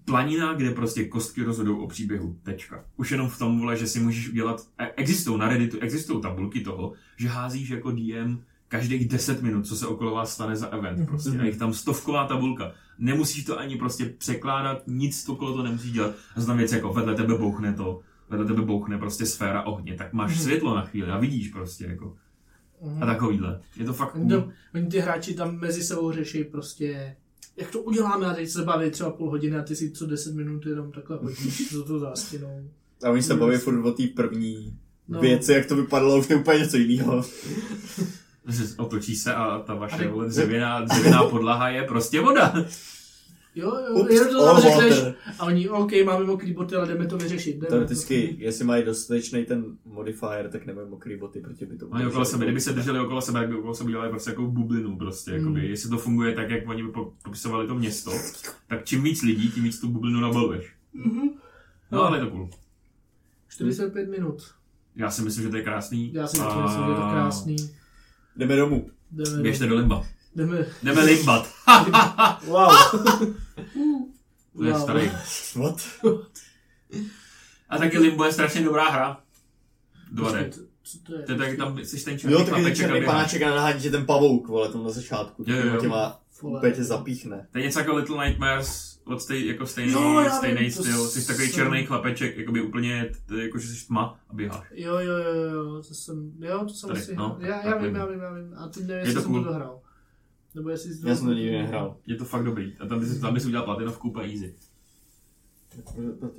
planina, 0.04 0.54
kde 0.54 0.70
prostě 0.70 1.04
kostky 1.04 1.42
rozhodou 1.42 1.78
o 1.78 1.86
příběhu, 1.88 2.36
tečka. 2.42 2.84
Už 2.96 3.10
jenom 3.10 3.28
v 3.28 3.38
tom, 3.38 3.60
vole, 3.60 3.76
že 3.76 3.86
si 3.86 4.00
můžeš 4.00 4.28
udělat, 4.28 4.66
e- 4.78 4.92
existují 4.96 5.38
na 5.38 5.48
Redditu, 5.48 5.78
existují 5.80 6.22
tabulky 6.22 6.60
toho, 6.60 6.92
že 7.16 7.28
házíš 7.28 7.68
jako 7.68 7.90
DM 7.90 8.42
každých 8.76 9.08
10 9.08 9.42
minut, 9.42 9.66
co 9.66 9.76
se 9.76 9.86
okolo 9.86 10.14
vás 10.14 10.34
stane 10.34 10.56
za 10.56 10.66
event, 10.66 11.06
prostě, 11.08 11.30
a 11.38 11.44
je 11.44 11.56
tam 11.56 11.74
stovková 11.74 12.26
tabulka. 12.26 12.72
Nemusíš 12.98 13.44
to 13.44 13.58
ani 13.58 13.76
prostě 13.76 14.04
překládat, 14.18 14.82
nic 14.86 15.28
okolo 15.28 15.54
to 15.56 15.62
nemusíš 15.62 15.92
dělat. 15.92 16.14
A 16.36 16.40
tam 16.40 16.56
věci 16.56 16.74
jako 16.74 16.92
vedle 16.92 17.14
tebe 17.14 17.34
bouchne 17.38 17.72
to, 17.72 18.00
vedle 18.30 18.46
tebe 18.46 18.62
bouchne 18.62 18.98
prostě 18.98 19.26
sféra 19.26 19.62
ohně, 19.62 19.94
tak 19.94 20.12
máš 20.12 20.30
Mhm. 20.34 20.40
světlo 20.40 20.74
na 20.74 20.82
chvíli 20.84 21.10
a 21.10 21.18
vidíš 21.18 21.48
prostě 21.48 21.84
jako. 21.84 22.16
Mhm. 22.82 23.02
A 23.02 23.06
takovýhle. 23.06 23.60
Je 23.76 23.84
to 23.84 23.92
fakt 23.92 24.14
Oni, 24.14 24.28
cool. 24.30 24.40
to, 24.42 24.48
oni 24.74 24.86
ty 24.86 24.98
hráči 24.98 25.34
tam 25.34 25.56
mezi 25.58 25.82
sebou 25.82 26.12
řeší 26.12 26.44
prostě, 26.44 27.16
jak 27.56 27.70
to 27.70 27.82
uděláme 27.82 28.26
a 28.26 28.34
teď 28.34 28.48
se 28.48 28.62
baví 28.64 28.90
třeba 28.90 29.10
půl 29.10 29.30
hodiny 29.30 29.56
a 29.56 29.62
ty 29.62 29.76
si 29.76 29.90
co 29.90 30.06
10 30.06 30.34
minut 30.34 30.66
jenom 30.66 30.92
takhle 30.92 31.16
hodíš 31.22 31.72
za 31.72 31.84
tu 31.84 31.98
zástěnou. 31.98 32.70
A 33.04 33.10
oni 33.10 33.22
se 33.22 33.34
baví 33.34 33.56
furt 33.56 33.84
o 33.84 33.92
té 33.92 34.02
první 34.16 34.78
No. 35.08 35.20
věci, 35.20 35.52
jak 35.52 35.66
to 35.66 35.76
vypadalo, 35.76 36.18
už 36.18 36.26
to 36.26 36.32
je 36.32 36.38
úplně 36.38 36.58
něco 36.58 36.76
jiného. 36.76 37.24
Že 38.48 38.64
otočí 38.76 39.16
se 39.16 39.34
a 39.34 39.58
ta 39.58 39.72
A 39.72 39.76
vaše 39.76 39.96
teď- 39.96 40.10
vole, 40.10 40.28
dřevěná, 40.28 40.80
dřevěná 40.84 41.24
podlaha 41.24 41.68
je 41.68 41.82
prostě 41.82 42.20
voda. 42.20 42.54
Jo, 43.58 43.72
jo, 43.88 43.94
Ups, 43.94 44.10
jenom 44.14 44.28
to 44.32 44.40
all 44.48 44.54
tam 44.54 44.62
řekneš 44.62 44.98
water. 44.98 45.14
a 45.38 45.44
oni, 45.46 45.68
OK, 45.68 45.90
máme 46.04 46.24
mokrý 46.24 46.52
boty, 46.52 46.74
ale 46.74 46.86
jdeme 46.88 47.06
to 47.06 47.18
vyřešit. 47.18 47.54
Jdeme 47.56 47.66
Teoreticky, 47.66 48.36
jestli 48.38 48.64
mají 48.64 48.84
dostatečný 48.84 49.44
ten 49.44 49.64
modifier, 49.84 50.48
tak 50.52 50.66
nemají 50.66 50.88
mokrý 50.88 51.16
boty, 51.16 51.40
protože 51.40 51.66
by 51.66 51.76
to 51.76 51.88
Oni 51.88 52.06
okolo 52.06 52.24
sebe, 52.24 52.44
kdyby 52.44 52.60
se 52.60 52.72
drželi 52.72 53.00
okolo 53.00 53.20
sebe, 53.20 53.40
tak 53.40 53.48
by 53.48 53.54
okolo 53.56 53.74
sebe 53.74 53.90
dělali 53.90 54.10
prostě 54.10 54.30
jako 54.30 54.42
bublinu 54.42 54.96
prostě, 54.98 55.30
Mm. 55.30 55.36
jakoby, 55.38 55.68
jestli 55.68 55.90
to 55.90 55.98
funguje 55.98 56.34
tak, 56.34 56.50
jak 56.50 56.68
oni 56.68 56.82
by 56.82 56.88
po- 56.92 57.12
popisovali 57.24 57.66
to 57.66 57.74
město, 57.74 58.12
tak 58.66 58.84
čím 58.84 59.02
víc 59.02 59.22
lidí, 59.22 59.50
tím 59.50 59.64
víc 59.64 59.80
tu 59.80 59.88
bublinu 59.88 60.20
nabaluješ. 60.20 60.72
Mhm. 60.94 61.28
No, 61.92 62.02
ale 62.04 62.18
je 62.18 62.24
to 62.24 62.30
cool. 62.30 62.50
45 63.48 64.08
minut. 64.10 64.42
Já 64.96 65.10
si 65.10 65.22
myslím, 65.22 65.44
že 65.44 65.50
to 65.50 65.56
je 65.56 65.62
krásný. 65.62 66.12
Já 66.14 66.26
si 66.26 66.38
myslím, 66.40 66.62
že 66.84 66.90
je 66.90 66.96
to 66.96 67.08
krásný. 67.12 67.56
Jdeme 68.36 68.56
domů. 68.56 68.90
Jdeme, 69.10 69.42
Běžte 69.42 69.66
do 69.66 69.74
limba. 69.74 70.06
jdeme. 70.36 70.66
Jdeme 70.82 71.04
limbat. 71.04 71.48
Wow. 72.46 72.70
To 74.56 74.64
je 74.64 74.74
starý. 74.74 75.10
What? 75.54 75.82
A 77.68 77.78
taky 77.78 77.98
Limbo 77.98 78.24
je 78.24 78.32
strašně 78.32 78.64
dobrá 78.64 78.90
hra. 78.90 79.20
2D. 80.14 80.24
Počkej, 80.24 80.50
to- 80.50 80.60
Co 80.82 80.98
to 80.98 81.14
je? 81.14 81.22
To 81.22 81.32
je 81.32 81.38
tak, 81.38 81.56
tam 81.56 81.78
jsi 81.78 82.04
ten 82.04 82.18
černý 82.18 82.32
Jo, 82.32 82.38
taky 82.38 82.50
ten 82.50 82.54
chlapeček 82.60 82.84
a 82.84 82.86
černý 82.86 83.00
běháš. 83.00 83.14
panáček 83.16 83.42
a 83.42 83.50
nahádí 83.50 83.80
tě 83.82 83.90
ten 83.90 84.06
pavouk, 84.06 84.48
vole, 84.48 84.68
tam 84.68 84.84
na 84.84 84.90
začátku. 84.90 85.44
Jo, 85.46 85.56
jo, 85.56 85.66
jo. 85.74 85.80
Tě 85.80 85.88
má, 85.88 85.94
Vole. 86.02 86.14
Úplně 86.42 86.72
tě 86.72 86.84
zapíchne. 86.84 87.46
To 87.52 87.58
je 87.58 87.64
něco 87.64 87.78
jako 87.78 87.96
Little 87.96 88.24
Nightmares, 88.26 88.98
od 89.04 89.22
stej, 89.22 89.46
jako 89.46 89.66
stejný, 89.66 89.92
Jo, 89.92 90.20
já 90.20 90.30
stejný 90.30 90.60
vím, 90.60 90.72
to 90.72 90.82
styl. 90.82 91.06
Jsi 91.08 91.26
takový 91.26 91.46
jsem- 91.46 91.54
černý 91.54 91.86
chlapeček, 91.86 92.36
jakoby 92.38 92.62
úplně, 92.62 93.10
jako 93.42 93.58
že 93.58 93.68
jsi 93.68 93.86
tma 93.86 94.20
a 94.30 94.34
běháš. 94.34 94.66
Jo, 94.74 94.94
jo, 94.98 95.16
jo, 95.16 95.34
jo, 95.54 95.82
to 95.88 95.94
jsem, 95.94 96.32
jo, 96.40 96.58
to 96.64 96.74
jsem 96.74 96.88
Tady, 96.88 97.00
asi, 97.00 97.16
no, 97.16 97.36
já, 97.40 97.66
já 97.66 97.76
vím, 97.78 97.94
já 97.94 98.06
vím, 98.06 98.20
já 98.20 98.32
vím, 98.34 98.54
a 98.56 98.68
teď 98.68 98.82
nevím, 98.82 98.90
Je 98.94 98.98
jestli 99.00 99.14
to 99.14 99.20
jsem 99.22 99.30
cool. 99.30 99.44
to 99.44 99.48
dohrál. 99.48 99.80
Nebo 100.54 100.68
jestli 100.70 100.94
jsi 100.94 101.08
Já 101.08 101.16
jsem 101.16 101.26
to 101.26 101.32
nikdy 101.32 101.52
nehrál. 101.52 101.96
Je 102.06 102.16
to 102.16 102.24
fakt 102.24 102.44
dobrý. 102.44 102.72
A 102.80 102.86
tam 102.86 103.00
bys, 103.00 103.18
tam 103.18 103.34
bys 103.34 103.44
udělal 103.46 103.64
platinovku 103.64 104.08
úplně 104.08 104.32
easy. 104.32 104.54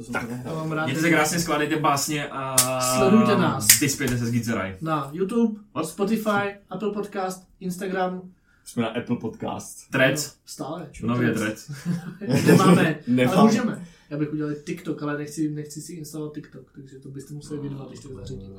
Jsem 0.01 0.13
Tak. 0.13 0.27
to 0.43 0.55
mám 0.55 0.71
rád. 0.71 0.85
Mějte 0.85 1.01
se 1.01 1.09
krásně, 1.09 1.39
skládejte 1.39 1.75
básně 1.75 2.27
a... 2.27 2.55
Sledujte 2.97 3.35
nás. 3.37 3.79
Vyspějte 3.79 4.17
se 4.17 4.25
z 4.25 4.31
Gitzeraj. 4.31 4.77
Na 4.81 5.09
YouTube, 5.13 5.59
What? 5.75 5.85
Spotify, 5.85 6.55
Apple 6.69 6.91
Podcast, 6.91 7.47
Instagram. 7.59 8.21
Jsme 8.68 8.84
na 8.84 8.89
Apple 8.89 9.18
Podcast. 9.18 9.91
Trec. 9.91 10.26
No, 10.28 10.32
Stále. 10.45 10.89
Nově 11.03 11.34
trec. 11.34 11.72
Nemáme, 12.47 12.99
Nemáme. 13.07 13.38
ale 13.38 13.47
můžeme. 13.49 13.86
Já 14.09 14.18
bych 14.18 14.34
udělal 14.34 14.53
TikTok, 14.63 15.03
ale 15.03 15.18
nechci, 15.18 15.49
nechci 15.51 15.82
si 15.82 15.93
instalovat 15.93 16.34
TikTok, 16.34 16.72
takže 16.76 16.99
to 16.99 17.09
byste 17.09 17.34
museli 17.34 17.59
věnovat, 17.59 17.88
když 17.88 17.99
to 17.99 18.13
zařídím. 18.13 18.53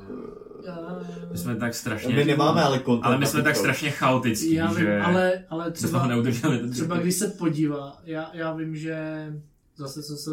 Já, 0.65 0.99
My 1.31 1.37
jsme 1.37 1.55
tak 1.55 1.75
strašně... 1.75 2.15
My 2.15 2.25
nemáme 2.25 2.63
ale 2.63 2.79
kontent. 2.79 3.05
Ale 3.05 3.17
my 3.17 3.25
jsme 3.25 3.43
tak 3.43 3.55
strašně 3.55 3.91
chaotický, 3.91 4.53
já 4.53 4.73
vím, 4.73 4.85
že... 4.85 4.99
ale, 4.99 5.45
ale 5.49 5.71
třeba, 5.71 6.07
neudrželi. 6.07 6.59
ten 6.59 6.71
třeba 6.71 6.97
když 6.97 7.15
se 7.15 7.27
podívá, 7.27 8.01
já, 8.03 8.29
já 8.33 8.53
vím, 8.53 8.75
že 8.75 9.25
zase 9.75 10.03
jsem 10.03 10.17
se, 10.17 10.31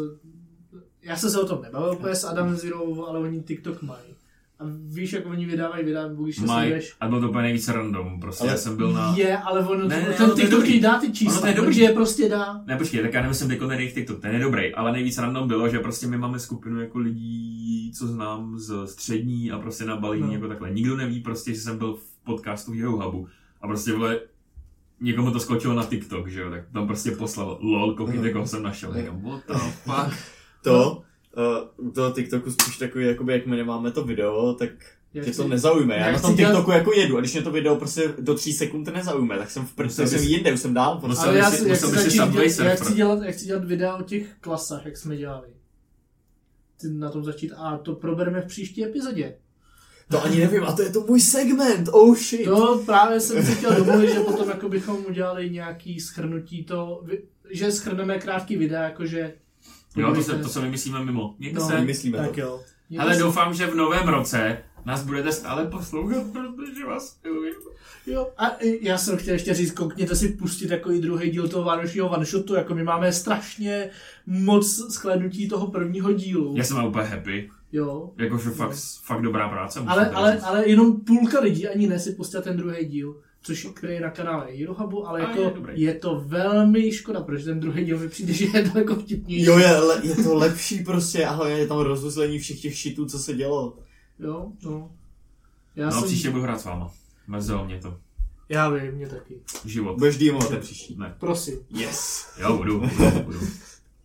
já 1.01 1.15
jsem 1.15 1.29
se 1.29 1.41
o 1.41 1.47
tom 1.47 1.61
nebavil 1.61 1.93
úplně 1.93 2.15
s 2.15 2.23
Adam 2.23 2.55
Zero, 2.55 3.07
ale 3.07 3.19
oni 3.19 3.43
TikTok 3.43 3.81
mají. 3.81 4.16
A 4.59 4.63
víš, 4.85 5.13
jak 5.13 5.25
oni 5.25 5.45
vydávají 5.45 5.85
videa, 5.85 6.07
nebo 6.07 6.23
když 6.23 6.35
se 6.35 6.45
sleduješ, 6.47 6.95
a 6.99 7.07
bylo 7.07 7.21
to 7.21 7.29
úplně 7.29 7.41
nejvíc 7.43 7.67
random, 7.67 8.19
prostě 8.19 8.41
Ale 8.43 8.51
já 8.51 8.57
jsem 8.57 8.77
byl 8.77 8.93
na... 8.93 9.13
je, 9.17 9.37
ale 9.37 9.59
ono, 9.67 9.87
Ne, 9.87 9.95
ne, 10.01 10.07
ne, 10.09 10.13
ten 10.13 10.25
ono 10.25 10.33
to 10.33 10.39
je 10.39 10.45
TikTok 10.45 10.59
dobrý. 10.59 10.73
ti 10.73 10.79
dá 10.79 10.99
ty 10.99 11.05
Ono 11.05 11.15
čísla, 11.15 11.41
to 11.41 11.47
je 11.47 11.53
dobrý. 11.53 11.69
protože 11.69 11.83
je 11.83 11.91
prostě 11.93 12.29
dá. 12.29 12.61
Ne, 12.65 12.77
počkej, 12.77 13.01
tak 13.01 13.13
já 13.13 13.21
nemyslím 13.21 13.49
teď 13.49 13.59
ten 13.59 13.71
jejich 13.71 13.93
TikTok, 13.93 14.19
ten 14.21 14.33
je 14.35 14.39
dobrý, 14.39 14.73
ale 14.73 14.91
nejvíc 14.91 15.17
random 15.17 15.47
bylo, 15.47 15.69
že 15.69 15.79
prostě 15.79 16.07
my 16.07 16.17
máme 16.17 16.39
skupinu 16.39 16.81
jako 16.81 16.99
lidí, 16.99 17.91
co 17.97 18.07
znám 18.07 18.59
z 18.59 18.87
střední 18.87 19.51
a 19.51 19.59
prostě 19.59 19.85
na 19.85 19.95
balíní 19.95 20.27
No. 20.27 20.33
jako 20.33 20.47
takhle. 20.47 20.71
Nikdo 20.71 20.95
neví 20.97 21.19
prostě, 21.19 21.53
že 21.53 21.59
jsem 21.61 21.77
byl 21.77 21.93
v 21.93 22.23
podcastu 22.23 22.71
Hero 22.71 22.91
Hubu 22.91 23.27
a 23.61 23.67
prostě 23.67 23.93
vole, 23.93 24.19
někomu 25.01 25.31
to 25.31 25.39
skočilo 25.39 25.73
na 25.73 25.83
TikTok, 25.83 26.27
že 26.27 26.41
jo, 26.41 26.49
tak 26.49 26.61
tam 26.73 26.87
prostě 26.87 27.11
poslal 27.11 27.57
lol, 27.61 27.93
koukněte, 27.95 28.29
koho 28.31 28.47
jsem 28.47 28.63
našel. 28.63 28.93
Říkám, 28.93 29.21
what 29.21 29.41
the 29.47 29.53
fuck? 29.83 30.17
To, 30.63 31.01
uh, 31.37 31.87
u 31.87 31.91
toho 31.91 32.11
TikToku 32.11 32.51
spíš 32.51 32.77
takový, 32.77 33.05
jakoby, 33.05 33.33
jak 33.33 33.45
my 33.45 33.55
nemáme 33.55 33.91
to 33.91 34.03
video, 34.03 34.53
tak 34.53 34.69
Já 35.13 35.23
tě 35.23 35.31
chci- 35.31 35.41
to 35.41 35.47
nezaujme. 35.47 35.95
Já, 35.95 36.05
já 36.05 36.11
na 36.11 36.17
chci 36.17 36.27
tom 36.27 36.37
TikToku 36.37 36.71
jako 36.71 36.93
jedu 36.93 37.17
a 37.17 37.19
když 37.19 37.33
mě 37.33 37.41
to 37.41 37.51
video 37.51 37.75
prostě 37.75 38.13
do 38.19 38.35
tří 38.35 38.53
sekund 38.53 38.87
nezaujme, 38.87 39.37
tak 39.37 39.51
jsem 39.51 39.65
v 39.65 39.73
prce, 39.73 40.07
jsem 40.07 40.23
jinde, 40.23 40.53
už 40.53 40.59
jsem 40.59 40.73
dál. 40.73 40.99
Prostě. 40.99 41.07
Musel 41.07 41.29
Ale 41.29 41.37
já, 41.37 41.51
si, 41.51 41.69
já, 41.69 41.75
chci 41.75 42.11
Subway 42.11 42.49
dělat, 42.49 42.69
já, 42.69 42.75
chci 42.75 42.93
dělat, 42.93 43.19
já 43.23 43.31
chci 43.31 43.45
dělat 43.45 43.65
videa 43.65 43.95
o 43.95 44.03
těch 44.03 44.27
klasách, 44.41 44.85
jak 44.85 44.97
jsme 44.97 45.17
dělali. 45.17 45.47
Ty 46.81 46.89
na 46.89 47.09
tom 47.09 47.23
začít 47.23 47.51
a 47.57 47.77
to 47.77 47.95
probereme 47.95 48.41
v 48.41 48.47
příští 48.47 48.85
epizodě. 48.85 49.35
To 50.09 50.23
ani 50.23 50.39
nevím, 50.39 50.63
a 50.63 50.71
to 50.71 50.81
je 50.81 50.89
to 50.89 51.01
můj 51.01 51.21
segment, 51.21 51.89
oh 51.91 52.17
shit. 52.17 52.45
To 52.45 52.83
právě 52.85 53.19
jsem 53.19 53.45
si 53.45 53.55
chtěl 53.55 53.75
domluvit, 53.75 54.13
že 54.13 54.19
potom 54.19 54.49
jako 54.49 54.69
bychom 54.69 55.05
udělali 55.05 55.49
nějaký 55.49 55.99
schrnutí 55.99 56.63
to, 56.63 57.03
že 57.49 57.71
schrneme 57.71 58.19
krátký 58.19 58.57
videa, 58.57 58.83
jakože... 58.83 59.33
Jo, 59.97 60.13
to 60.15 60.23
se, 60.23 60.37
to 60.37 60.49
se 60.49 60.61
vymyslíme 60.61 61.05
mimo. 61.05 61.35
Mějte 61.39 61.59
No, 61.59 61.67
se. 61.67 61.75
Vymyslíme 61.75 62.17
Tak 62.17 62.31
to. 62.35 62.41
jo. 62.41 62.59
Ale 62.99 63.17
doufám, 63.17 63.53
že 63.53 63.67
v 63.67 63.75
novém 63.75 64.07
roce 64.07 64.57
nás 64.85 65.03
budete 65.03 65.31
stále 65.31 65.65
poslouchat, 65.65 66.23
protože 66.33 66.85
vás 66.85 67.19
miluji. 67.23 67.53
Jo, 68.07 68.27
a 68.37 68.43
já 68.81 68.97
jsem 68.97 69.17
chtěl 69.17 69.33
ještě 69.33 69.53
říct, 69.53 69.71
koukněte 69.71 70.15
si 70.15 70.29
pustit 70.29 70.71
jako 70.71 70.91
i 70.91 70.99
druhý 70.99 71.29
díl 71.29 71.47
toho 71.47 71.63
vánočního 71.63 72.09
one 72.09 72.25
shotu, 72.25 72.55
jako 72.55 72.75
my 72.75 72.83
máme 72.83 73.13
strašně 73.13 73.89
moc 74.25 74.91
shlédnutí 74.91 75.49
toho 75.49 75.67
prvního 75.67 76.13
dílu. 76.13 76.53
Já 76.57 76.63
jsem 76.63 76.85
úplně 76.85 77.05
happy. 77.05 77.49
Jo. 77.71 78.11
Jakože 78.17 78.49
fakt, 78.49 78.75
fakt 79.03 79.21
dobrá 79.21 79.49
práce. 79.49 79.79
Ale, 79.87 80.09
ale, 80.09 80.31
říct. 80.33 80.43
ale 80.43 80.69
jenom 80.69 81.01
půlka 81.01 81.39
lidí 81.39 81.67
ani 81.67 81.87
ne 81.87 81.99
si 81.99 82.11
pustila 82.11 82.43
ten 82.43 82.57
druhý 82.57 82.85
díl, 82.85 83.21
což 83.47 83.67
je 83.87 84.01
na 84.01 84.09
kanále 84.09 84.47
Hero 84.51 84.73
Hubu, 84.73 85.07
ale 85.07 85.21
jako 85.21 85.41
je 85.41 85.53
je, 85.73 85.93
to 85.93 86.23
velmi 86.25 86.91
škoda, 86.91 87.21
protože 87.21 87.45
ten 87.45 87.59
druhý 87.59 87.85
díl 87.85 87.99
mi 87.99 88.09
přijde, 88.09 88.33
že 88.39 88.45
je 88.53 88.61
daleko 88.63 88.95
vtipnější. 88.95 89.45
Jo, 89.45 89.57
je, 89.57 89.77
le, 89.77 90.01
je 90.03 90.15
to 90.15 90.35
lepší 90.35 90.83
prostě, 90.83 91.25
ale 91.25 91.51
je 91.51 91.67
tam 91.67 91.79
rozuzlení 91.79 92.39
všech 92.39 92.61
těch 92.61 92.77
šitů, 92.77 93.05
co 93.05 93.19
se 93.19 93.33
dělo. 93.33 93.77
Jo, 94.19 94.47
no. 94.63 94.91
Já, 95.75 95.85
No, 95.85 95.91
jsem, 95.91 96.03
příště 96.03 96.29
budu 96.29 96.43
hrát 96.43 96.61
s 96.61 96.65
váma. 96.65 96.91
Mrzelo 97.27 97.65
mě 97.65 97.79
to. 97.79 97.97
já 98.49 98.69
vím, 98.69 98.91
mě 98.91 99.07
taky. 99.09 99.35
Život. 99.65 99.97
Budeš 99.97 100.17
dýmovat 100.17 100.49
ten 100.49 100.59
příští. 100.59 100.95
Ne. 100.97 101.15
Prosím. 101.19 101.59
Yes. 101.69 102.25
Jo, 102.41 102.57
budu, 102.57 102.79
budu, 102.79 103.19
budu. 103.23 103.39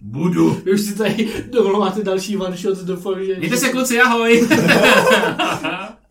Budu. 0.01 0.51
Vy 0.65 0.73
už 0.73 0.81
si 0.81 0.95
tady 0.95 1.45
domluváte 1.51 2.03
další 2.03 2.37
one 2.37 2.57
shot, 2.57 2.79
doufám, 2.79 3.25
že... 3.25 3.37
Mějte 3.39 3.57
se 3.57 3.69
kluci, 3.69 4.01
ahoj. 4.01 4.49